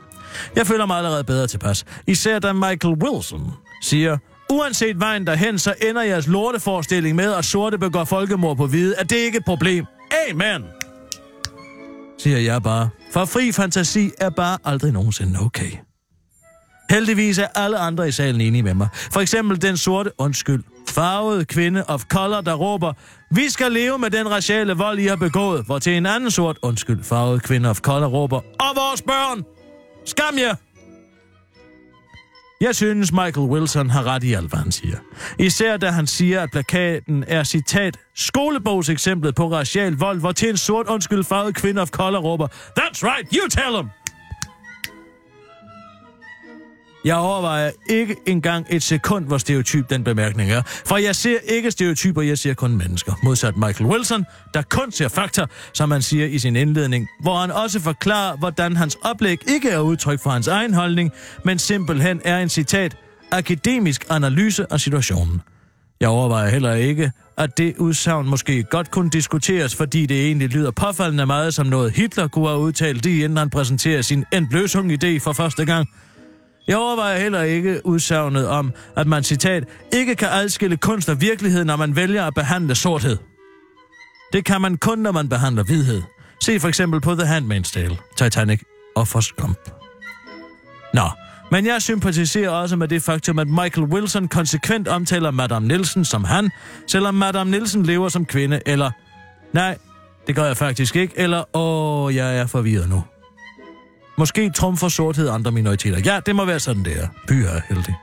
Jeg 0.55 0.67
føler 0.67 0.86
mig 0.86 0.97
allerede 0.97 1.23
bedre 1.23 1.47
tilpas. 1.47 1.86
Især 2.08 2.39
da 2.39 2.53
Michael 2.53 2.95
Wilson 3.03 3.51
siger, 3.81 4.17
uanset 4.51 4.99
vejen 4.99 5.27
derhen, 5.27 5.60
så 5.60 5.73
ender 5.89 6.01
jeres 6.01 6.27
lorteforestilling 6.27 7.15
med, 7.15 7.34
at 7.34 7.45
sorte 7.45 7.77
begår 7.77 8.03
folkemord 8.03 8.58
på 8.58 8.67
hvide. 8.67 8.95
at 8.95 9.10
det 9.10 9.15
ikke 9.15 9.38
et 9.38 9.45
problem? 9.45 9.86
Amen! 10.29 10.63
Siger 12.17 12.38
jeg 12.38 12.63
bare. 12.63 12.89
For 13.12 13.25
fri 13.25 13.51
fantasi 13.51 14.12
er 14.19 14.29
bare 14.29 14.58
aldrig 14.63 14.91
nogensinde 14.91 15.39
okay. 15.39 15.71
Heldigvis 16.89 17.38
er 17.38 17.47
alle 17.55 17.77
andre 17.77 18.08
i 18.08 18.12
salen 18.12 18.41
enige 18.41 18.63
med 18.63 18.73
mig. 18.73 18.88
For 18.93 19.19
eksempel 19.19 19.62
den 19.62 19.77
sorte, 19.77 20.12
undskyld, 20.17 20.63
farvede 20.89 21.45
kvinde 21.45 21.84
of 21.88 22.04
color, 22.04 22.41
der 22.41 22.54
råber, 22.54 22.93
vi 23.32 23.50
skal 23.50 23.71
leve 23.71 23.98
med 23.98 24.10
den 24.10 24.32
raciale 24.32 24.74
vold, 24.74 25.00
I 25.00 25.06
har 25.06 25.15
begået, 25.15 25.65
hvor 25.65 25.80
til 25.80 25.98
en 25.98 26.06
anden 26.06 26.32
sort, 26.32 26.58
undskyld, 26.62 27.04
farvede 27.04 27.39
kvinde 27.39 27.69
of 27.69 27.80
color 27.80 28.08
råber, 28.08 28.38
og 28.38 28.76
vores 28.76 29.02
børn! 29.02 29.43
Skam 30.06 30.38
jer! 30.38 30.56
Jeg 32.62 32.76
synes, 32.76 33.12
Michael 33.12 33.48
Wilson 33.48 33.89
har 33.89 34.04
ret 34.04 34.24
i 34.24 34.34
alt, 34.34 34.50
hvad 34.50 34.60
han 34.60 34.71
siger. 34.71 34.98
Især 35.39 35.78
da 35.78 35.89
han 35.89 36.08
siger, 36.08 36.41
at 36.41 36.50
plakaten 36.52 37.24
er 37.28 37.43
citat 37.43 37.98
skolebogseksemplet 38.15 39.36
på 39.36 39.52
racial 39.52 39.93
vold, 39.93 40.19
hvor 40.19 40.32
til 40.32 40.50
en 40.50 40.58
sort 40.58 40.88
undskyld 40.88 41.24
farvet 41.24 41.56
kvinde 41.56 41.82
of 41.82 41.89
color 41.89 42.19
råber, 42.19 42.48
That's 42.80 43.04
right, 43.04 43.34
you 43.34 43.50
tell 43.50 43.74
them! 43.74 44.05
Jeg 47.06 47.15
overvejer 47.15 47.72
ikke 47.89 48.15
engang 48.26 48.65
et 48.70 48.84
sekund, 48.84 49.26
hvor 49.26 49.38
stereotyp 49.38 49.89
den 49.89 50.04
bemærkning 50.04 50.52
er. 50.52 50.62
For 50.65 50.98
jeg 50.98 51.15
ser 51.15 51.38
ikke 51.44 51.72
stereotyper, 51.72 52.22
jeg 52.22 52.38
ser 52.38 52.54
kun 52.54 52.78
mennesker. 52.78 53.13
Modsat 53.24 53.58
Michael 53.58 53.89
Wilson, 53.89 54.26
der 54.54 54.62
kun 54.62 54.91
ser 54.91 55.08
fakta, 55.08 55.46
som 55.74 55.91
han 55.91 56.02
siger 56.02 56.26
i 56.26 56.39
sin 56.39 56.56
indledning, 56.56 57.08
hvor 57.22 57.36
han 57.38 57.52
også 57.52 57.80
forklarer, 57.80 58.38
hvordan 58.38 58.76
hans 58.76 58.98
oplæg 59.04 59.50
ikke 59.50 59.70
er 59.70 59.80
udtryk 59.80 60.20
for 60.24 60.30
hans 60.30 60.48
egen 60.48 60.74
holdning, 60.74 61.12
men 61.44 61.60
simpelthen 61.60 62.22
er 62.26 62.39
en 62.39 62.50
citat, 62.50 62.98
akademisk 63.32 64.06
analyse 64.10 64.65
af 64.74 64.80
situationen. 64.80 65.41
Jeg 66.00 66.10
overvejer 66.10 66.50
heller 66.50 66.74
ikke, 66.74 67.12
at 67.38 67.58
det 67.58 67.78
udsagn 67.78 68.28
måske 68.28 68.63
godt 68.63 68.91
kunne 68.91 69.10
diskuteres, 69.10 69.76
fordi 69.76 70.06
det 70.06 70.26
egentlig 70.26 70.50
lyder 70.50 70.72
påfaldende 70.72 71.26
meget 71.26 71.54
som 71.54 71.68
noget 71.68 71.91
Hitler 71.91 72.28
kunne 72.28 72.48
have 72.48 72.60
udtalt 72.60 73.04
lige 73.04 73.24
inden 73.24 73.38
han 73.38 73.50
præsenterer 73.50 74.02
sin 74.02 74.26
endløsung 74.34 74.91
idé 75.04 75.20
for 75.20 75.34
første 75.34 75.65
gang. 75.65 75.89
Jeg 76.67 76.78
overvejer 76.78 77.19
heller 77.19 77.41
ikke 77.41 77.86
udsagnet 77.86 78.47
om, 78.47 78.73
at 78.95 79.08
man, 79.08 79.23
citat, 79.23 79.63
ikke 79.93 80.15
kan 80.15 80.28
adskille 80.32 80.78
kunst 80.78 81.10
og 81.10 81.21
virkelighed, 81.21 81.65
når 81.65 81.75
man 81.75 81.95
vælger 81.95 82.25
at 82.25 82.34
behandle 82.34 82.75
sorthed. 82.75 83.17
Det 84.34 84.45
kan 84.45 84.62
man 84.62 84.78
kun, 84.78 84.99
når 84.99 85.12
man 85.12 85.30
behandler 85.30 85.63
hvidhed. 85.63 86.01
Se 86.43 86.60
for 86.60 86.67
eksempel 86.67 87.01
på 87.01 87.15
The 87.15 87.38
Handmaid's 87.38 87.71
Tale, 87.73 87.97
Titanic 88.17 88.62
og 88.95 89.08
Forrest 89.08 89.36
Gump. 89.36 89.58
Nå, 90.93 91.10
men 91.51 91.65
jeg 91.65 91.82
sympatiserer 91.82 92.49
også 92.49 92.75
med 92.75 92.88
det 92.88 93.01
faktum, 93.01 93.39
at 93.39 93.47
Michael 93.47 93.88
Wilson 93.88 94.28
konsekvent 94.28 94.88
omtaler 94.88 95.32
Madame 95.32 95.67
Nielsen 95.67 96.06
som 96.06 96.23
han, 96.23 96.51
selvom 96.88 97.15
Madame 97.15 97.51
Nielsen 97.51 97.84
lever 97.84 98.10
som 98.10 98.25
kvinde, 98.25 98.62
eller 98.65 98.91
nej, 99.54 99.78
det 100.28 100.36
gør 100.36 100.45
jeg 100.45 100.58
faktisk 100.58 100.95
ikke, 100.95 101.13
eller 101.17 101.56
åh, 101.56 102.15
jeg 102.15 102.38
er 102.38 102.47
forvirret 102.47 102.89
nu. 102.89 103.04
Måske 104.17 104.49
trumfer 104.49 104.88
sorthed 104.88 105.30
andre 105.30 105.51
minoriteter. 105.51 106.01
Ja, 106.06 106.19
det 106.25 106.36
må 106.36 106.45
være 106.45 106.60
sådan, 106.60 106.84
det 106.84 107.01
er. 107.01 107.08
Byer 107.28 107.49
er 107.49 107.62
heldig. 107.69 107.95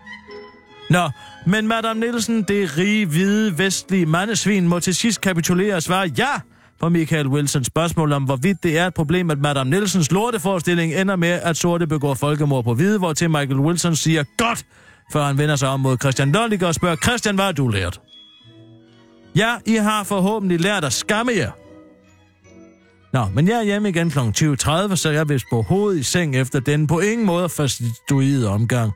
Nå, 0.90 1.10
men 1.46 1.68
Madame 1.68 2.00
Nielsen, 2.00 2.42
det 2.42 2.78
rige, 2.78 3.06
hvide, 3.06 3.58
vestlige 3.58 4.06
mandesvin, 4.06 4.68
må 4.68 4.80
til 4.80 4.94
sidst 4.94 5.20
kapitulere 5.20 5.74
og 5.74 5.82
svare 5.82 6.10
ja 6.18 6.40
på 6.80 6.88
Michael 6.88 7.26
Wilsons 7.26 7.66
spørgsmål 7.66 8.12
om, 8.12 8.24
hvorvidt 8.24 8.62
det 8.62 8.78
er 8.78 8.86
et 8.86 8.94
problem, 8.94 9.30
at 9.30 9.38
Madame 9.38 9.70
Nielsens 9.70 10.10
lorteforestilling 10.10 10.94
ender 10.94 11.16
med, 11.16 11.28
at 11.28 11.56
sorte 11.56 11.86
begår 11.86 12.14
folkemord 12.14 12.64
på 12.64 12.74
hvide, 12.74 12.98
hvor 12.98 13.12
til 13.12 13.30
Michael 13.30 13.58
Wilson 13.58 13.96
siger 13.96 14.24
godt, 14.36 14.66
før 15.12 15.24
han 15.24 15.38
vender 15.38 15.56
sig 15.56 15.68
om 15.68 15.80
mod 15.80 15.96
Christian 16.00 16.32
Lolliger 16.32 16.66
og 16.66 16.74
spørger, 16.74 16.96
Christian, 16.96 17.34
hvad 17.34 17.44
har 17.44 17.52
du 17.52 17.68
lært? 17.68 18.00
Ja, 19.36 19.54
I 19.66 19.74
har 19.74 20.04
forhåbentlig 20.04 20.60
lært 20.60 20.84
at 20.84 20.92
skamme 20.92 21.32
jer. 21.36 21.50
Nå, 23.12 23.24
men 23.34 23.48
jeg 23.48 23.58
er 23.58 23.62
hjemme 23.62 23.88
igen 23.88 24.10
kl. 24.10 24.18
20.30, 24.18 24.96
så 24.96 25.10
jeg 25.10 25.28
vil 25.28 25.42
på 25.50 25.62
hovedet 25.62 26.00
i 26.00 26.02
seng 26.02 26.36
efter 26.36 26.60
den 26.60 26.86
på 26.86 27.00
ingen 27.00 27.26
måde 27.26 27.48
fastituerede 27.48 28.48
omgang. 28.48 28.92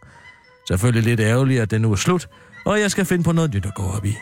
Selvfølgelig 0.69 1.05
lidt 1.05 1.21
ærgerligt, 1.21 1.61
at 1.61 1.71
den 1.71 1.83
nu 1.83 1.93
er 1.93 1.97
slut, 1.97 2.29
og 2.65 2.81
jeg 2.81 2.91
skal 2.91 3.05
finde 3.05 3.25
på 3.25 3.33
noget 3.33 3.55
nyt 3.55 3.67
at 3.67 3.75
gå 3.75 3.83
op 3.83 4.05
i. 4.05 4.17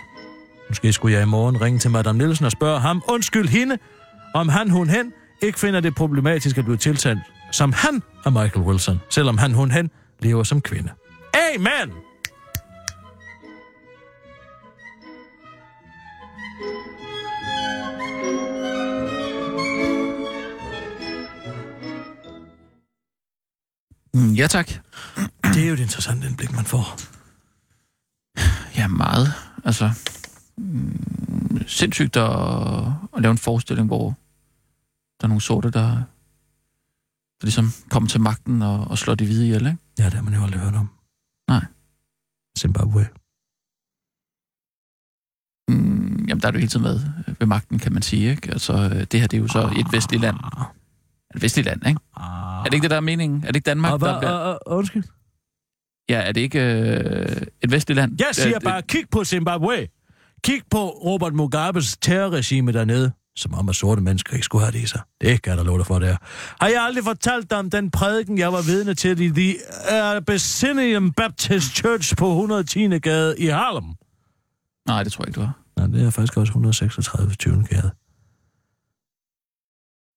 Måske 0.68 0.92
skulle 0.92 1.14
jeg 1.14 1.22
i 1.22 1.26
morgen 1.26 1.60
ringe 1.60 1.78
til 1.78 1.90
Madame 1.90 2.18
Nielsen 2.18 2.44
og 2.46 2.52
spørge 2.52 2.80
ham, 2.80 3.02
undskyld 3.08 3.48
hende, 3.48 3.78
om 4.34 4.48
han, 4.48 4.70
hun, 4.70 4.90
hen, 4.90 5.12
ikke 5.42 5.60
finder 5.60 5.80
det 5.80 5.94
problematisk 5.94 6.58
at 6.58 6.64
blive 6.64 6.76
tiltalt 6.76 7.18
som 7.52 7.72
han 7.72 8.02
af 8.24 8.32
Michael 8.32 8.66
Wilson, 8.66 9.00
selvom 9.10 9.38
han, 9.38 9.52
hun, 9.52 9.70
hen 9.70 9.90
lever 10.20 10.42
som 10.42 10.60
kvinde. 10.60 10.90
Amen! 11.34 12.03
Mm, 24.14 24.32
ja, 24.32 24.46
tak. 24.46 24.68
Det 25.42 25.62
er 25.62 25.68
jo 25.68 25.74
et 25.74 25.80
interessant 25.80 26.24
indblik, 26.24 26.52
man 26.52 26.64
får. 26.64 26.98
Ja, 28.76 28.88
meget. 28.88 29.32
Altså, 29.64 29.90
mm, 30.56 31.64
sindssygt 31.66 32.16
at, 32.16 32.30
at 33.16 33.22
lave 33.22 33.30
en 33.30 33.38
forestilling, 33.38 33.86
hvor 33.86 34.14
der 35.20 35.24
er 35.24 35.28
nogle 35.28 35.40
sorte, 35.40 35.70
der, 35.70 35.88
der 37.40 37.44
ligesom 37.44 37.72
kommer 37.90 38.08
til 38.08 38.20
magten 38.20 38.62
og, 38.62 38.84
og 38.84 38.98
slår 38.98 39.14
de 39.14 39.24
hvide 39.24 39.44
ihjel, 39.44 39.66
ikke? 39.66 39.78
Ja, 39.98 40.04
det 40.04 40.14
har 40.14 40.22
man 40.22 40.34
jo 40.34 40.42
aldrig 40.42 40.60
hørt 40.60 40.74
om. 40.74 40.88
Nej. 41.48 41.64
Zimbabwe. 42.58 43.08
Mm, 45.68 46.24
jamen, 46.28 46.40
der 46.40 46.48
er 46.48 46.52
du 46.52 46.58
hele 46.58 46.70
tiden 46.70 46.82
med 46.82 47.00
ved 47.38 47.46
magten, 47.46 47.78
kan 47.78 47.92
man 47.92 48.02
sige, 48.02 48.30
ikke? 48.30 48.50
Altså, 48.50 48.88
det 49.12 49.20
her, 49.20 49.26
det 49.26 49.36
er 49.36 49.40
jo 49.40 49.48
så 49.48 49.74
et 49.78 49.92
vestligt 49.92 50.20
land. 50.20 50.36
Et 51.34 51.42
vestligt 51.42 51.66
land, 51.66 51.86
ikke? 51.86 52.00
Ah. 52.16 52.53
Er 52.64 52.68
det 52.70 52.74
ikke 52.74 52.82
det, 52.82 52.90
der 52.90 52.96
er 52.96 53.00
meningen? 53.00 53.42
Er 53.42 53.46
det 53.46 53.56
ikke 53.56 53.66
Danmark, 53.66 53.92
Og 53.92 54.00
der 54.00 54.18
bliver... 54.20 54.50
uh, 54.50 54.72
uh, 54.72 54.78
undskyld. 54.78 55.02
Ja, 56.08 56.20
er 56.20 56.32
det 56.32 56.40
ikke 56.40 56.60
øh, 56.60 57.42
et 57.62 57.70
vestligt 57.72 57.96
land? 57.96 58.12
Jeg 58.18 58.28
siger 58.32 58.56
Øh, 58.56 58.62
bare, 58.64 58.82
kig 58.82 59.04
på 59.10 59.24
Zimbabwe. 59.24 59.88
Kig 60.44 60.62
på 60.70 60.88
Robert 60.90 61.34
Mugabes 61.34 61.96
terrorregime 61.96 62.72
dernede. 62.72 63.12
Som 63.36 63.54
om, 63.54 63.68
at 63.68 63.74
sorte 63.76 64.02
mennesker 64.02 64.32
ikke 64.34 64.44
skulle 64.44 64.64
have 64.64 64.72
det 64.72 64.78
i 64.78 64.86
sig. 64.86 65.00
Det 65.20 65.42
kan 65.42 65.50
jeg 65.50 65.58
da 65.58 65.62
love 65.62 65.78
dig 65.78 65.86
for, 65.86 65.98
det 65.98 66.08
er. 66.08 66.16
Har 66.60 66.68
jeg 66.68 66.82
aldrig 66.82 67.04
fortalt 67.04 67.50
dig 67.50 67.58
om 67.58 67.70
den 67.70 67.90
prædiken, 67.90 68.38
jeg 68.38 68.52
var 68.52 68.62
vidne 68.62 68.94
til 68.94 69.20
i 69.20 69.28
The 69.30 69.54
Abyssinian 70.16 71.12
Baptist 71.12 71.76
Church 71.76 72.16
på 72.16 72.28
110. 72.28 72.98
gade 72.98 73.34
i 73.38 73.46
Harlem? 73.46 73.84
Nej, 74.86 75.02
det 75.02 75.12
tror 75.12 75.24
jeg 75.24 75.28
ikke, 75.28 75.40
du 75.40 75.44
har. 75.46 75.52
Nej, 75.76 75.86
det 75.86 76.06
er 76.06 76.10
faktisk 76.10 76.36
også 76.36 76.50
136. 76.50 77.34
20. 77.34 77.64
gade. 77.70 77.90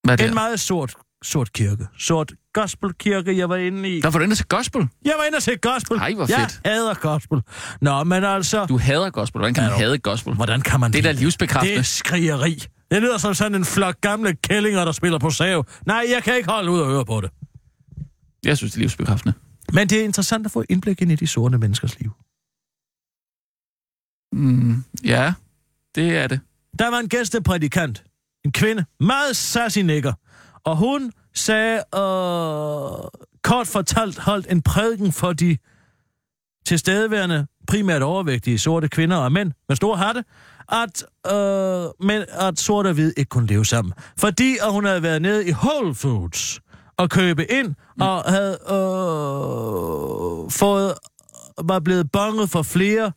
Hvad 0.03 0.13
er 0.13 0.15
det? 0.17 0.27
En 0.27 0.33
meget 0.33 0.59
sort, 0.59 0.95
sort 1.23 1.53
kirke. 1.53 1.87
Sort 1.99 2.33
gospelkirke, 2.53 3.37
jeg 3.37 3.49
var 3.49 3.55
inde 3.55 3.89
i. 3.97 4.01
Der 4.01 4.09
får 4.11 4.19
du 4.19 4.23
inde 4.25 4.35
til 4.35 4.45
gospel. 4.45 4.87
Jeg 5.05 5.13
var 5.17 5.23
inde 5.23 5.41
se 5.41 5.55
gospel. 5.55 5.97
Ej, 5.97 6.13
hvor 6.13 6.25
Jeg 6.29 6.39
fedt. 6.39 6.61
hader 6.65 6.93
gospel. 6.93 7.41
Nå, 7.81 8.03
men 8.03 8.23
altså... 8.23 8.65
Du 8.65 8.77
hader 8.77 9.09
gospel. 9.09 9.39
Hvordan 9.39 9.53
kan 9.53 9.63
man 9.63 9.73
hade 9.79 9.97
gospel? 9.97 10.33
Hvordan 10.33 10.61
kan 10.61 10.79
man 10.79 10.93
Det 10.93 10.99
er 10.99 11.03
da 11.03 11.11
livsbekræftende. 11.11 11.73
Det 11.73 11.79
er 11.79 11.83
skrigeri. 11.83 12.63
Det 12.91 13.01
lyder 13.01 13.17
som 13.17 13.33
sådan 13.33 13.55
en 13.55 13.65
flok 13.65 14.01
gamle 14.01 14.33
kællinger, 14.35 14.85
der 14.85 14.91
spiller 14.91 15.19
på 15.19 15.29
sav. 15.29 15.65
Nej, 15.85 16.05
jeg 16.13 16.23
kan 16.23 16.35
ikke 16.37 16.49
holde 16.49 16.71
ud 16.71 16.79
og 16.79 16.87
høre 16.87 17.05
på 17.05 17.21
det. 17.21 17.29
Jeg 18.45 18.57
synes, 18.57 18.71
det 18.73 18.77
er 18.77 18.81
livsbekræftende. 18.81 19.33
Men 19.73 19.89
det 19.89 19.99
er 19.99 20.03
interessant 20.03 20.45
at 20.45 20.51
få 20.51 20.63
indblik 20.69 21.01
ind 21.01 21.11
i 21.11 21.15
de 21.15 21.27
sorte 21.27 21.57
menneskers 21.57 21.99
liv. 21.99 22.11
Mm, 24.33 24.83
ja, 25.03 25.33
det 25.95 26.17
er 26.17 26.27
det. 26.27 26.39
Der 26.79 26.89
var 26.89 26.99
en 26.99 27.09
gæsteprædikant. 27.09 28.03
En 28.45 28.51
kvinde. 28.51 28.85
Meget 28.99 29.35
sassy 29.35 29.79
nikker. 29.79 30.13
Og 30.67 30.77
hun 30.77 31.11
sagde, 31.33 31.75
øh, 31.75 33.09
kort 33.43 33.67
fortalt, 33.67 34.19
holdt 34.19 34.51
en 34.51 34.61
prædiken 34.61 35.11
for 35.11 35.33
de 35.33 35.57
tilstedeværende, 36.65 37.47
primært 37.67 38.01
overvægtige 38.01 38.59
sorte 38.59 38.87
kvinder 38.87 39.17
og 39.17 39.31
mænd 39.31 39.51
med 39.67 39.75
store 39.75 39.97
hatte, 39.97 40.23
at, 40.71 41.05
øh, 41.33 42.07
men 42.07 42.25
at 42.29 42.59
sort 42.59 42.85
og 42.85 42.93
hvid 42.93 43.13
ikke 43.17 43.29
kunne 43.29 43.47
leve 43.47 43.65
sammen. 43.65 43.93
Fordi 44.19 44.57
at 44.61 44.71
hun 44.71 44.85
havde 44.85 45.03
været 45.03 45.21
nede 45.21 45.47
i 45.47 45.51
Whole 45.51 45.95
Foods 45.95 46.59
og 46.97 47.09
købe 47.09 47.51
ind, 47.51 47.67
mm. 47.67 48.01
og 48.01 48.23
havde 48.23 48.57
øh, 48.69 50.51
fået, 50.51 50.93
var 51.63 51.79
blevet 51.79 52.11
bonget 52.11 52.49
for 52.49 52.61
flere 52.61 53.11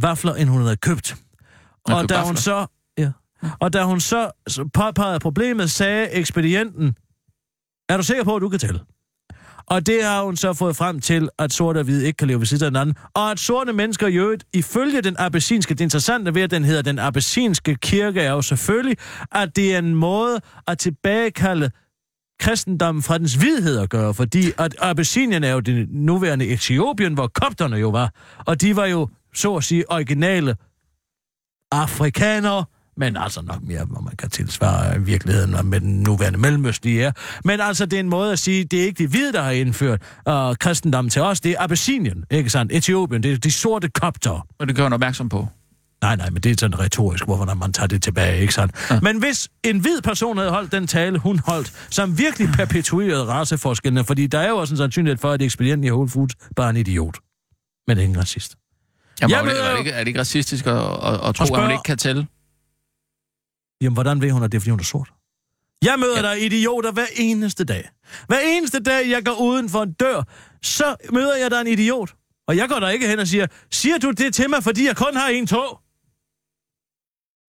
vafler, 0.00 0.34
end 0.34 0.48
hun 0.48 0.62
havde 0.62 0.76
købt. 0.76 1.16
Hun 1.86 1.96
Og 1.96 2.08
da 2.08 2.20
hun 2.20 2.36
så, 2.36 2.66
og 3.60 3.72
da 3.72 3.84
hun 3.84 4.00
så 4.00 4.30
påpegede 4.74 5.18
problemet, 5.18 5.70
sagde 5.70 6.10
ekspedienten, 6.10 6.94
er 7.88 7.96
du 7.96 8.02
sikker 8.02 8.24
på, 8.24 8.36
at 8.36 8.42
du 8.42 8.48
kan 8.48 8.58
tælle? 8.58 8.80
Og 9.66 9.86
det 9.86 10.04
har 10.04 10.22
hun 10.22 10.36
så 10.36 10.52
fået 10.52 10.76
frem 10.76 11.00
til, 11.00 11.28
at 11.38 11.52
sorte 11.52 11.78
og 11.78 11.84
hvide 11.84 12.06
ikke 12.06 12.16
kan 12.16 12.28
leve 12.28 12.38
ved 12.38 12.46
siden 12.46 12.64
af 12.64 12.70
hinanden. 12.70 12.96
Og 13.14 13.30
at 13.30 13.38
sorte 13.38 13.72
mennesker 13.72 14.06
i 14.06 14.16
øvrigt, 14.16 14.44
ifølge 14.52 15.02
den 15.02 15.16
abessinske, 15.18 15.74
det 15.74 15.80
interessante 15.80 16.34
ved, 16.34 16.42
at 16.42 16.50
den 16.50 16.64
hedder 16.64 16.82
den 16.82 16.98
abessinske 16.98 17.74
kirke, 17.74 18.20
er 18.20 18.30
jo 18.30 18.42
selvfølgelig, 18.42 18.96
at 19.32 19.56
det 19.56 19.74
er 19.74 19.78
en 19.78 19.94
måde 19.94 20.40
at 20.66 20.78
tilbagekalde 20.78 21.70
kristendommen 22.40 23.02
fra 23.02 23.18
dens 23.18 23.34
hvidhed 23.34 23.78
at 23.78 23.90
gøre, 23.90 24.14
fordi 24.14 24.52
at 24.58 24.76
Abessinien 24.78 25.44
er 25.44 25.52
jo 25.52 25.60
det 25.60 25.88
nuværende 25.90 26.46
Etiopien, 26.46 27.14
hvor 27.14 27.26
kopterne 27.26 27.76
jo 27.76 27.88
var, 27.88 28.12
og 28.46 28.60
de 28.60 28.76
var 28.76 28.86
jo, 28.86 29.08
så 29.34 29.54
at 29.54 29.64
sige, 29.64 29.90
originale 29.90 30.56
afrikanere, 31.72 32.64
men 32.96 33.16
altså 33.16 33.42
nok 33.42 33.62
mere, 33.62 33.84
hvor 33.84 34.00
man 34.00 34.16
kan 34.16 34.30
tilsvare 34.30 35.00
virkeligheden, 35.00 35.68
med 35.70 35.80
den 35.80 36.02
nuværende 36.02 36.38
mellemøstlige 36.38 37.02
er. 37.02 37.12
Men 37.44 37.60
altså, 37.60 37.86
det 37.86 37.96
er 37.96 38.00
en 38.00 38.08
måde 38.08 38.32
at 38.32 38.38
sige, 38.38 38.64
det 38.64 38.80
er 38.80 38.84
ikke 38.84 39.02
de 39.02 39.08
hvide, 39.08 39.32
der 39.32 39.42
har 39.42 39.50
indført 39.50 40.02
uh, 40.28 40.54
kristendommen 40.60 41.10
til 41.10 41.22
os, 41.22 41.40
det 41.40 41.52
er 41.52 41.56
Abessinien, 41.58 42.24
ikke 42.30 42.50
sandt? 42.50 42.72
Etiopien, 42.72 43.22
det 43.22 43.32
er 43.32 43.38
de 43.38 43.52
sorte 43.52 43.88
kopter. 43.88 44.46
Og 44.58 44.68
det 44.68 44.76
gør 44.76 44.82
hun 44.82 44.92
opmærksom 44.92 45.28
på. 45.28 45.48
Nej, 46.02 46.16
nej, 46.16 46.30
men 46.30 46.42
det 46.42 46.50
er 46.52 46.56
sådan 46.60 46.78
retorisk, 46.78 47.24
hvorfor 47.24 47.54
man 47.54 47.72
tager 47.72 47.86
det 47.86 48.02
tilbage, 48.02 48.40
ikke 48.40 48.54
sandt? 48.54 48.74
Ja. 48.90 49.00
Men 49.00 49.18
hvis 49.18 49.48
en 49.64 49.78
hvid 49.78 50.00
person 50.02 50.38
havde 50.38 50.50
holdt 50.50 50.72
den 50.72 50.86
tale, 50.86 51.18
hun 51.18 51.38
holdt, 51.38 51.72
som 51.90 52.18
virkelig 52.18 52.48
perpetuerede 52.48 53.24
raceforskellene, 53.24 54.04
fordi 54.04 54.26
der 54.26 54.38
er 54.38 54.48
jo 54.48 54.56
også 54.56 54.74
en 54.74 54.78
sandsynlighed 54.78 55.18
for, 55.18 55.30
at 55.30 55.42
ekspedienten 55.42 55.84
i 55.84 55.90
Whole 55.90 56.08
Foods 56.10 56.34
bare 56.56 56.66
er 56.66 56.70
en 56.70 56.76
idiot. 56.76 57.18
Men 57.88 57.98
ingen 57.98 58.18
racist. 58.18 58.56
Jamen, 59.20 59.30
Jeg 59.30 59.40
er, 59.40 59.44
det, 59.44 59.66
er, 59.66 59.70
det 59.70 59.78
ikke, 59.78 59.90
er 59.90 59.98
det 59.98 60.08
ikke 60.08 60.20
racistisk 60.20 60.66
at, 60.66 60.76
at, 60.76 61.28
at 61.28 61.34
tro, 61.34 61.54
at 61.54 61.62
hun 61.62 61.70
ikke 61.70 61.82
kan 61.84 61.98
tælle? 61.98 62.26
Jamen, 63.82 63.94
hvordan 63.94 64.20
ved 64.20 64.30
hun, 64.30 64.42
at 64.42 64.52
det 64.52 64.58
er, 64.58 64.60
fordi 64.60 64.70
hun 64.70 64.80
er 64.80 64.84
sort? 64.84 65.12
Jeg 65.84 65.94
møder 65.98 66.16
Ja. 66.16 66.22
der 66.22 66.32
idioter 66.32 66.92
hver 66.92 67.06
eneste 67.16 67.64
dag. 67.64 67.88
Hver 68.26 68.38
eneste 68.44 68.80
dag, 68.80 69.10
jeg 69.10 69.24
går 69.24 69.40
uden 69.40 69.68
for 69.68 69.82
en 69.82 69.92
dør, 69.92 70.22
så 70.62 70.96
møder 71.12 71.36
jeg 71.36 71.50
der 71.50 71.60
en 71.60 71.66
idiot. 71.66 72.14
Og 72.48 72.56
jeg 72.56 72.68
går 72.68 72.80
der 72.80 72.88
ikke 72.88 73.08
hen 73.08 73.18
og 73.18 73.26
siger, 73.28 73.46
siger 73.70 73.98
du 73.98 74.10
det 74.10 74.34
til 74.34 74.50
mig, 74.50 74.62
fordi 74.62 74.86
jeg 74.86 74.96
kun 74.96 75.16
har 75.16 75.28
en 75.28 75.46
tog? 75.46 75.80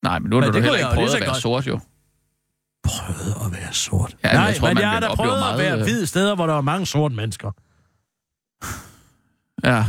Nej, 0.03 0.19
men 0.19 0.29
nu 0.29 0.35
har 0.41 0.51
du 0.51 0.53
heller 0.59 0.75
ikke 0.77 0.89
prøvet 0.93 1.13
at 1.13 1.19
være 1.21 1.29
godt. 1.29 1.41
sort, 1.41 1.67
jo. 1.67 1.79
Prøvede 2.83 3.35
at 3.45 3.51
være 3.61 3.73
sort. 3.73 4.15
Ja, 4.23 4.29
men 4.31 4.35
Nej, 4.39 4.45
jeg 4.45 4.55
tror, 4.55 4.67
men 4.67 4.73
man 4.75 4.81
jeg 4.81 4.89
har 4.91 4.99
da 4.99 5.15
prøvet 5.15 5.39
meget, 5.39 5.53
at 5.53 5.59
være 5.59 5.77
øh, 5.77 5.83
hvide 5.83 6.07
steder, 6.07 6.35
hvor 6.35 6.47
der 6.47 6.53
var 6.53 6.61
mange 6.61 6.85
sorte 6.85 7.15
mennesker. 7.15 7.51
Ja. 9.63 9.85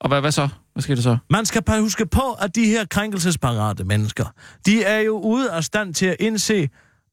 Og 0.00 0.08
hvad, 0.08 0.20
hvad 0.20 0.32
så? 0.32 0.48
Hvad 0.76 0.82
sker 0.82 0.94
der 0.94 1.02
så? 1.02 1.16
Man 1.30 1.46
skal 1.46 1.62
bare 1.62 1.80
huske 1.80 2.06
på, 2.06 2.32
at 2.40 2.54
de 2.54 2.66
her 2.66 2.84
krænkelsesparate 2.84 3.84
mennesker, 3.84 4.24
de 4.66 4.84
er 4.84 4.98
jo 5.00 5.18
ude 5.18 5.50
af 5.50 5.64
stand 5.64 5.94
til 5.94 6.06
at 6.06 6.16
indse, 6.20 6.68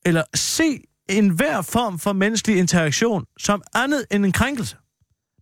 eller 0.05 0.23
se 0.35 0.79
enhver 1.09 1.61
form 1.61 1.99
for 1.99 2.13
menneskelig 2.13 2.57
interaktion 2.57 3.25
som 3.39 3.61
andet 3.75 4.05
end 4.11 4.25
en 4.25 4.31
krænkelse. 4.31 4.75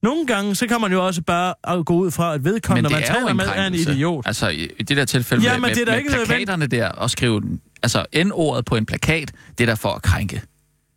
Nogle 0.04 0.28
gange, 0.28 0.56
så 0.56 0.68
kan 0.68 0.82
man 0.82 0.92
jo 0.92 1.06
også 1.06 1.22
bare 1.22 1.54
at 1.64 1.86
gå 1.86 1.94
ud 1.94 2.12
fra, 2.12 2.34
at 2.34 2.44
vedkommende, 2.44 2.90
Men 2.90 2.94
man 2.94 3.02
det 3.02 3.10
er 3.10 3.14
jo 3.14 3.20
taler 3.20 3.32
en 3.32 3.38
med, 3.38 3.46
er 3.46 3.50
en 3.50 3.56
krænkelse. 3.56 3.92
idiot. 3.92 4.28
Altså, 4.28 4.50
i, 4.50 4.68
det 4.68 4.98
der 4.98 5.06
tilfælde 5.06 5.44
Ja, 5.44 5.50
med, 5.50 5.60
men 5.60 5.62
med, 5.62 5.76
det 5.76 5.90
er 5.90 6.18
med 6.18 6.26
plakaterne 6.26 6.68
der, 6.68 6.90
og 6.90 7.10
skrive, 7.10 7.42
altså, 7.84 8.06
N-ordet 8.26 8.66
på 8.66 8.76
en 8.76 8.86
plakat, 8.86 9.32
det 9.58 9.64
er 9.64 9.66
der 9.66 9.76
for 9.76 9.90
at 9.90 10.02
krænke. 10.02 10.42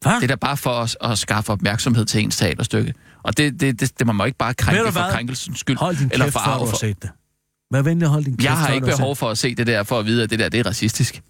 Hvad? 0.02 0.12
Det 0.14 0.22
er 0.22 0.26
der 0.26 0.36
bare 0.36 0.56
for 0.56 0.70
at, 0.70 0.96
at 1.00 1.18
skaffe 1.18 1.52
opmærksomhed 1.52 2.04
til 2.04 2.22
ens 2.22 2.36
teaterstykke. 2.36 2.94
Og 3.24 3.36
det, 3.36 3.60
det, 3.60 3.80
det, 3.80 3.98
det 3.98 4.06
må 4.06 4.12
man 4.12 4.24
jo 4.24 4.26
ikke 4.26 4.38
bare 4.38 4.54
krænke 4.54 4.92
for 4.92 5.00
krænkelsens 5.10 5.60
skyld. 5.60 5.76
Hold 5.76 5.96
din 5.96 6.08
eller 6.12 6.26
kæft, 6.26 6.32
for 6.32 6.66
for. 6.66 6.76
set 6.76 7.02
det. 7.02 7.10
Vær 7.72 7.82
venlig 7.82 8.06
at 8.06 8.10
holde 8.10 8.24
din 8.24 8.36
kæft, 8.36 8.44
Jeg 8.44 8.56
har 8.58 8.68
ikke 8.74 8.86
behov 8.86 9.16
for 9.16 9.30
at 9.30 9.38
se 9.38 9.54
det 9.54 9.66
der, 9.66 9.82
for 9.82 9.98
at 9.98 10.06
vide, 10.06 10.22
at 10.22 10.30
det 10.30 10.38
der 10.38 10.48
det 10.48 10.60
er 10.60 10.66
racistisk. 10.66 11.22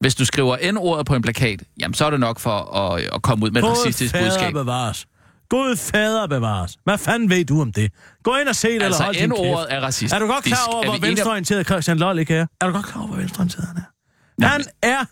Hvis 0.00 0.14
du 0.14 0.24
skriver 0.24 0.72
N-ordet 0.72 1.06
på 1.06 1.14
en 1.14 1.22
plakat, 1.22 1.62
jamen 1.80 1.94
så 1.94 2.04
er 2.06 2.10
det 2.10 2.20
nok 2.20 2.38
for 2.38 2.74
at, 2.76 3.02
at 3.14 3.22
komme 3.22 3.44
ud 3.46 3.50
med 3.50 3.62
et 3.62 3.68
God 3.68 3.76
racistisk 3.76 4.12
fader 4.14 4.24
budskab. 4.30 4.52
bevares. 4.52 5.06
God 5.48 5.76
fader 5.76 6.26
bevares. 6.26 6.76
Hvad 6.84 6.98
fanden 6.98 7.30
ved 7.30 7.44
du 7.44 7.60
om 7.60 7.72
det? 7.72 7.92
Gå 8.22 8.36
ind 8.36 8.48
og 8.48 8.56
se 8.56 8.68
det, 8.68 8.74
eller 8.74 8.96
hold 9.02 9.08
Altså, 9.16 9.20
din 9.22 9.30
kæft. 9.30 9.66
er 9.70 9.80
racistisk. 9.80 10.14
Er 10.14 10.18
du 10.18 10.26
godt 10.26 10.44
klar 10.44 10.66
over, 10.68 10.84
Er 10.84 10.88
hvor 10.90 10.98
venstreorienteret 10.98 11.66
Christian 11.66 11.98
Loll 11.98 12.18
ikke 12.18 12.34
er? 12.34 12.46
Er 12.60 12.66
du 12.66 12.72
godt 12.72 12.86
klar 12.86 12.98
over, 13.00 13.06
hvor 13.08 13.16
venstreorienteret 13.16 13.66
han 13.66 13.76
er? 13.76 14.48
Han 14.48 14.64
er 14.82 15.04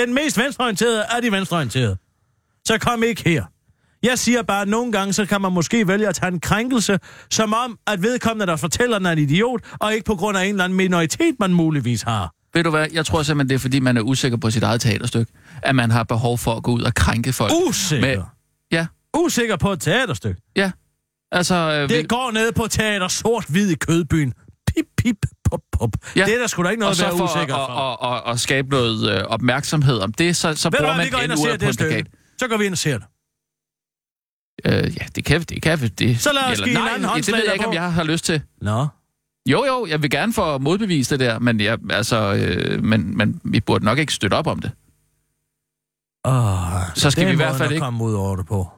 den 0.00 0.14
mest 0.14 0.38
venstreorienterede 0.38 1.04
af 1.04 1.22
de 1.22 1.32
venstreorienterede. 1.32 1.96
Så 2.66 2.78
kom 2.78 3.02
ikke 3.02 3.22
her. 3.30 3.44
Jeg 4.04 4.18
siger 4.18 4.42
bare, 4.42 4.62
at 4.62 4.68
nogle 4.68 4.92
gange, 4.92 5.12
så 5.12 5.26
kan 5.26 5.40
man 5.40 5.52
måske 5.52 5.88
vælge 5.88 6.08
at 6.08 6.14
tage 6.14 6.32
en 6.32 6.40
krænkelse, 6.40 6.98
som 7.30 7.54
om, 7.54 7.78
at 7.86 8.02
vedkommende, 8.02 8.46
der 8.46 8.56
fortæller, 8.56 8.98
den 8.98 9.06
er 9.06 9.12
en 9.12 9.18
idiot, 9.18 9.60
og 9.80 9.92
ikke 9.94 10.04
på 10.04 10.14
grund 10.14 10.38
af 10.38 10.42
en 10.44 10.48
eller 10.48 10.64
anden 10.64 10.76
minoritet, 10.76 11.34
man 11.40 11.54
muligvis 11.54 12.02
har. 12.02 12.32
Ved 12.54 12.64
du 12.64 12.70
hvad, 12.70 12.86
jeg 12.92 13.06
tror 13.06 13.22
simpelthen, 13.22 13.48
det 13.48 13.54
er 13.54 13.58
fordi, 13.58 13.80
man 13.80 13.96
er 13.96 14.00
usikker 14.00 14.38
på 14.38 14.50
sit 14.50 14.62
eget 14.62 14.80
teaterstykke, 14.80 15.32
at 15.62 15.74
man 15.74 15.90
har 15.90 16.02
behov 16.04 16.38
for 16.38 16.54
at 16.56 16.62
gå 16.62 16.72
ud 16.72 16.82
og 16.82 16.94
krænke 16.94 17.32
folk. 17.32 17.52
Usikker. 17.68 18.06
Med- 18.16 18.22
Ja, 18.72 18.86
Usikker 19.16 19.56
på 19.56 19.72
et 19.72 19.80
teaterstykke. 19.80 20.40
ja. 20.56 20.70
Altså, 21.32 21.54
øh, 21.54 21.88
vi- 21.90 21.96
Det 21.96 22.08
går 22.08 22.30
ned 22.32 22.52
på 22.52 22.66
teater 22.66 23.08
sort-hvid 23.08 23.70
i 23.70 23.74
kødbyen. 23.74 24.32
Pip, 24.66 24.84
pip, 24.98 25.16
pop, 25.50 25.60
pop. 25.72 25.90
Ja. 26.16 26.24
Det 26.24 26.34
er 26.34 26.38
der 26.38 26.46
sgu 26.46 26.62
da 26.62 26.68
ikke 26.68 26.80
noget 26.80 27.00
og 27.00 27.06
at 27.06 27.10
være 27.10 27.18
for 27.18 27.36
usikker 27.36 27.54
for. 27.54 28.02
at, 28.04 28.12
at, 28.16 28.22
at, 28.28 28.32
at 28.34 28.40
skabe 28.40 28.68
noget 28.68 29.10
øh, 29.16 29.22
opmærksomhed 29.24 29.98
om 29.98 30.12
det, 30.12 30.36
så, 30.36 30.54
så 30.54 30.68
Ved 30.68 30.78
du 30.78 30.82
bruger 30.82 30.94
hvad, 30.94 31.04
man 31.04 31.12
vi 31.28 31.32
og 31.32 31.36
N-ordet 31.38 31.60
på 31.60 31.66
det 31.66 31.70
en 31.70 31.76
plakat. 31.76 32.06
Så 32.40 32.48
går 32.48 32.56
vi 32.56 32.64
ind 32.64 32.72
og 32.74 32.78
ser 32.78 32.98
det. 32.98 33.06
Øh, 34.66 34.72
ja, 34.72 35.06
det 35.14 35.24
kan 35.24 35.40
vi, 35.40 35.44
det 35.44 35.62
kan. 35.62 35.78
Det, 35.78 36.20
Så 36.20 36.32
lad 36.32 36.42
os 36.42 36.52
eller, 36.52 36.66
give 36.66 36.74
nej, 36.74 36.82
hinanden 36.82 37.02
det 37.02 37.10
håndslag 37.10 37.36
ved 37.36 37.44
jeg 37.44 37.54
ikke, 37.54 37.66
om 37.66 37.74
jeg 37.74 37.92
har 37.92 38.04
lyst 38.04 38.24
til. 38.24 38.42
Nå. 38.60 38.86
Jo, 39.50 39.64
jo, 39.64 39.86
jeg 39.86 40.02
vil 40.02 40.10
gerne 40.10 40.32
få 40.32 40.58
modbevist 40.58 41.10
det 41.10 41.20
der, 41.20 41.38
men, 41.38 41.60
jeg, 41.60 41.78
altså, 41.90 42.34
øh, 42.34 42.82
men, 42.84 43.16
men 43.16 43.40
vi 43.44 43.60
burde 43.60 43.84
nok 43.84 43.98
ikke 43.98 44.12
støtte 44.12 44.34
op 44.34 44.46
om 44.46 44.60
det. 44.60 44.72
Oh, 46.24 46.94
Så 46.94 47.10
skal 47.10 47.26
vi 47.26 47.32
i 47.32 47.36
hvert 47.36 47.56
fald 47.56 47.70
ikke- 47.72 47.80
komme 47.84 48.04
ud 48.04 48.14
over 48.14 48.36
det 48.36 48.46
på. 48.46 48.68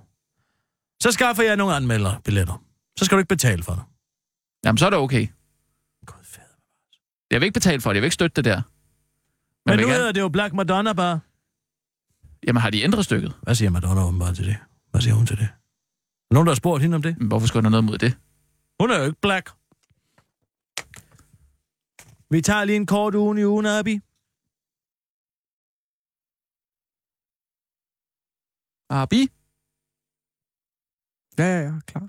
Så 1.03 1.13
skaffer 1.13 1.43
jeg 1.43 1.57
nogle 1.57 1.75
anmelderbilletter. 1.77 2.63
Så 2.99 3.05
skal 3.05 3.17
du 3.17 3.19
ikke 3.19 3.29
betale 3.29 3.63
for 3.63 3.73
det. 3.73 3.83
Jamen, 4.65 4.79
så 4.79 4.87
er 4.87 4.91
det 4.91 4.99
okay. 4.99 5.27
God 6.07 6.25
fader. 6.25 6.47
Jeg 7.31 7.41
vil 7.41 7.47
ikke 7.47 7.55
betale 7.55 7.81
for 7.81 7.91
det, 7.91 7.95
jeg 7.95 8.03
vil 8.03 8.07
ikke 8.07 8.15
støtte 8.15 8.37
det 8.37 8.45
der. 8.45 8.57
Men, 8.57 8.63
Men 9.67 9.77
nu 9.79 9.83
gerne, 9.87 9.95
hedder 9.99 10.13
det 10.13 10.21
jo 10.21 10.29
Black 10.29 10.55
Madonna 10.55 10.93
bare. 10.93 11.21
jamen, 12.47 12.61
har 12.63 12.71
de 12.71 12.83
ændret 12.83 13.05
stykket? 13.05 13.33
Hvad 13.43 13.55
siger 13.55 13.71
Madonna 13.71 14.03
åbenbart 14.05 14.35
til 14.37 14.47
det? 14.47 14.57
Hvad 14.91 15.01
siger 15.01 15.15
hun 15.15 15.27
til 15.27 15.37
det? 15.39 15.49
Nogen, 16.31 16.47
der 16.47 16.53
har 16.53 16.57
spurgt 16.57 16.83
hende 16.83 16.95
om 16.95 17.03
det? 17.03 17.19
Men 17.19 17.29
Hvorfor 17.29 17.47
skulle 17.47 17.63
der 17.65 17.71
noget 17.71 17.85
mod 17.85 17.99
det? 17.99 18.17
Hun 18.81 18.91
er 18.91 18.99
jo 18.99 19.05
ikke 19.05 19.21
black. 19.21 19.51
Vi 22.31 22.41
tager 22.43 22.65
lige 22.65 22.77
en 22.77 22.87
kort 22.87 23.15
uge 23.15 23.41
i 23.41 23.45
ugen, 23.47 23.67
Abi. 23.67 24.01
Abi? 28.91 29.29
Ja, 31.39 31.45
ja, 31.45 31.61
ja, 31.61 31.73
klar. 31.87 32.09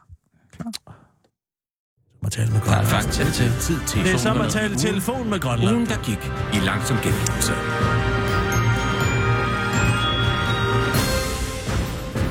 Må 2.24 2.30
tale 2.30 2.52
med 2.52 2.62
Der 2.62 2.66
er 2.66 2.66
Grønland. 2.66 2.88
faktisk 2.88 3.18
tid 3.20 3.32
til. 3.34 3.50
Tid 3.62 3.80
til 3.88 4.04
Det 4.04 4.14
er 4.14 4.18
som 4.18 4.38
at 4.38 4.42
ugen- 4.42 4.52
tale 4.52 4.76
telefon 4.76 5.30
med 5.30 5.40
Grønland. 5.40 5.76
Ugen, 5.76 5.86
der 5.88 6.04
gik 6.10 6.22
i 6.58 6.60
langsom 6.66 6.98
gengivelse. 7.06 7.54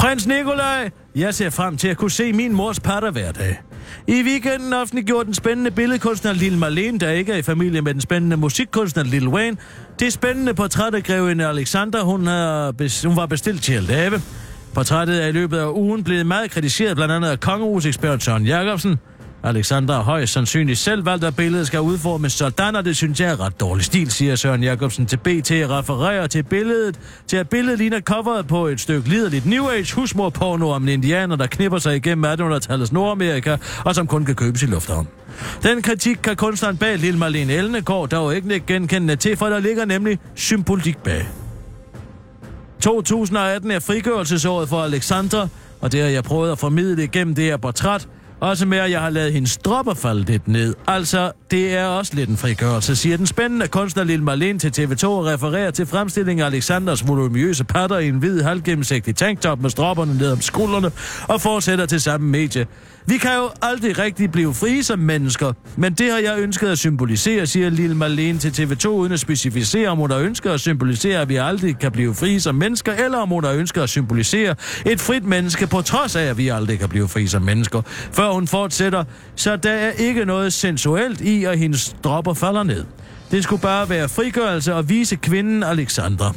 Prins 0.01 0.26
Nikolaj, 0.26 0.91
jeg 1.17 1.35
ser 1.35 1.51
frem 1.51 1.77
til 1.77 1.89
at 1.89 1.97
kunne 1.97 2.11
se 2.11 2.33
min 2.33 2.53
mors 2.53 2.81
patter 2.81 3.11
hver 3.11 3.33
dag. 3.33 3.62
I 4.07 4.23
weekenden 4.23 4.73
offentliggjorde 4.73 5.25
den 5.25 5.35
spændende 5.35 5.71
billedkunstner 5.71 6.33
Lille 6.33 6.59
Marlene, 6.59 6.99
der 6.99 7.11
ikke 7.11 7.33
er 7.33 7.37
i 7.37 7.43
familie 7.43 7.83
med 7.83 7.95
den 7.95 8.01
spændende 8.01 8.37
musikkunstner 8.37 9.05
Lil 9.05 9.29
Wayne, 9.29 9.57
det 10.01 10.12
spændende 10.12 10.55
portræt 10.55 10.95
af 10.95 11.03
grevinde 11.03 11.47
Alexander, 11.47 12.03
hun, 12.03 12.27
har 12.27 13.07
hun 13.09 13.17
var 13.17 13.27
bestilt 13.27 13.62
til 13.62 13.73
at 13.73 13.83
lave. 13.83 14.21
Portrættet 14.75 15.23
er 15.23 15.27
i 15.27 15.33
løbet 15.33 15.59
af 15.59 15.71
ugen 15.71 16.05
blevet 16.05 16.27
meget 16.27 16.51
kritiseret, 16.51 16.97
blandt 16.97 17.14
andet 17.14 17.29
af 17.29 17.41
kongehusekspert 17.41 18.23
Søren 18.23 18.47
Jacobsen. 18.47 18.99
Alexander 19.47 19.95
har 19.95 20.03
højst 20.03 20.33
sandsynligt 20.33 20.79
selv 20.79 21.07
valgt, 21.07 21.25
at 21.25 21.37
billedet 21.37 21.67
skal 21.67 21.81
udformes 21.81 22.33
sådan, 22.33 22.77
og 22.77 22.85
det 22.85 22.97
synes 22.97 23.21
jeg 23.21 23.31
er 23.31 23.41
ret 23.41 23.61
dårlig 23.61 23.85
stil, 23.85 24.11
siger 24.11 24.37
Søren 24.37 24.63
Jacobsen 24.63 25.07
til 25.07 25.17
BT 25.17 25.51
refererer 25.51 26.27
til 26.27 26.43
billedet, 26.43 27.01
til 27.27 27.37
at 27.37 27.49
billedet 27.49 27.79
ligner 27.79 28.01
coveret 28.01 28.47
på 28.47 28.67
et 28.67 28.81
stykke 28.81 29.09
liderligt 29.09 29.47
New 29.47 29.69
Age 29.69 29.95
husmorporno 29.95 30.71
om 30.71 30.83
en 30.83 30.89
indianer, 30.89 31.37
der 31.37 31.47
knipper 31.47 31.79
sig 31.79 31.97
igennem 31.97 32.25
1800-tallets 32.25 32.93
Nordamerika, 32.93 33.57
og 33.85 33.95
som 33.95 34.07
kun 34.07 34.25
kan 34.25 34.35
købes 34.35 34.63
i 34.63 34.67
lufthavn. 34.67 35.09
Den 35.63 35.83
kritik 35.83 36.17
kan 36.23 36.37
kunstneren 36.37 36.77
bag 36.77 36.99
Lille 36.99 37.19
Marlene 37.19 37.53
Elnegård 37.53 38.09
dog 38.09 38.37
ikke 38.37 38.61
genkendende 38.67 39.17
til, 39.17 39.37
for 39.37 39.47
der 39.47 39.59
ligger 39.59 39.85
nemlig 39.85 40.19
symbolik 40.35 40.99
bag. 40.99 41.29
2018 42.81 43.71
er 43.71 43.79
frigørelsesåret 43.79 44.69
for 44.69 44.83
Alexandra, 44.83 45.49
og 45.81 45.93
det 45.93 46.01
har 46.01 46.09
jeg 46.09 46.25
prøvet 46.25 46.53
at 46.53 46.59
formidle 46.59 47.05
igennem 47.05 47.35
det 47.35 47.45
her 47.45 47.57
portræt, 47.57 48.09
også 48.41 48.66
med, 48.66 48.78
at 48.78 48.91
jeg 48.91 49.01
har 49.01 49.11
lavet 49.11 49.32
hendes 49.32 49.57
dropper 49.57 49.95
falde 49.95 50.24
lidt 50.24 50.49
ned. 50.49 50.74
Altså, 50.87 51.32
det 51.51 51.74
er 51.74 51.84
også 51.84 52.14
lidt 52.14 52.30
en 52.30 52.37
frigørelse, 52.37 52.97
siger 52.97 53.16
den 53.16 53.26
spændende 53.26 53.68
kunstner 53.68 54.05
Lille 54.05 54.24
Marlene 54.24 54.59
til 54.59 54.82
TV2 54.82 55.07
og 55.07 55.26
refererer 55.26 55.70
til 55.70 55.87
fremstillingen 55.87 56.43
af 56.43 56.47
Alexanders 56.47 57.09
voluminøse 57.09 57.64
patter 57.64 57.99
i 57.99 58.09
en 58.09 58.18
hvid, 58.18 58.43
halvgennemsigtig 58.43 59.16
tanktop 59.16 59.61
med 59.61 59.70
stropperne 59.70 60.18
ned 60.18 60.32
om 60.32 60.41
skuldrene 60.41 60.91
og 61.28 61.41
fortsætter 61.41 61.87
til 61.87 62.01
samme 62.01 62.28
medie. 62.28 62.66
Vi 63.09 63.19
kan 63.19 63.37
jo 63.37 63.51
aldrig 63.63 63.99
rigtig 63.99 64.33
blive 64.33 64.55
frie 64.55 64.83
som 64.83 64.99
mennesker, 64.99 65.53
men 65.77 65.93
det 65.93 66.11
har 66.11 66.19
jeg 66.19 66.39
ønsket 66.39 66.69
at 66.69 66.79
symbolisere, 66.79 67.47
siger 67.47 67.71
Lille 67.71 67.97
Marlene 67.97 68.39
til 68.39 68.63
TV2, 68.63 68.89
uden 68.89 69.13
at 69.13 69.21
specificere, 69.21 69.89
om 69.89 69.99
hun 69.99 70.11
har 70.11 70.19
ønsket 70.19 70.51
at 70.51 70.61
symbolisere, 70.61 71.21
at 71.21 71.29
vi 71.29 71.37
aldrig 71.37 71.79
kan 71.79 71.93
blive 71.93 72.15
frie 72.15 72.41
som 72.41 72.55
mennesker, 72.55 72.93
eller 72.93 73.19
om 73.19 73.29
hun 73.29 73.45
har 73.45 73.53
ønsket 73.53 73.83
at 73.83 73.89
symbolisere 73.89 74.55
et 74.87 75.01
frit 75.01 75.25
menneske, 75.25 75.67
på 75.67 75.83
trods 75.83 76.17
af, 76.17 76.23
at 76.23 76.39
vi 76.39 76.49
aldrig 76.49 76.79
kan 76.79 76.89
blive 76.89 77.09
frie 77.09 77.29
som 77.29 77.43
mennesker. 77.43 77.83
Før 78.13 78.31
hun 78.31 78.47
fortsætter, 78.47 79.05
så 79.37 79.57
der 79.57 79.73
er 79.73 79.91
ikke 79.91 80.25
noget 80.25 80.53
sensuelt 80.53 81.21
i, 81.21 81.45
at 81.45 81.59
hendes 81.59 81.97
dropper 82.05 82.35
falder 82.35 82.63
ned. 82.63 82.85
Det 83.31 83.45
skulle 83.45 83.63
bare 83.63 83.89
være 83.89 84.09
frigørelse 84.09 84.75
og 84.75 84.89
vise 84.89 85.17
kvinden 85.17 85.63
Alexandra. 85.63 86.35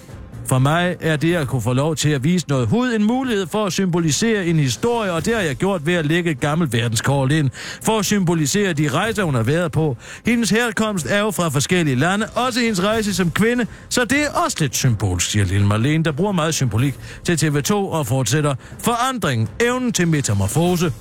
For 0.49 0.59
mig 0.59 0.95
er 0.99 1.15
det 1.15 1.35
at 1.35 1.47
kunne 1.47 1.61
få 1.61 1.73
lov 1.73 1.95
til 1.95 2.09
at 2.09 2.23
vise 2.23 2.45
noget 2.49 2.67
hud 2.67 2.93
en 2.93 3.03
mulighed 3.03 3.47
for 3.47 3.65
at 3.65 3.73
symbolisere 3.73 4.45
en 4.45 4.59
historie, 4.59 5.11
og 5.11 5.25
det 5.25 5.35
har 5.35 5.41
jeg 5.41 5.55
gjort 5.55 5.85
ved 5.85 5.93
at 5.93 6.05
lægge 6.05 6.31
et 6.31 6.39
gammelt 6.39 6.73
verdenskort 6.73 7.31
ind, 7.31 7.49
for 7.83 7.99
at 7.99 8.05
symbolisere 8.05 8.73
de 8.73 8.87
rejser, 8.87 9.23
hun 9.23 9.35
har 9.35 9.43
været 9.43 9.71
på. 9.71 9.97
Hendes 10.25 10.49
herkomst 10.49 11.05
er 11.09 11.19
jo 11.19 11.31
fra 11.31 11.49
forskellige 11.49 11.95
lande, 11.95 12.27
også 12.35 12.59
hendes 12.59 12.83
rejse 12.83 13.13
som 13.13 13.31
kvinde, 13.31 13.67
så 13.89 14.05
det 14.05 14.21
er 14.25 14.31
også 14.45 14.57
lidt 14.59 14.75
symbolsk, 14.75 15.31
siger 15.31 15.45
Lille 15.45 15.67
Marlene, 15.67 16.03
der 16.03 16.11
bruger 16.11 16.31
meget 16.31 16.53
symbolik 16.53 16.95
til 17.23 17.35
TV2 17.35 17.73
og 17.73 18.07
fortsætter. 18.07 18.55
Forandring, 18.79 19.49
evnen 19.59 19.91
til 19.91 20.07
metamorfose, 20.07 20.91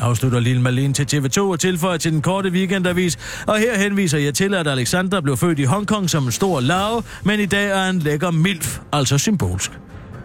afslutter 0.00 0.40
Lille 0.40 0.62
Malene 0.62 0.94
til 0.94 1.16
TV2 1.16 1.40
og 1.40 1.60
tilføjer 1.60 1.96
til 1.96 2.12
den 2.12 2.22
korte 2.22 2.48
weekendavis. 2.48 3.18
Og 3.46 3.58
her 3.58 3.78
henviser 3.78 4.18
jeg 4.18 4.34
til, 4.34 4.54
at 4.54 4.66
Alexander 4.66 5.20
blev 5.20 5.36
født 5.36 5.58
i 5.58 5.64
Hongkong 5.64 6.10
som 6.10 6.24
en 6.24 6.32
stor 6.32 6.60
lave, 6.60 7.02
men 7.24 7.40
i 7.40 7.46
dag 7.46 7.70
er 7.70 7.82
han 7.82 7.98
lækker 7.98 8.30
milf, 8.30 8.78
altså 8.92 9.18
symbolsk. 9.18 9.70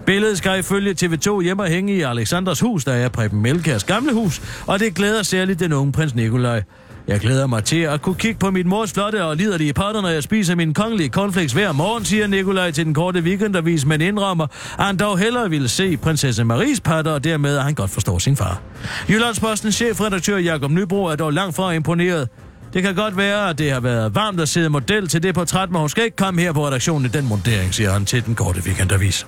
Billedet 0.06 0.38
skal 0.38 0.60
ifølge 0.60 0.96
TV2 1.04 1.42
hjemme 1.42 1.64
og 1.64 1.70
hænge 1.70 1.96
i 1.96 2.02
Alexanders 2.02 2.60
hus, 2.60 2.86
der 2.86 2.94
er 2.94 3.10
Preben 3.10 3.42
Melkærs 3.42 3.84
gamle 3.84 4.14
hus, 4.14 4.42
og 4.68 4.80
det 4.80 4.96
glæder 4.96 5.24
særligt 5.24 5.60
den 5.60 5.74
unge 5.74 5.92
prins 5.92 6.16
Nikolaj. 6.16 6.64
Jeg 7.10 7.20
glæder 7.20 7.47
mig 7.47 7.64
til 7.64 7.80
at 7.80 8.01
kunne 8.01 8.16
kigge 8.16 8.39
på 8.39 8.51
mit 8.51 8.66
mors 8.66 8.93
flotte 8.93 9.24
og 9.24 9.38
liderlige 9.38 9.74
potter, 9.74 10.01
når 10.01 10.10
jeg 10.10 10.24
spiser 10.24 10.55
min 10.55 10.74
kongelige 10.74 11.10
cornflakes 11.10 11.53
hver 11.53 11.72
morgen, 11.72 12.05
siger 12.05 12.28
Nikolaj 12.28 12.72
til 12.72 12.86
den 12.86 12.93
korte 12.93 13.20
weekendavis, 13.20 13.86
men 13.86 14.01
indrømmer, 14.01 14.47
at 14.80 14.86
han 14.86 14.97
dog 14.97 15.18
hellere 15.18 15.49
ville 15.49 15.68
se 15.68 15.97
prinsesse 15.97 16.43
Maries 16.43 16.82
patter, 16.82 17.12
og 17.12 17.24
dermed 17.24 17.57
at 17.57 17.64
han 17.64 17.74
godt 17.74 17.91
forstår 17.91 18.20
sin 18.20 18.36
far. 18.36 18.62
Jyllandspostens 19.10 19.76
chefredaktør 19.76 20.38
Jakob 20.38 20.72
Nybro 20.72 21.05
er 21.05 21.16
dog 21.16 21.34
langt 21.34 21.55
fra 21.55 21.72
imponeret. 21.72 22.30
Det 22.74 22.84
kan 22.84 22.95
godt 22.95 23.18
være, 23.18 23.49
at 23.49 23.57
det 23.57 23.72
har 23.72 23.80
været 23.80 24.16
varmt 24.16 24.39
at 24.39 24.49
sidde 24.49 24.70
model 24.70 25.07
til 25.07 25.24
det 25.24 25.36
portræt, 25.36 25.72
men 25.72 25.80
hun 25.80 25.89
skal 25.89 26.03
ikke 26.03 26.18
komme 26.18 26.41
her 26.41 26.53
på 26.53 26.68
redaktionen 26.68 27.05
i 27.05 27.10
den 27.10 27.28
montering, 27.28 27.74
siger 27.74 27.91
han 27.91 28.05
til 28.05 28.26
den 28.26 28.36
korte 28.36 28.62
weekendavis. 28.66 29.28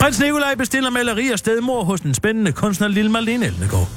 Prins 0.00 0.20
Nikolaj 0.20 0.54
bestiller 0.54 0.90
maleri 0.90 1.30
af 1.30 1.38
stedmor 1.38 1.84
hos 1.84 2.00
den 2.00 2.14
spændende 2.14 2.52
kunstner 2.52 2.88
Lille 2.88 3.10
Marlene 3.10 3.46
Elnegård. 3.46 3.88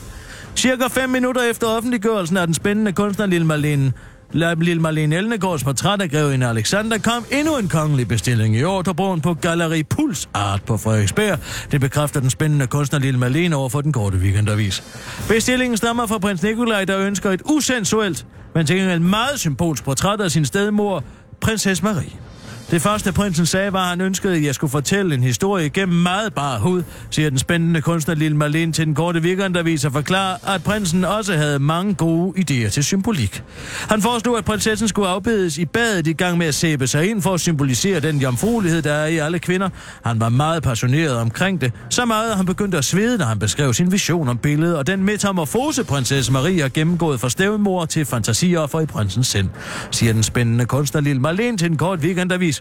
Cirka 0.59 0.87
fem 0.87 1.09
minutter 1.09 1.41
efter 1.41 1.67
offentliggørelsen 1.67 2.37
af 2.37 2.47
den 2.47 2.53
spændende 2.53 2.91
kunstner 2.91 3.25
Lille 3.25 3.47
Marlene, 3.47 3.93
Lille 4.33 4.81
Marlene 4.81 5.15
Elnegårds 5.15 5.63
portræt 5.63 6.01
af 6.01 6.09
grevinde 6.09 6.47
Alexander 6.47 6.97
kom 6.97 7.25
endnu 7.31 7.57
en 7.57 7.67
kongelig 7.67 8.07
bestilling 8.07 8.55
i 8.55 8.63
ordrebogen 8.63 9.21
på 9.21 9.33
Galeri 9.33 9.83
Puls 9.83 10.29
Art 10.33 10.63
på 10.63 10.77
Frederiksberg. 10.77 11.39
Det 11.71 11.81
bekræfter 11.81 12.19
den 12.19 12.29
spændende 12.29 12.67
kunstner 12.67 12.99
Lille 12.99 13.19
Marlene 13.19 13.55
over 13.55 13.69
for 13.69 13.81
den 13.81 13.93
korte 13.93 14.17
weekendavis. 14.17 14.83
Bestillingen 15.27 15.77
stammer 15.77 16.05
fra 16.05 16.17
prins 16.17 16.43
Nikolaj, 16.43 16.85
der 16.85 16.99
ønsker 16.99 17.31
et 17.31 17.41
usensuelt, 17.45 18.25
men 18.55 18.65
til 18.65 18.75
gengæld 18.75 18.99
meget 18.99 19.39
symbolsk 19.39 19.83
portræt 19.83 20.21
af 20.21 20.31
sin 20.31 20.45
stedmor, 20.45 21.03
prinsesse 21.41 21.83
Marie. 21.83 22.28
Det 22.71 22.81
første 22.81 23.11
prinsen 23.11 23.45
sagde 23.45 23.73
var, 23.73 23.83
at 23.83 23.89
han 23.89 24.01
ønskede, 24.01 24.35
at 24.35 24.43
jeg 24.43 24.55
skulle 24.55 24.71
fortælle 24.71 25.15
en 25.15 25.23
historie 25.23 25.69
gennem 25.69 25.97
meget 25.97 26.33
bare 26.33 26.59
hud, 26.59 26.83
siger 27.09 27.29
den 27.29 27.39
spændende 27.39 27.81
kunstner 27.81 28.15
Lille 28.15 28.37
Marlene 28.37 28.71
til 28.71 28.85
den 28.85 28.95
korte 28.95 29.19
weekendavis 29.19 29.85
og 29.85 29.91
forklarer, 29.91 30.55
at 30.55 30.63
prinsen 30.63 31.05
også 31.05 31.35
havde 31.35 31.59
mange 31.59 31.93
gode 31.93 32.39
idéer 32.39 32.69
til 32.69 32.83
symbolik. 32.83 33.43
Han 33.89 34.01
foreslog, 34.01 34.37
at 34.37 34.45
prinsessen 34.45 34.87
skulle 34.87 35.07
afbedes 35.07 35.57
i 35.57 35.65
badet 35.65 36.07
i 36.07 36.13
gang 36.13 36.37
med 36.37 36.47
at 36.47 36.55
sæbe 36.55 36.87
sig 36.87 37.09
ind 37.09 37.21
for 37.21 37.33
at 37.33 37.39
symbolisere 37.39 37.99
den 37.99 38.17
jomfruelighed, 38.17 38.81
der 38.81 38.93
er 38.93 39.05
i 39.07 39.17
alle 39.17 39.39
kvinder. 39.39 39.69
Han 40.05 40.19
var 40.19 40.29
meget 40.29 40.63
passioneret 40.63 41.15
omkring 41.15 41.61
det, 41.61 41.73
så 41.89 42.05
meget 42.05 42.31
at 42.31 42.37
han 42.37 42.45
begyndte 42.45 42.77
at 42.77 42.85
svede, 42.85 43.17
når 43.17 43.25
han 43.25 43.39
beskrev 43.39 43.73
sin 43.73 43.91
vision 43.91 44.29
om 44.29 44.37
billedet, 44.37 44.77
og 44.77 44.87
den 44.87 45.03
metamorfose 45.03 45.83
prinsesse 45.83 46.31
Marie 46.31 46.61
har 46.61 46.69
gennemgået 46.69 47.19
fra 47.19 47.29
stævmor 47.29 47.85
til 47.85 48.05
fantasioffer 48.05 48.79
i 48.79 48.85
prinsens 48.85 49.27
sind, 49.27 49.49
siger 49.91 50.13
den 50.13 50.23
spændende 50.23 50.65
kunstner 50.65 51.01
Lille 51.01 51.21
Marlene 51.21 51.57
til 51.57 51.69
den 51.69 51.77
korte 51.77 52.01
weekendavis. 52.01 52.58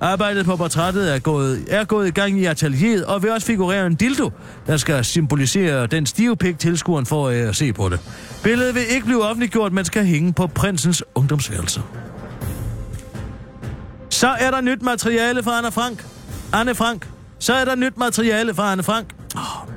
Arbejdet 0.00 0.46
på 0.46 0.56
portrættet 0.56 1.14
er 1.14 1.18
gået, 1.18 1.64
er 1.68 1.84
gået 1.84 2.08
i 2.08 2.10
gang 2.10 2.38
i 2.38 2.44
atelieret, 2.44 3.04
og 3.04 3.22
vil 3.22 3.30
også 3.30 3.46
figurere 3.46 3.86
en 3.86 3.94
dildo, 3.94 4.30
der 4.66 4.76
skal 4.76 5.04
symbolisere 5.04 5.86
den 5.86 6.06
stive 6.06 6.36
pik 6.36 6.58
tilskueren 6.58 7.06
for 7.06 7.28
at 7.28 7.56
se 7.56 7.72
på 7.72 7.88
det. 7.88 8.00
Billedet 8.42 8.74
vil 8.74 8.82
ikke 8.90 9.06
blive 9.06 9.24
offentliggjort, 9.24 9.72
men 9.72 9.84
skal 9.84 10.04
hænge 10.04 10.32
på 10.32 10.46
prinsens 10.46 11.04
ungdomsværelse. 11.14 11.82
Så 14.10 14.28
er 14.28 14.50
der 14.50 14.60
nyt 14.60 14.82
materiale 14.82 15.42
fra 15.42 15.58
Anne 15.58 15.72
Frank. 15.72 16.06
Anne 16.52 16.74
Frank. 16.74 17.08
Så 17.38 17.54
er 17.54 17.64
der 17.64 17.74
nyt 17.74 17.96
materiale 17.98 18.54
fra 18.54 18.72
Anne 18.72 18.82
Frank. 18.82 19.06
Oh. 19.36 19.69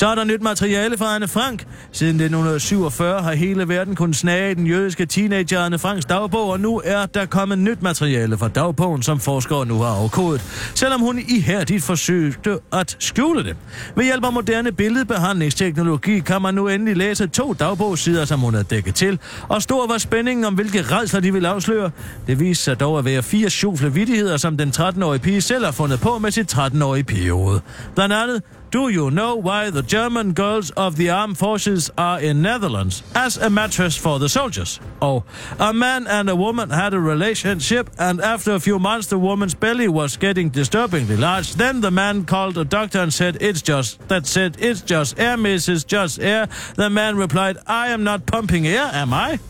Så 0.00 0.06
er 0.06 0.14
der 0.14 0.24
nyt 0.24 0.42
materiale 0.42 0.98
fra 0.98 1.14
Anne 1.14 1.28
Frank. 1.28 1.66
Siden 1.92 2.14
1947 2.14 3.22
har 3.22 3.32
hele 3.32 3.68
verden 3.68 3.94
kunnet 3.94 4.16
snage 4.16 4.50
i 4.50 4.54
den 4.54 4.66
jødiske 4.66 5.06
teenager 5.06 5.60
Anne 5.60 5.78
Franks 5.78 6.04
dagbog, 6.04 6.50
og 6.50 6.60
nu 6.60 6.82
er 6.84 7.06
der 7.06 7.26
kommet 7.26 7.58
nyt 7.58 7.82
materiale 7.82 8.38
fra 8.38 8.48
dagbogen, 8.48 9.02
som 9.02 9.20
forskere 9.20 9.66
nu 9.66 9.78
har 9.78 10.02
afkodet, 10.02 10.40
selvom 10.74 11.00
hun 11.00 11.18
ihærdigt 11.28 11.84
forsøgte 11.84 12.58
at 12.72 12.96
skjule 12.98 13.44
det. 13.44 13.56
Ved 13.96 14.04
hjælp 14.04 14.24
af 14.24 14.32
moderne 14.32 14.72
billedbehandlingsteknologi 14.72 16.20
kan 16.20 16.42
man 16.42 16.54
nu 16.54 16.68
endelig 16.68 16.96
læse 16.96 17.26
to 17.26 17.52
dagbogsider, 17.52 18.24
som 18.24 18.40
hun 18.40 18.54
har 18.54 18.62
dækket 18.62 18.94
til, 18.94 19.18
og 19.48 19.62
stor 19.62 19.86
var 19.86 19.98
spændingen 19.98 20.44
om, 20.44 20.54
hvilke 20.54 20.82
redsler 20.82 21.20
de 21.20 21.32
ville 21.32 21.48
afsløre. 21.48 21.90
Det 22.26 22.40
viste 22.40 22.64
sig 22.64 22.80
dog 22.80 22.98
at 22.98 23.04
være 23.04 23.22
fire 23.22 23.50
sjufle 23.50 23.92
vidtigheder, 23.92 24.36
som 24.36 24.56
den 24.56 24.72
13-årige 24.76 25.20
pige 25.20 25.40
selv 25.40 25.64
har 25.64 25.72
fundet 25.72 26.00
på 26.00 26.18
med 26.18 26.30
sit 26.30 26.54
13-årige 26.54 27.04
pigehoved. 27.04 27.60
Blandt 27.94 28.14
andet, 28.14 28.42
Do 28.70 28.88
you 28.88 29.10
know 29.10 29.34
why 29.34 29.70
the 29.70 29.82
German 29.82 30.32
girls 30.32 30.70
of 30.70 30.94
the 30.94 31.10
armed 31.10 31.38
forces 31.38 31.90
are 31.98 32.20
in 32.20 32.40
Netherlands 32.40 33.02
as 33.16 33.36
a 33.36 33.50
mattress 33.50 33.96
for 33.96 34.20
the 34.20 34.28
soldiers? 34.28 34.78
Oh, 35.02 35.24
a 35.58 35.72
man 35.72 36.06
and 36.06 36.30
a 36.30 36.36
woman 36.36 36.70
had 36.70 36.94
a 36.94 37.00
relationship, 37.00 37.90
and 37.98 38.20
after 38.20 38.52
a 38.52 38.60
few 38.60 38.78
months, 38.78 39.08
the 39.08 39.18
woman's 39.18 39.54
belly 39.54 39.88
was 39.88 40.16
getting 40.16 40.50
disturbingly 40.50 41.16
large. 41.16 41.54
Then 41.54 41.80
the 41.80 41.90
man 41.90 42.24
called 42.24 42.56
a 42.58 42.64
doctor 42.64 43.00
and 43.00 43.12
said, 43.12 43.38
"It's 43.40 43.60
just 43.60 43.98
that 44.06 44.28
said 44.28 44.56
it's 44.60 44.82
just 44.82 45.18
air, 45.18 45.36
Mrs. 45.36 45.84
Just 45.84 46.20
air." 46.20 46.46
The 46.76 46.90
man 46.90 47.16
replied, 47.16 47.58
"I 47.66 47.88
am 47.88 48.04
not 48.04 48.24
pumping 48.26 48.68
air, 48.68 48.88
am 48.92 49.12
I?" 49.12 49.40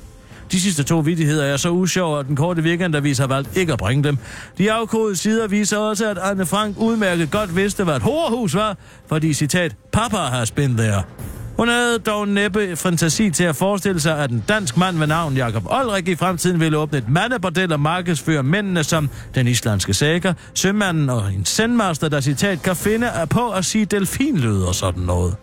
De 0.52 0.60
sidste 0.60 0.82
to 0.82 0.98
vidtigheder 0.98 1.44
er 1.44 1.56
så 1.56 1.70
usjove, 1.70 2.20
at 2.20 2.26
den 2.26 2.36
korte 2.36 2.62
weekendavis 2.62 3.18
har 3.18 3.26
valgt 3.26 3.56
ikke 3.56 3.72
at 3.72 3.78
bringe 3.78 4.04
dem. 4.04 4.18
De 4.58 4.72
afkodede 4.72 5.16
sider 5.16 5.48
viser 5.48 5.78
også, 5.78 6.10
at 6.10 6.18
Anne 6.18 6.46
Frank 6.46 6.76
udmærket 6.78 7.30
godt 7.30 7.56
vidste, 7.56 7.84
hvad 7.84 7.96
et 7.96 8.02
horehus 8.02 8.54
var, 8.54 8.76
fordi 9.06 9.34
citat, 9.34 9.76
Papa 9.92 10.16
har 10.16 10.44
spændt 10.44 10.78
der. 10.78 11.02
Hun 11.56 11.68
havde 11.68 11.98
dog 11.98 12.28
næppe 12.28 12.76
fantasi 12.76 13.30
til 13.30 13.44
at 13.44 13.56
forestille 13.56 14.00
sig, 14.00 14.18
at 14.18 14.30
en 14.30 14.44
dansk 14.48 14.76
mand 14.76 14.98
ved 14.98 15.06
navn 15.06 15.36
Jakob 15.36 15.66
Olrik 15.66 16.08
i 16.08 16.14
fremtiden 16.16 16.60
ville 16.60 16.78
åbne 16.78 16.98
et 16.98 17.08
mandebordel 17.08 17.72
og 17.72 17.80
markedsføre 17.80 18.42
mændene 18.42 18.84
som 18.84 19.10
den 19.34 19.46
islandske 19.46 19.94
sager, 19.94 20.34
sømanden 20.54 21.10
og 21.10 21.32
en 21.32 21.44
sendmaster, 21.44 22.08
der 22.08 22.20
citat 22.20 22.62
kan 22.62 22.76
finde 22.76 23.10
på 23.30 23.50
at 23.50 23.64
sige 23.64 23.84
delfinlyd 23.84 24.62
og 24.62 24.74
sådan 24.74 25.02
noget. 25.02 25.36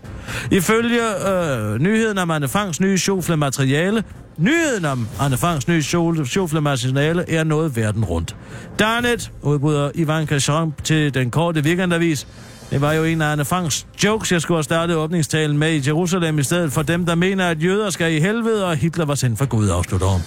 Ifølge 0.51 1.29
øh, 1.29 1.79
nyheden 1.79 2.17
om 2.17 2.31
Anne 2.31 2.47
Franks 2.47 2.79
nye 2.79 2.97
sjofle 2.97 3.37
materiale, 3.37 4.03
nyheden 4.37 4.85
om 4.85 5.07
Anne 5.19 5.37
Franks 5.37 5.67
nye 5.67 5.83
sjofle 5.83 6.59
er 6.59 7.43
noget 7.43 7.75
verden 7.75 8.05
rundt. 8.05 8.35
Danet 8.79 9.31
udbryder 9.41 9.91
Ivan 9.95 10.27
Trump 10.27 10.83
til 10.83 11.13
den 11.13 11.31
korte 11.31 11.61
weekendavis, 11.61 12.27
det 12.71 12.81
var 12.81 12.93
jo 12.93 13.03
en 13.03 13.21
af 13.21 13.31
Anne 13.31 13.45
Franks 13.45 13.87
jokes, 14.03 14.31
jeg 14.31 14.41
skulle 14.41 14.55
have 14.55 14.63
startet 14.63 14.95
åbningstalen 14.95 15.57
med 15.57 15.71
i 15.71 15.87
Jerusalem, 15.87 16.39
i 16.39 16.43
stedet 16.43 16.71
for 16.71 16.81
dem, 16.81 17.05
der 17.05 17.15
mener, 17.15 17.47
at 17.47 17.63
jøder 17.63 17.89
skal 17.89 18.13
i 18.13 18.19
helvede, 18.19 18.65
og 18.65 18.75
Hitler 18.75 19.05
var 19.05 19.15
sendt 19.15 19.37
for 19.37 19.45
Gud, 19.45 19.69
afslutter 19.69 20.07
hun. 20.07 20.21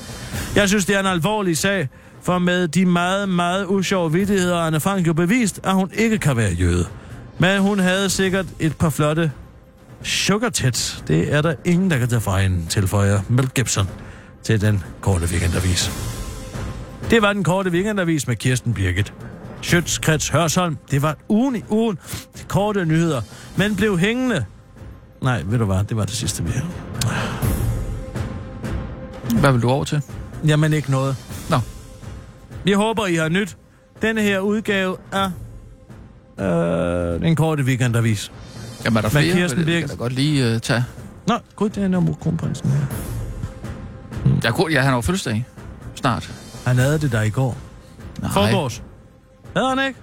Jeg 0.57 0.69
synes, 0.69 0.85
det 0.85 0.97
er 0.97 1.01
en 1.01 1.07
alvorlig 1.07 1.57
sag, 1.57 1.89
for 2.23 2.39
med 2.39 2.69
de 2.69 2.87
meget, 2.87 3.29
meget 3.29 3.67
usjove 3.67 4.13
vidtigheder 4.13 4.57
Anne 4.57 4.81
Frank 4.81 5.07
jo 5.07 5.13
bevist, 5.13 5.61
at 5.63 5.75
hun 5.75 5.91
ikke 5.95 6.19
kan 6.19 6.37
være 6.37 6.53
jøde. 6.53 6.87
Men 7.39 7.61
hun 7.61 7.79
havde 7.79 8.11
sikkert 8.11 8.47
et 8.59 8.77
par 8.77 8.91
flotte 8.91 9.33
sugar 10.03 10.49
tits. 10.49 11.05
Det 11.09 11.35
er 11.35 11.43
der 11.43 11.55
ingen, 11.65 11.91
der 11.91 11.99
kan 11.99 12.09
tage 12.09 12.21
fra 12.21 12.41
en, 12.41 12.67
tilføjer 12.69 13.21
Mel 13.29 13.49
Gibson 13.49 13.89
til 14.43 14.61
den 14.61 14.85
korte 15.01 15.27
weekendavis. 15.27 15.91
Det 17.11 17.23
var 17.23 17.33
den 17.33 17.45
korte 17.45 17.71
weekendavis 17.71 18.27
med 18.27 18.37
Kirsten 18.37 18.75
Birgit. 18.75 19.13
Sjøtskrets 19.63 20.29
Hørsholm. 20.29 20.77
Det 20.91 21.03
var 21.03 21.17
ugen 21.29 21.57
i 21.57 21.63
ugen. 21.69 21.99
Korte 22.49 22.85
nyheder. 22.85 23.23
Men 23.57 23.77
blev 23.77 23.99
hængende. 23.99 24.45
Nej, 25.23 25.43
ved 25.47 25.59
du 25.59 25.65
hvad? 25.65 25.85
Det 25.85 25.97
var 25.97 26.05
det 26.05 26.15
sidste, 26.15 26.45
vi 26.45 26.51
havde. 26.51 26.67
Hvad 29.41 29.53
vil 29.53 29.63
du 29.63 29.69
over 29.71 29.85
til? 29.85 30.03
Jamen 30.47 30.73
ikke 30.73 30.91
noget. 30.91 31.17
Nå. 31.51 31.57
Vi 32.65 32.73
håber, 32.73 33.07
I 33.07 33.15
har 33.15 33.29
nyt 33.29 33.57
denne 34.03 34.23
her 34.23 34.39
udgave 34.39 34.97
af 35.13 35.31
øh, 36.45 37.21
den 37.21 37.37
korte 37.37 37.63
weekendavis. 37.63 38.33
Jamen 38.85 38.97
er 38.97 39.01
der 39.01 39.09
flere? 39.09 39.33
Kirsten 39.33 39.65
Birk. 39.65 39.81
Kan 39.81 39.89
da 39.89 39.95
godt 39.95 40.13
lige 40.13 40.55
uh, 40.55 40.61
tage. 40.61 40.85
Nå, 41.27 41.39
gud, 41.57 41.69
det 41.69 41.83
er 41.85 41.89
nummer 41.89 42.15
kronprinsen 42.15 42.71
her. 42.71 42.79
Ja, 44.45 44.51
cool. 44.51 44.73
ja, 44.73 44.81
han 44.81 44.89
har 44.89 44.95
jo 44.95 45.01
fødselsdag. 45.01 45.45
Snart. 45.95 46.31
Han 46.67 46.77
havde 46.77 46.99
det 46.99 47.13
der 47.13 47.23
i 47.23 47.31
går. 47.31 47.57
Nej. 48.21 48.31
Forgårs. 48.33 48.83
Havde 49.57 49.69
han 49.69 49.89
ikke? 49.89 50.01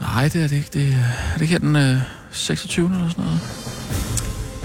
Nej, 0.00 0.22
det 0.28 0.44
er 0.44 0.48
det 0.48 0.56
ikke. 0.56 0.68
Det 0.72 0.88
er, 0.88 1.34
er 1.34 1.38
det 1.38 1.48
her 1.48 1.58
den 1.58 1.76
uh, 1.76 1.82
26. 2.30 2.90
eller 2.94 3.08
sådan 3.08 3.24
noget? 3.24 3.40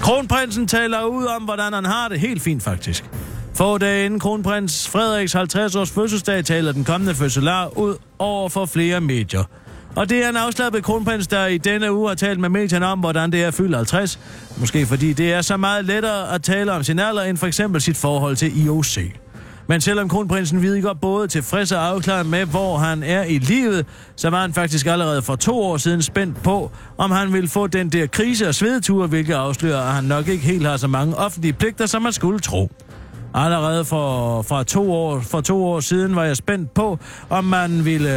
Kronprinsen 0.00 0.66
taler 0.66 1.04
ud 1.04 1.24
om, 1.24 1.42
hvordan 1.42 1.72
han 1.72 1.84
har 1.84 2.08
det 2.08 2.20
helt 2.20 2.42
fint 2.42 2.62
faktisk. 2.62 3.04
Få 3.54 3.78
dage 3.78 4.04
inden 4.04 4.20
kronprins 4.20 4.88
Frederiks 4.88 5.34
50-års 5.34 5.90
fødselsdag 5.90 6.44
taler 6.44 6.72
den 6.72 6.84
kommende 6.84 7.14
fødselar 7.14 7.78
ud 7.78 7.96
over 8.18 8.48
for 8.48 8.66
flere 8.66 9.00
medier. 9.00 9.44
Og 9.96 10.08
det 10.08 10.24
er 10.24 10.28
en 10.28 10.36
afslappet 10.36 10.84
kronprins, 10.84 11.26
der 11.26 11.46
i 11.46 11.58
denne 11.58 11.92
uge 11.92 12.08
har 12.08 12.14
talt 12.14 12.40
med 12.40 12.48
medierne 12.48 12.86
om, 12.86 12.98
hvordan 12.98 13.32
det 13.32 13.42
er 13.42 13.48
at 13.48 13.54
fylde 13.54 13.76
50. 13.76 14.18
Måske 14.56 14.86
fordi 14.86 15.12
det 15.12 15.32
er 15.32 15.42
så 15.42 15.56
meget 15.56 15.84
lettere 15.84 16.34
at 16.34 16.42
tale 16.42 16.72
om 16.72 16.82
sin 16.82 16.98
alder, 16.98 17.22
end 17.22 17.36
for 17.36 17.46
eksempel 17.46 17.80
sit 17.80 17.96
forhold 17.96 18.36
til 18.36 18.64
IOC. 18.64 18.98
Men 19.66 19.80
selvom 19.80 20.08
kronprinsen 20.08 20.62
virker 20.62 20.92
både 20.92 21.28
tilfreds 21.28 21.72
og 21.72 21.86
afklaret 21.86 22.26
med, 22.26 22.44
hvor 22.44 22.78
han 22.78 23.02
er 23.02 23.24
i 23.24 23.38
livet, 23.38 23.86
så 24.16 24.30
var 24.30 24.40
han 24.40 24.54
faktisk 24.54 24.86
allerede 24.86 25.22
for 25.22 25.36
to 25.36 25.62
år 25.62 25.76
siden 25.76 26.02
spændt 26.02 26.42
på, 26.42 26.70
om 26.98 27.10
han 27.10 27.32
ville 27.32 27.48
få 27.48 27.66
den 27.66 27.88
der 27.88 28.06
krise- 28.06 28.48
og 28.48 28.54
svedetur, 28.54 29.06
hvilket 29.06 29.34
afslører, 29.34 29.80
at 29.80 29.94
han 29.94 30.04
nok 30.04 30.28
ikke 30.28 30.44
helt 30.44 30.66
har 30.66 30.76
så 30.76 30.86
mange 30.86 31.16
offentlige 31.16 31.52
pligter, 31.52 31.86
som 31.86 32.02
man 32.02 32.12
skulle 32.12 32.38
tro. 32.38 32.70
Allerede 33.34 33.84
for, 33.84 34.42
for, 34.42 34.62
to 34.62 34.92
år, 34.92 35.20
for 35.20 35.40
to 35.40 35.66
år 35.66 35.80
siden 35.80 36.16
var 36.16 36.24
jeg 36.24 36.36
spændt 36.36 36.74
på, 36.74 36.98
om 37.30 37.44
man 37.44 37.84
ville 37.84 38.10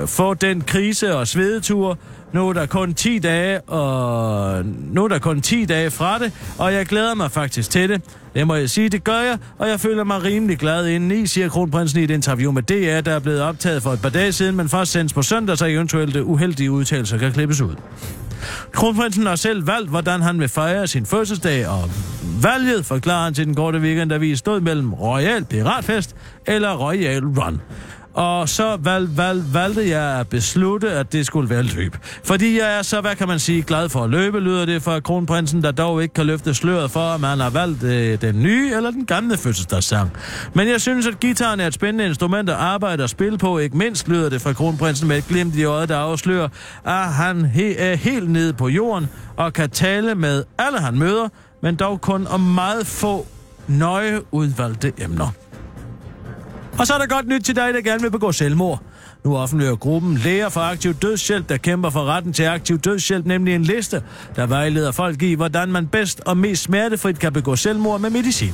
øh, 0.00 0.08
få 0.08 0.34
den 0.34 0.60
krise- 0.60 1.16
og 1.16 1.28
svedetur. 1.28 1.98
Nu 2.32 2.48
er 2.48 2.52
der 2.52 2.66
kun 2.66 2.94
10 2.94 3.18
dage, 3.18 3.60
og 3.60 4.64
nu 4.92 5.04
er 5.04 5.08
der 5.08 5.18
kun 5.18 5.40
10 5.40 5.64
dage 5.64 5.90
fra 5.90 6.18
det, 6.18 6.32
og 6.58 6.72
jeg 6.72 6.86
glæder 6.86 7.14
mig 7.14 7.30
faktisk 7.30 7.70
til 7.70 7.88
det. 7.88 8.02
Det 8.34 8.46
må 8.46 8.54
jeg 8.54 8.70
sige, 8.70 8.88
det 8.88 9.04
gør 9.04 9.20
jeg, 9.20 9.38
og 9.58 9.68
jeg 9.68 9.80
føler 9.80 10.04
mig 10.04 10.24
rimelig 10.24 10.58
glad 10.58 10.86
indeni, 10.86 11.26
siger 11.26 11.48
kronprinsen 11.48 12.00
i 12.00 12.04
et 12.04 12.10
interview 12.10 12.52
med 12.52 12.62
DR, 12.62 13.00
der 13.00 13.12
er 13.12 13.18
blevet 13.18 13.42
optaget 13.42 13.82
for 13.82 13.90
et 13.92 14.02
par 14.02 14.08
dage 14.08 14.32
siden, 14.32 14.56
men 14.56 14.68
først 14.68 14.92
sendes 14.92 15.12
på 15.12 15.22
søndag, 15.22 15.58
så 15.58 15.66
eventuelle 15.66 16.24
uheldige 16.24 16.70
udtalelser 16.70 17.18
kan 17.18 17.32
klippes 17.32 17.60
ud. 17.60 17.74
Kronprinsen 18.72 19.26
har 19.26 19.36
selv 19.36 19.66
valgt, 19.66 19.90
hvordan 19.90 20.22
han 20.22 20.40
vil 20.40 20.48
fejre 20.48 20.86
sin 20.86 21.06
fødselsdag, 21.06 21.68
og 21.68 21.90
valget, 22.42 22.86
forklarer 22.86 23.24
han 23.24 23.34
til 23.34 23.46
den 23.46 23.54
korte 23.54 23.78
weekend, 23.78 24.12
vi 24.14 24.36
stod 24.36 24.60
mellem 24.60 24.92
Royal 24.92 25.44
Piratfest 25.44 26.16
eller 26.46 26.86
Royal 26.86 27.24
Run. 27.24 27.60
Og 28.14 28.48
så 28.48 28.76
valg, 28.80 29.16
valg, 29.16 29.42
valgte 29.52 29.88
jeg 29.88 30.20
at 30.20 30.28
beslutte, 30.28 30.90
at 30.90 31.12
det 31.12 31.26
skulle 31.26 31.50
være 31.50 31.62
løb. 31.62 31.96
Fordi 32.24 32.58
jeg 32.58 32.78
er 32.78 32.82
så, 32.82 33.00
hvad 33.00 33.16
kan 33.16 33.28
man 33.28 33.38
sige, 33.38 33.62
glad 33.62 33.88
for 33.88 34.04
at 34.04 34.10
løbe, 34.10 34.40
lyder 34.40 34.64
det 34.66 34.82
fra 34.82 35.00
kronprinsen, 35.00 35.62
der 35.62 35.70
dog 35.72 36.02
ikke 36.02 36.14
kan 36.14 36.26
løfte 36.26 36.54
sløret 36.54 36.90
for, 36.90 37.00
om 37.00 37.22
han 37.22 37.40
har 37.40 37.50
valgt 37.50 37.82
øh, 37.82 38.20
den 38.20 38.42
nye 38.42 38.72
eller 38.76 38.90
den 38.90 39.06
gamle 39.06 39.36
fødselsdagssang. 39.36 40.10
Men 40.54 40.68
jeg 40.68 40.80
synes, 40.80 41.06
at 41.06 41.20
gitaren 41.20 41.60
er 41.60 41.66
et 41.66 41.74
spændende 41.74 42.06
instrument 42.06 42.48
at 42.50 42.56
arbejde 42.56 43.02
og 43.02 43.10
spille 43.10 43.38
på, 43.38 43.58
ikke 43.58 43.76
mindst 43.76 44.08
lyder 44.08 44.28
det 44.28 44.40
fra 44.42 44.52
kronprinsen 44.52 45.08
med 45.08 45.18
et 45.18 45.26
glimt 45.28 45.56
i 45.56 45.64
øjet, 45.64 45.88
der 45.88 45.96
afslører, 45.96 46.48
at 46.84 47.12
han 47.12 47.44
he- 47.44 47.82
er 47.82 47.94
helt 47.94 48.30
nede 48.30 48.52
på 48.52 48.68
jorden 48.68 49.08
og 49.36 49.52
kan 49.52 49.70
tale 49.70 50.14
med 50.14 50.44
alle 50.58 50.78
han 50.78 50.98
møder, 50.98 51.28
men 51.62 51.76
dog 51.76 52.00
kun 52.00 52.26
om 52.26 52.40
meget 52.40 52.86
få 52.86 53.26
nøje 53.68 54.20
udvalgte 54.34 54.92
emner. 54.98 55.28
Og 56.78 56.86
så 56.86 56.94
er 56.94 56.98
der 56.98 57.06
godt 57.06 57.28
nyt 57.28 57.42
til 57.42 57.56
dig, 57.56 57.74
der 57.74 57.80
gerne 57.80 58.02
vil 58.02 58.10
begå 58.10 58.32
selvmord. 58.32 58.82
Nu 59.24 59.36
offentliggør 59.36 59.74
gruppen 59.74 60.16
Læger 60.16 60.48
for 60.48 60.60
Aktiv 60.60 60.94
Dødshjælp, 60.94 61.48
der 61.48 61.56
kæmper 61.56 61.90
for 61.90 62.04
retten 62.04 62.32
til 62.32 62.44
aktiv 62.44 62.78
dødshjælp, 62.78 63.26
nemlig 63.26 63.54
en 63.54 63.62
liste, 63.62 64.02
der 64.36 64.46
vejleder 64.46 64.92
folk 64.92 65.22
i, 65.22 65.34
hvordan 65.34 65.72
man 65.72 65.86
bedst 65.86 66.20
og 66.26 66.36
mest 66.36 66.62
smertefrit 66.62 67.18
kan 67.18 67.32
begå 67.32 67.56
selvmord 67.56 68.00
med 68.00 68.10
medicin. 68.10 68.52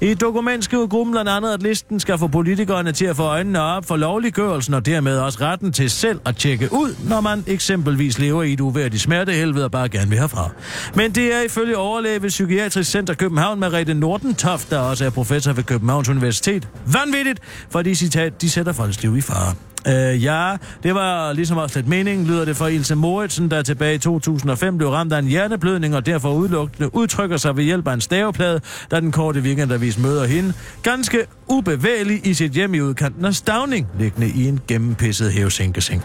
I 0.00 0.06
et 0.06 0.20
dokument 0.20 0.64
skriver 0.64 0.86
gruppen 0.86 1.12
blandt 1.12 1.30
andet, 1.30 1.52
at 1.52 1.62
listen 1.62 2.00
skal 2.00 2.18
få 2.18 2.26
politikerne 2.26 2.92
til 2.92 3.04
at 3.04 3.16
få 3.16 3.22
øjnene 3.22 3.60
op 3.60 3.84
for 3.84 3.96
lovliggørelsen 3.96 4.74
og 4.74 4.86
dermed 4.86 5.18
også 5.18 5.38
retten 5.40 5.72
til 5.72 5.90
selv 5.90 6.20
at 6.24 6.36
tjekke 6.36 6.68
ud, 6.72 6.96
når 7.08 7.20
man 7.20 7.44
eksempelvis 7.46 8.18
lever 8.18 8.42
i 8.42 8.52
et 8.52 8.60
uværdigt 8.60 9.02
smertehelvede 9.02 9.64
og 9.64 9.70
bare 9.70 9.88
gerne 9.88 10.08
vil 10.08 10.18
herfra. 10.18 10.50
Men 10.94 11.12
det 11.12 11.34
er 11.34 11.40
ifølge 11.40 11.76
overlæge 11.76 12.22
ved 12.22 12.28
Psykiatrisk 12.28 12.90
Center 12.90 13.14
København, 13.14 13.60
Merete 13.60 13.94
Nordentoft, 13.94 14.70
der 14.70 14.78
også 14.78 15.04
er 15.04 15.10
professor 15.10 15.52
ved 15.52 15.64
Københavns 15.64 16.08
Universitet. 16.08 16.68
Vanvittigt, 16.86 17.40
fordi 17.70 17.94
citat, 17.94 18.42
de 18.42 18.50
sætter 18.50 18.72
folks 18.72 19.02
liv 19.02 19.16
i 19.16 19.20
fare. 19.20 19.54
Øh, 19.88 20.24
ja, 20.24 20.56
det 20.82 20.94
var 20.94 21.32
ligesom 21.32 21.56
også 21.56 21.78
lidt 21.78 21.88
meningen, 21.88 22.26
lyder 22.26 22.44
det 22.44 22.56
fra 22.56 22.66
Ilse 22.66 22.94
Moritsen, 22.94 23.50
der 23.50 23.62
tilbage 23.62 23.94
i 23.94 23.98
2005 23.98 24.78
blev 24.78 24.90
ramt 24.90 25.12
af 25.12 25.18
en 25.18 25.26
hjerneblødning 25.26 25.96
og 25.96 26.06
derfor 26.06 26.34
udelukkende 26.34 26.94
udtrykker 26.94 27.36
sig 27.36 27.56
ved 27.56 27.64
hjælp 27.64 27.88
af 27.88 27.94
en 27.94 28.00
staveplade, 28.00 28.60
da 28.90 29.00
den 29.00 29.12
korte 29.12 29.40
weekendavis 29.40 29.98
møder 29.98 30.26
hende. 30.26 30.52
Ganske 30.82 31.18
ubevægelig 31.48 32.26
i 32.26 32.34
sit 32.34 32.52
hjem 32.52 32.74
i 32.74 32.80
udkanten 32.80 33.24
af 33.24 33.34
Stavning, 33.34 33.86
liggende 33.98 34.28
i 34.28 34.48
en 34.48 34.60
gennempisset 34.68 35.32
hævsænkeseng. 35.32 36.02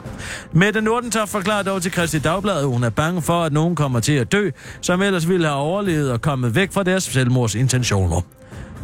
Mette 0.52 0.82
Nordentoft 0.82 1.32
forklarer 1.32 1.64
dog 1.64 1.82
til 1.82 1.92
Christi 1.92 2.20
Dagblad, 2.20 2.60
at 2.60 2.66
hun 2.66 2.84
er 2.84 2.90
bange 2.90 3.22
for, 3.22 3.44
at 3.44 3.54
nogen 3.54 3.76
kommer 3.76 4.00
til 4.00 4.14
at 4.14 4.32
dø, 4.32 4.50
som 4.82 5.02
ellers 5.02 5.30
ville 5.30 5.48
have 5.48 5.58
overlevet 5.58 6.12
og 6.12 6.22
kommet 6.22 6.56
væk 6.56 6.72
fra 6.72 6.84
deres 6.84 7.04
selvmordsintentioner. 7.04 8.22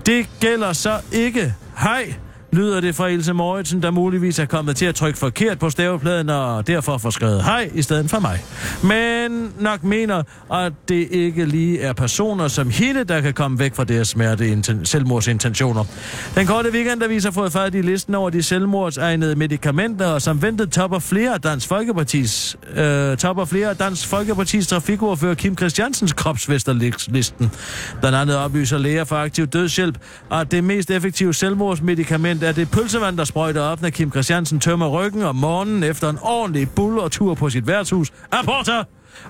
Det 0.05 0.29
gælder 0.39 0.73
så 0.73 0.99
ikke. 1.11 1.53
Hej, 1.77 2.13
lyder 2.54 2.82
det 2.82 2.95
fra 2.95 3.08
Ilse 3.08 3.34
Moritzen, 3.34 3.82
der 3.82 3.91
muligvis 3.91 4.39
er 4.39 4.45
kommet 4.45 4.76
til 4.76 4.86
at 4.86 4.95
trykke 4.95 5.20
forkert 5.20 5.60
på 5.60 5.70
stavepladen 5.70 6.30
og 6.30 6.68
derfor 6.68 6.97
får 6.97 7.10
skrevet 7.10 7.43
hej 7.43 7.72
i 7.74 7.82
stedet 7.82 8.10
for 8.10 8.20
mig. 8.20 8.43
Men 8.84 9.54
nok 9.60 9.84
mener, 9.84 10.24
at 10.54 10.74
det 10.89 11.08
ikke 11.12 11.45
lige 11.45 11.82
er 11.82 11.93
personer 11.93 12.47
som 12.47 12.70
hende, 12.70 13.04
der 13.04 13.22
kan 13.22 13.34
komme 13.34 13.60
væk 13.60 13.76
fra 13.76 13.84
deres 13.84 14.08
smerte 14.08 14.64
selvmordsintentioner. 14.84 15.84
Den 16.36 16.47
korte 16.47 16.70
weekendavis 16.72 17.24
har 17.24 17.32
fået 17.32 17.51
fat 17.51 17.76
i 17.76 17.82
listen 17.82 18.16
over 18.16 18.30
de 18.30 18.43
selvmordsegnede 18.43 19.36
medicamenter, 19.36 20.08
og 20.08 20.22
som 20.22 20.41
ventet 20.41 20.72
topper 20.72 20.99
flere 20.99 21.34
af 21.34 21.41
Dansk 21.41 21.68
Folkepartis, 21.68 22.58
øh, 22.76 23.18
topper 23.18 23.45
flere 23.45 23.70
af 23.70 23.78
Dansk 23.78 24.08
Folkepartis 24.08 24.68
trafikordfører 24.68 25.36
Kim 25.36 25.58
Christiansens 25.58 26.14
kropsvesterlisten. 26.14 27.51
Blandt 27.99 28.18
andet 28.18 28.38
oplyser 28.38 28.78
læger 28.78 29.04
for 29.04 29.16
aktiv 29.16 29.47
dødshjælp, 29.47 29.97
at 30.32 30.51
det 30.51 30.64
mest 30.64 30.91
effektive 30.91 31.34
selvmordsmedicament 31.34 32.42
er 32.43 32.51
det 32.51 32.71
pølsevand, 32.71 33.17
der 33.17 33.23
sprøjter 33.23 33.61
op, 33.61 33.81
når 33.81 33.89
Kim 33.89 34.11
Christiansen 34.11 34.59
tømmer 34.59 34.87
ryggen 34.87 35.23
om 35.23 35.35
morgenen 35.35 35.83
efter 35.83 36.09
en 36.09 36.17
ordentlig 36.21 36.69
bull 36.69 36.99
og 36.99 37.11
tur 37.11 37.33
på 37.33 37.49
sit 37.49 37.67
værtshus. 37.67 38.11
Apporter! 38.31 38.83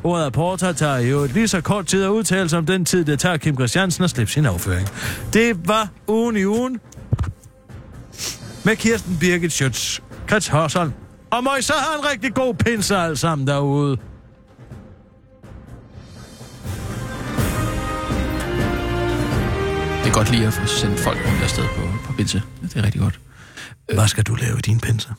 Ordet 0.04 0.26
apporter 0.26 0.72
tager 0.72 0.98
jo 0.98 1.28
lige 1.34 1.48
så 1.48 1.62
kort 1.62 1.86
tid 1.88 2.04
at 2.04 2.10
udtale 2.10 2.50
som 2.50 2.66
den 2.66 2.86
tid, 2.86 3.06
det 3.06 3.20
tager 3.20 3.38
Kim 3.38 3.56
Christiansen 3.56 4.04
at 4.04 4.10
slippe 4.10 4.32
sin 4.32 4.46
afføring. 4.46 4.88
Det 5.34 5.68
var 5.68 5.88
ugen 6.08 6.38
i 6.38 6.46
ugen. 6.46 6.80
med 8.64 8.76
Kirsten 8.76 9.18
Birgit 9.20 9.52
Schøtz, 9.52 10.00
Krets 10.28 10.48
Hørsholm. 10.48 10.94
Og 11.32 11.44
må 11.44 11.56
I 11.60 11.62
så 11.62 11.74
have 11.74 12.00
en 12.00 12.12
rigtig 12.12 12.34
god 12.34 12.54
pinse 12.54 12.98
alle 12.98 13.18
sammen 13.18 13.48
derude. 13.48 13.98
Det 20.04 20.10
er 20.10 20.14
godt 20.14 20.32
lige 20.32 20.48
at 20.48 20.54
få 20.54 20.66
sendt 20.66 21.00
folk 21.00 21.18
rundt 21.28 21.44
afsted 21.44 21.64
på, 21.76 21.82
pinse. 22.18 22.42
Det 22.62 22.76
er 22.76 22.84
rigtig 22.84 23.02
godt. 23.02 23.20
Hvad 23.94 24.08
skal 24.08 24.24
du 24.24 24.36
lave 24.36 24.58
i 24.58 24.62
din 24.62 24.80
pinse? 24.80 25.14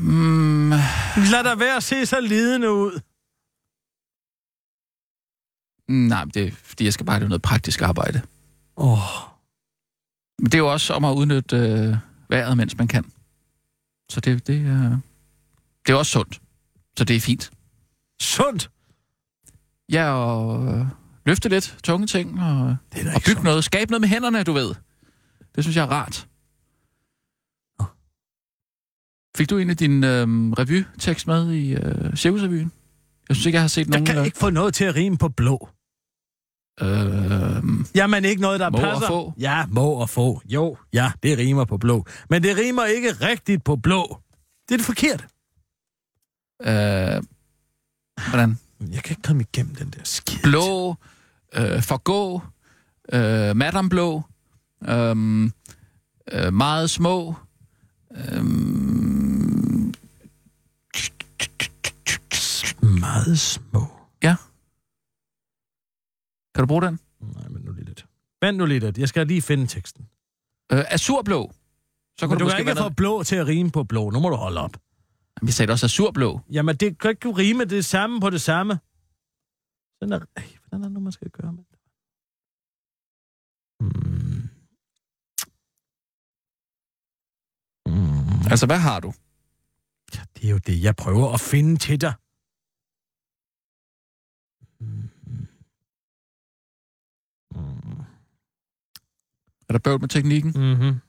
Mm, 0.00 0.70
Lad 1.32 1.44
dig 1.44 1.58
være 1.58 1.76
at 1.76 1.82
se 1.82 2.06
så 2.06 2.20
lidende 2.20 2.72
ud. 2.72 3.00
nej, 5.88 6.24
det 6.24 6.46
er 6.46 6.50
fordi, 6.52 6.84
jeg 6.84 6.92
skal 6.92 7.06
bare 7.06 7.18
lave 7.18 7.28
noget 7.28 7.42
praktisk 7.42 7.82
arbejde. 7.82 8.22
Åh, 8.76 8.92
oh, 8.92 8.98
Men 10.38 10.46
det 10.46 10.54
er 10.54 10.58
jo 10.58 10.72
også 10.72 10.94
om 10.94 11.04
at 11.04 11.14
udnytte 11.14 11.56
øh, 11.56 11.96
vejret, 12.28 12.56
mens 12.56 12.78
man 12.78 12.88
kan. 12.88 13.04
Så 14.10 14.20
det, 14.20 14.46
det, 14.46 14.54
øh, 14.60 14.92
det 15.86 15.92
er 15.92 15.94
også 15.94 16.12
sundt. 16.12 16.40
Så 16.98 17.04
det 17.04 17.16
er 17.16 17.20
fint. 17.20 17.50
sundt. 18.20 18.70
Ja, 19.92 20.10
og 20.12 20.66
øh, 20.78 20.86
løfte 21.26 21.48
lidt 21.48 21.78
tunge 21.84 22.06
ting, 22.06 22.40
og, 22.40 22.76
er 22.92 23.14
og 23.14 23.20
bygge 23.20 23.30
sundt. 23.32 23.42
noget. 23.44 23.64
Skabe 23.64 23.90
noget 23.90 24.00
med 24.00 24.08
hænderne, 24.08 24.42
du 24.42 24.52
ved. 24.52 24.74
Det 25.54 25.64
synes 25.64 25.76
jeg 25.76 25.82
er 25.82 25.90
rart. 25.90 26.28
Fik 29.36 29.50
du 29.50 29.56
egentlig 29.58 29.78
din 29.80 30.04
øh, 30.04 30.26
revytekst 30.52 31.26
med 31.26 31.52
i 31.52 31.74
øh, 31.74 32.16
Cirkusrevyen? 32.16 32.72
Jeg 33.28 33.36
synes 33.36 33.46
ikke, 33.46 33.56
jeg 33.56 33.62
har 33.62 33.68
set 33.68 33.80
Jeg 33.80 33.90
nogen... 33.90 34.06
kan 34.06 34.24
ikke 34.24 34.38
få 34.38 34.50
noget 34.50 34.74
til 34.74 34.84
at 34.84 34.94
rime 34.94 35.18
på 35.18 35.28
blå. 35.28 35.68
Øh, 36.80 37.62
Jamen 37.94 38.24
ikke 38.24 38.42
noget, 38.42 38.60
der 38.60 38.70
Må 38.70 38.76
og 38.78 38.82
passer. 38.82 39.06
få. 39.06 39.34
Ja, 39.38 39.66
må 39.70 39.90
og 39.90 40.08
få. 40.10 40.42
Jo, 40.44 40.76
ja, 40.92 41.12
det 41.22 41.38
rimer 41.38 41.64
på 41.64 41.78
blå. 41.78 42.06
Men 42.30 42.42
det 42.42 42.56
rimer 42.56 42.84
ikke 42.84 43.12
rigtigt 43.12 43.64
på 43.64 43.76
blå. 43.76 44.20
Det 44.68 44.74
er 44.74 44.78
det 44.78 44.86
forkert. 44.86 45.26
øh, 46.62 47.22
hvordan? 48.28 48.58
Jeg 48.92 49.02
kan 49.02 49.12
ikke 49.12 49.22
komme 49.22 49.42
igennem 49.52 49.74
den 49.74 49.90
der 49.90 50.00
skid. 50.04 50.38
Blå, 50.42 50.94
øh, 51.54 51.82
forgå, 51.82 52.42
øh, 53.12 53.56
Madame 53.56 53.88
Blå, 53.88 54.22
øh, 54.88 55.50
øh, 56.32 56.52
meget 56.54 56.90
små, 56.90 57.34
øh, 58.10 58.44
Meget 63.00 63.38
små. 63.38 64.02
kan 66.54 66.62
du 66.62 66.66
bruge 66.66 66.82
den? 66.82 66.98
Nej, 67.20 67.48
men 67.48 67.62
nu 67.62 67.72
lige 67.72 67.84
lidt. 67.84 68.06
Vent 68.40 68.58
nu 68.58 68.66
lige 68.66 68.80
lidt. 68.80 68.98
Jeg 68.98 69.08
skal 69.08 69.26
lige 69.26 69.42
finde 69.42 69.66
teksten. 69.66 70.08
Øh, 70.72 70.84
Azurblå. 70.88 71.52
Så 72.18 72.26
Men 72.26 72.28
kan 72.30 72.38
du 72.38 72.44
du, 72.44 72.50
kan 72.50 72.58
ikke 72.60 72.76
få 72.76 72.88
blå 72.88 73.22
til 73.22 73.36
at 73.36 73.46
rime 73.46 73.70
på 73.70 73.84
blå. 73.84 74.10
Nu 74.10 74.20
må 74.20 74.28
du 74.28 74.36
holde 74.36 74.60
op. 74.60 74.76
Vi 75.42 75.52
sagde 75.52 75.72
også 75.72 75.86
Azurblå. 75.86 76.40
Jamen, 76.52 76.76
det 76.76 76.98
kan 76.98 77.10
ikke 77.10 77.28
rime 77.28 77.64
det 77.64 77.84
samme 77.84 78.20
på 78.20 78.30
det 78.30 78.40
samme. 78.40 78.78
Sådan 80.02 80.12
er... 80.12 80.20
Ej, 80.36 80.44
hvordan 80.60 80.84
er 80.84 80.88
det 80.88 80.92
nu, 80.92 81.00
man 81.00 81.12
skal 81.12 81.30
gøre 81.30 81.52
med 81.52 81.64
det? 81.70 81.78
Hmm. 83.80 84.21
Altså, 88.52 88.66
hvad 88.66 88.78
har 88.78 89.00
du? 89.00 89.12
Ja, 90.14 90.20
det 90.34 90.44
er 90.44 90.50
jo 90.50 90.58
det, 90.58 90.82
jeg 90.82 90.96
prøver 90.96 91.32
at 91.34 91.40
finde 91.40 91.76
til 91.76 92.00
dig. 92.00 92.14
Hmm. 94.80 95.10
Er 99.68 99.72
der 99.72 99.78
bøvl 99.78 100.00
med 100.00 100.08
teknikken? 100.08 100.50
Mm-hmm. 100.56 101.00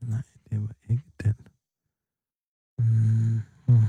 Nej, 0.00 0.22
det 0.50 0.60
var 0.62 0.74
ikke 0.90 1.04
den. 1.24 1.34
Mm. 2.78 3.40
Mm. 3.68 3.86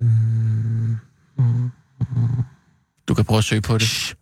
Mm. 0.00 0.96
Mm. 1.38 1.70
Mm. 2.00 2.44
Du 3.08 3.14
kan 3.14 3.24
prøve 3.24 3.38
at 3.38 3.44
søge 3.44 3.62
på 3.62 3.78
det. 3.78 4.16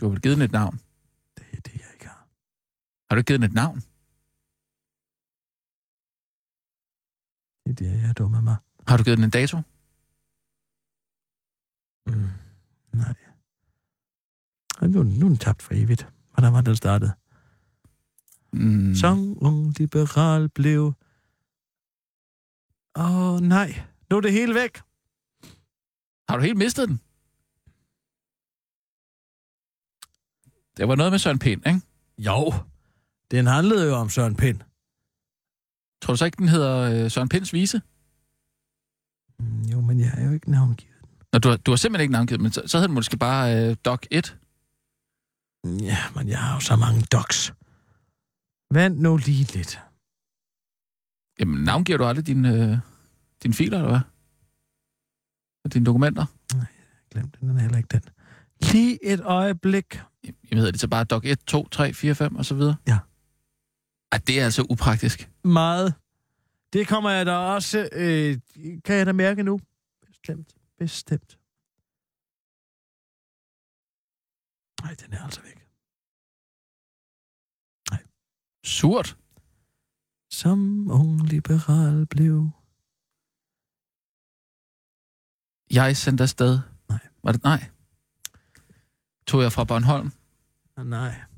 Du 0.00 0.04
har 0.04 0.10
vel 0.10 0.20
givet 0.22 0.36
den 0.36 0.44
et 0.44 0.52
navn? 0.52 0.80
Det 1.36 1.46
er 1.52 1.60
det, 1.60 1.74
jeg 1.74 1.90
ikke 1.94 2.06
har. 2.06 2.28
Har 3.12 3.16
du 3.16 3.20
ikke 3.20 3.26
givet 3.26 3.40
den 3.40 3.50
et 3.50 3.54
navn? 3.54 3.76
Det 7.64 7.70
er 7.70 7.74
det, 7.74 8.02
jeg 8.02 8.08
er 8.08 8.12
dum 8.12 8.34
af 8.34 8.42
mig. 8.42 8.56
Har 8.88 8.96
du 8.96 9.04
givet 9.04 9.18
den 9.18 9.24
en 9.24 9.30
dato? 9.30 9.56
Mm. 12.06 12.30
Nej. 12.92 13.14
Nu, 14.80 15.02
nu 15.02 15.26
er 15.26 15.28
den 15.28 15.38
tabt 15.38 15.62
for 15.62 15.74
evigt. 15.74 16.08
Hvordan 16.34 16.52
var 16.52 16.60
den 16.60 16.76
startet? 16.76 17.12
Mm. 18.52 18.94
Som 18.94 19.38
ung 19.40 19.78
liberal 19.78 20.48
blev... 20.48 20.92
Åh, 22.96 23.34
oh, 23.34 23.40
nej. 23.40 23.86
Nu 24.10 24.16
er 24.16 24.20
det 24.20 24.32
hele 24.32 24.54
væk. 24.54 24.78
Har 26.28 26.36
du 26.36 26.42
helt 26.42 26.58
mistet 26.58 26.88
den? 26.88 27.00
Det 30.76 30.88
var 30.88 30.94
noget 30.94 31.12
med 31.12 31.18
Søren 31.18 31.38
Pind, 31.38 31.66
ikke? 31.66 31.80
Jo. 32.18 32.52
Den 33.32 33.46
handlede 33.46 33.86
jo 33.88 33.94
om 33.94 34.08
Søren 34.08 34.36
Pind. 34.36 34.60
Tror 36.02 36.12
du 36.12 36.16
så 36.16 36.24
ikke, 36.24 36.36
den 36.36 36.48
hedder 36.48 37.04
øh, 37.04 37.10
Søren 37.10 37.28
Pinds 37.28 37.52
vise? 37.52 37.82
Mm, 39.38 39.62
Jo, 39.62 39.80
men 39.80 40.00
jeg 40.00 40.10
er 40.16 40.24
jo 40.26 40.32
ikke 40.32 40.50
navngivet. 40.50 40.92
Nå, 41.32 41.38
du 41.38 41.48
har, 41.48 41.56
du 41.56 41.70
har 41.70 41.76
simpelthen 41.76 42.02
ikke 42.02 42.12
navngivet, 42.12 42.40
men 42.40 42.52
så, 42.52 42.62
så 42.66 42.76
hedder 42.78 42.86
den 42.88 42.94
måske 42.94 43.16
bare 43.16 43.68
øh, 43.70 43.76
Doc 43.84 44.00
1. 44.10 44.38
Ja, 45.64 45.98
men 46.16 46.28
jeg 46.28 46.38
har 46.38 46.54
jo 46.54 46.60
så 46.60 46.76
mange 46.76 47.02
docs. 47.12 47.52
Vent 48.74 49.00
nu 49.00 49.16
lige 49.16 49.52
lidt. 49.56 49.80
Jamen, 51.40 51.64
navngiver 51.64 51.98
du 51.98 52.04
aldrig 52.04 52.26
dine, 52.26 52.48
øh, 52.54 52.78
dine 53.42 53.54
filer, 53.54 53.78
eller 53.78 53.90
hvad? 53.90 54.00
Og 55.64 55.74
dine 55.74 55.84
dokumenter? 55.86 56.26
Glem 57.10 57.30
den, 57.30 57.48
den 57.48 57.56
er 57.56 57.60
heller 57.60 57.78
ikke 57.78 57.88
den. 57.92 58.02
Lige 58.72 59.04
et 59.12 59.20
øjeblik. 59.20 60.00
Jamen, 60.24 60.58
hedder 60.58 60.70
det 60.70 60.80
så 60.80 60.88
bare 60.88 61.04
Doc 61.04 61.22
1, 61.24 61.38
2, 61.46 61.68
3, 61.68 61.94
4, 61.94 62.14
5 62.14 62.36
og 62.36 62.44
så 62.44 62.54
videre? 62.54 62.76
Ja. 62.86 62.98
Ej, 64.12 64.18
det 64.26 64.40
er 64.40 64.44
altså 64.44 64.66
upraktisk. 64.70 65.30
Meget. 65.44 65.94
Det 66.72 66.88
kommer 66.88 67.10
jeg 67.10 67.26
da 67.26 67.32
også... 67.32 67.88
Øh, 67.92 68.38
kan 68.84 68.96
jeg 68.96 69.06
da 69.06 69.12
mærke 69.12 69.42
nu? 69.42 69.60
Bestemt. 70.06 70.54
Bestemt. 70.78 71.38
Nej, 74.82 74.94
den 74.94 75.12
er 75.12 75.24
altså 75.24 75.40
væk. 75.42 75.58
Surt. 78.64 79.16
Som 80.30 80.90
ung 80.90 81.28
liberal 81.28 82.06
blev... 82.06 82.50
Jeg 85.70 85.96
sendte 85.96 86.22
afsted. 86.22 86.60
Nej. 86.88 86.98
Var 87.22 87.32
det 87.32 87.42
nej? 87.42 87.70
Tog 89.26 89.42
jeg 89.42 89.52
fra 89.52 89.64
Bornholm. 89.64 90.12
Nej. 90.76 91.31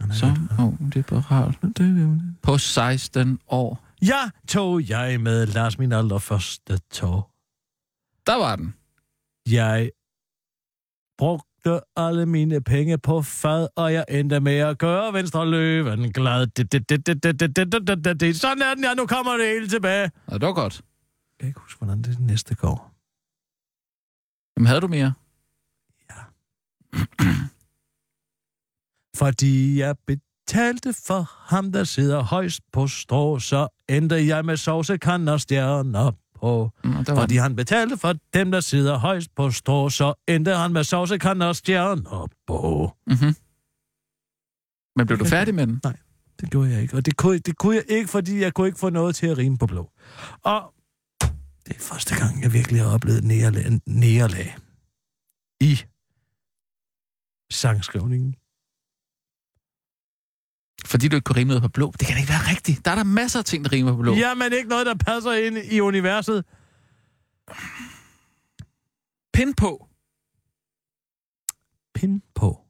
Så 0.00 0.04
oh 0.06 0.14
som 0.14 0.48
ung 0.58 0.92
liberal. 0.94 1.56
På 2.42 2.58
16 2.58 3.38
år. 3.48 3.84
Ja, 4.02 4.30
tog 4.48 4.88
jeg 4.90 5.20
med 5.20 5.46
Lars 5.46 5.78
min 5.78 5.92
allerførste 5.92 6.78
tog. 6.78 7.30
Der 8.26 8.36
var 8.36 8.56
den. 8.56 8.74
Jeg 9.48 9.90
brugte 11.18 11.80
alle 11.96 12.26
mine 12.26 12.60
penge 12.60 12.98
på 12.98 13.22
fad, 13.22 13.68
og 13.76 13.92
jeg 13.92 14.04
endte 14.08 14.40
med 14.40 14.58
at 14.58 14.78
gøre 14.78 15.12
venstre 15.12 15.50
løven 15.50 16.12
glad. 16.12 16.46
Sådan 18.34 18.62
er 18.62 18.74
den, 18.74 18.84
ja, 18.84 18.94
nu 18.94 19.06
kommer 19.06 19.36
det 19.36 19.46
hele 19.46 19.68
tilbage. 19.68 20.10
Ja, 20.30 20.34
det 20.34 20.46
var 20.46 20.52
godt. 20.52 20.74
Jeg 20.74 21.40
kan 21.40 21.48
ikke 21.48 21.60
huske, 21.60 21.78
hvordan 21.78 22.02
det 22.02 22.20
næste 22.20 22.54
går. 22.54 22.92
Jamen, 24.56 24.66
havde 24.66 24.80
du 24.80 24.88
mere? 24.88 25.12
Ja. 26.10 26.22
Fordi 29.16 29.78
jeg 29.78 29.96
betalte 30.06 30.92
for 31.06 31.30
ham, 31.54 31.72
der 31.72 31.84
sidder 31.84 32.22
højst 32.22 32.60
på 32.72 32.86
strå, 32.86 33.38
så 33.38 33.68
endte 33.88 34.26
jeg 34.26 34.44
med 34.44 34.56
sovsekand 34.56 35.28
og 35.28 35.40
stjerner 35.40 36.12
på. 36.40 36.70
Mm, 36.84 37.04
Fordi 37.04 37.34
den. 37.34 37.42
han 37.42 37.56
betalte 37.56 37.96
for 37.96 38.14
dem, 38.34 38.50
der 38.50 38.60
sidder 38.60 38.98
højst 38.98 39.34
på 39.34 39.50
strå, 39.50 39.88
så 39.88 40.14
endte 40.28 40.56
han 40.56 40.72
med 40.72 40.84
sovsekand 40.84 41.42
og 41.42 41.56
stjerner 41.56 42.28
på. 42.46 42.92
Mm-hmm. 43.06 43.34
Men 44.96 45.06
blev 45.06 45.18
du 45.18 45.24
færdig 45.24 45.54
med 45.54 45.66
den? 45.66 45.80
Det 46.40 46.50
gjorde 46.50 46.70
jeg 46.70 46.82
ikke. 46.82 46.96
Og 46.96 47.06
det 47.06 47.16
kunne, 47.16 47.38
det 47.38 47.58
kunne 47.58 47.76
jeg 47.76 47.84
ikke, 47.88 48.10
fordi 48.10 48.40
jeg 48.40 48.54
kunne 48.54 48.66
ikke 48.66 48.78
få 48.78 48.90
noget 48.90 49.16
til 49.16 49.26
at 49.26 49.38
rime 49.38 49.58
på 49.58 49.66
blå. 49.66 49.90
Og 50.42 50.74
det 51.66 51.76
er 51.76 51.80
første 51.80 52.16
gang, 52.16 52.42
jeg 52.42 52.52
virkelig 52.52 52.82
har 52.82 52.94
oplevet 52.94 53.24
nederlag, 53.24 53.80
nederlag 53.86 54.56
i 55.60 55.80
sangskrivningen. 57.50 58.34
Fordi 60.86 61.08
du 61.08 61.16
ikke 61.16 61.24
kunne 61.24 61.36
rime 61.36 61.48
noget 61.48 61.62
på 61.62 61.68
blå. 61.68 61.92
Det 61.98 62.06
kan 62.06 62.14
da 62.14 62.20
ikke 62.20 62.28
være 62.28 62.50
rigtigt. 62.50 62.84
Der 62.84 62.90
er 62.90 62.94
der 62.94 63.04
masser 63.04 63.38
af 63.38 63.44
ting, 63.44 63.64
der 63.64 63.72
rimer 63.72 63.92
på 63.92 64.02
blå. 64.02 64.14
Ja, 64.14 64.34
men 64.34 64.52
ikke 64.52 64.68
noget, 64.68 64.86
der 64.86 64.94
passer 64.94 65.32
ind 65.32 65.58
i 65.70 65.80
universet. 65.80 66.44
Pind 69.32 69.54
på. 69.54 69.88
pin 71.94 72.22
på? 72.34 72.60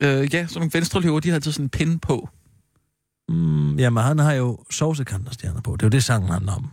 Øh, 0.00 0.34
ja, 0.34 0.46
som 0.46 0.62
en 0.62 0.70
venstre 0.74 1.00
løver, 1.00 1.20
de 1.20 1.28
har 1.28 1.34
altid 1.34 1.52
sådan 1.52 1.64
en 1.64 1.70
pin 1.70 1.98
på. 1.98 2.28
Mm, 3.28 3.78
jamen, 3.78 4.04
han 4.04 4.18
har 4.18 4.32
jo 4.32 4.64
sovsekanterstjerner 4.70 5.60
på. 5.60 5.72
Det 5.76 5.82
er 5.82 5.86
jo 5.86 5.90
det, 5.90 6.04
sangen 6.04 6.30
handler 6.30 6.52
om. 6.52 6.70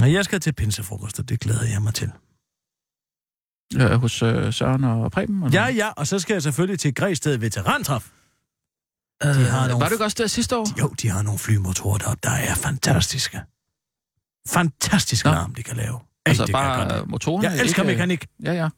Og 0.00 0.12
jeg 0.12 0.24
skal 0.24 0.40
til 0.40 0.52
pinsefrokost, 0.52 1.18
og 1.18 1.28
det 1.28 1.40
glæder 1.40 1.66
jeg 1.66 1.82
mig 1.82 1.94
til. 1.94 2.12
Øh, 3.76 3.90
hos 4.00 4.22
øh, 4.22 4.52
Søren 4.52 4.84
og 4.84 5.10
Preben. 5.12 5.42
eller? 5.42 5.60
Ja, 5.62 5.66
ja, 5.72 5.88
og 5.96 6.06
så 6.06 6.18
skal 6.18 6.34
jeg 6.34 6.42
selvfølgelig 6.42 6.78
til 6.80 6.94
Græsted 6.94 7.36
Veterantræf. 7.38 8.08
Øh, 9.24 9.28
har 9.28 9.68
nogle- 9.68 9.80
var 9.82 9.88
du 9.88 9.94
ikke 9.94 10.04
også 10.04 10.16
der 10.20 10.26
sidste 10.26 10.56
år? 10.56 10.66
Jo, 10.80 10.88
de 10.88 11.08
har 11.10 11.22
nogle 11.22 11.38
flymotorer 11.38 11.98
deroppe, 11.98 12.20
der 12.22 12.30
er 12.30 12.54
fantastiske. 12.54 13.40
Fantastisk 14.48 15.24
larm, 15.24 15.54
de 15.54 15.62
kan 15.62 15.76
lave. 15.76 15.94
Ej, 15.94 16.00
Altså 16.26 16.44
det 16.46 16.52
bare 16.52 17.06
motorerne? 17.06 17.48
Jeg 17.48 17.60
elsker 17.60 17.82
ikke, 17.82 17.92
mekanik. 17.92 18.26
Ja, 18.44 18.52
ja. 18.52 18.68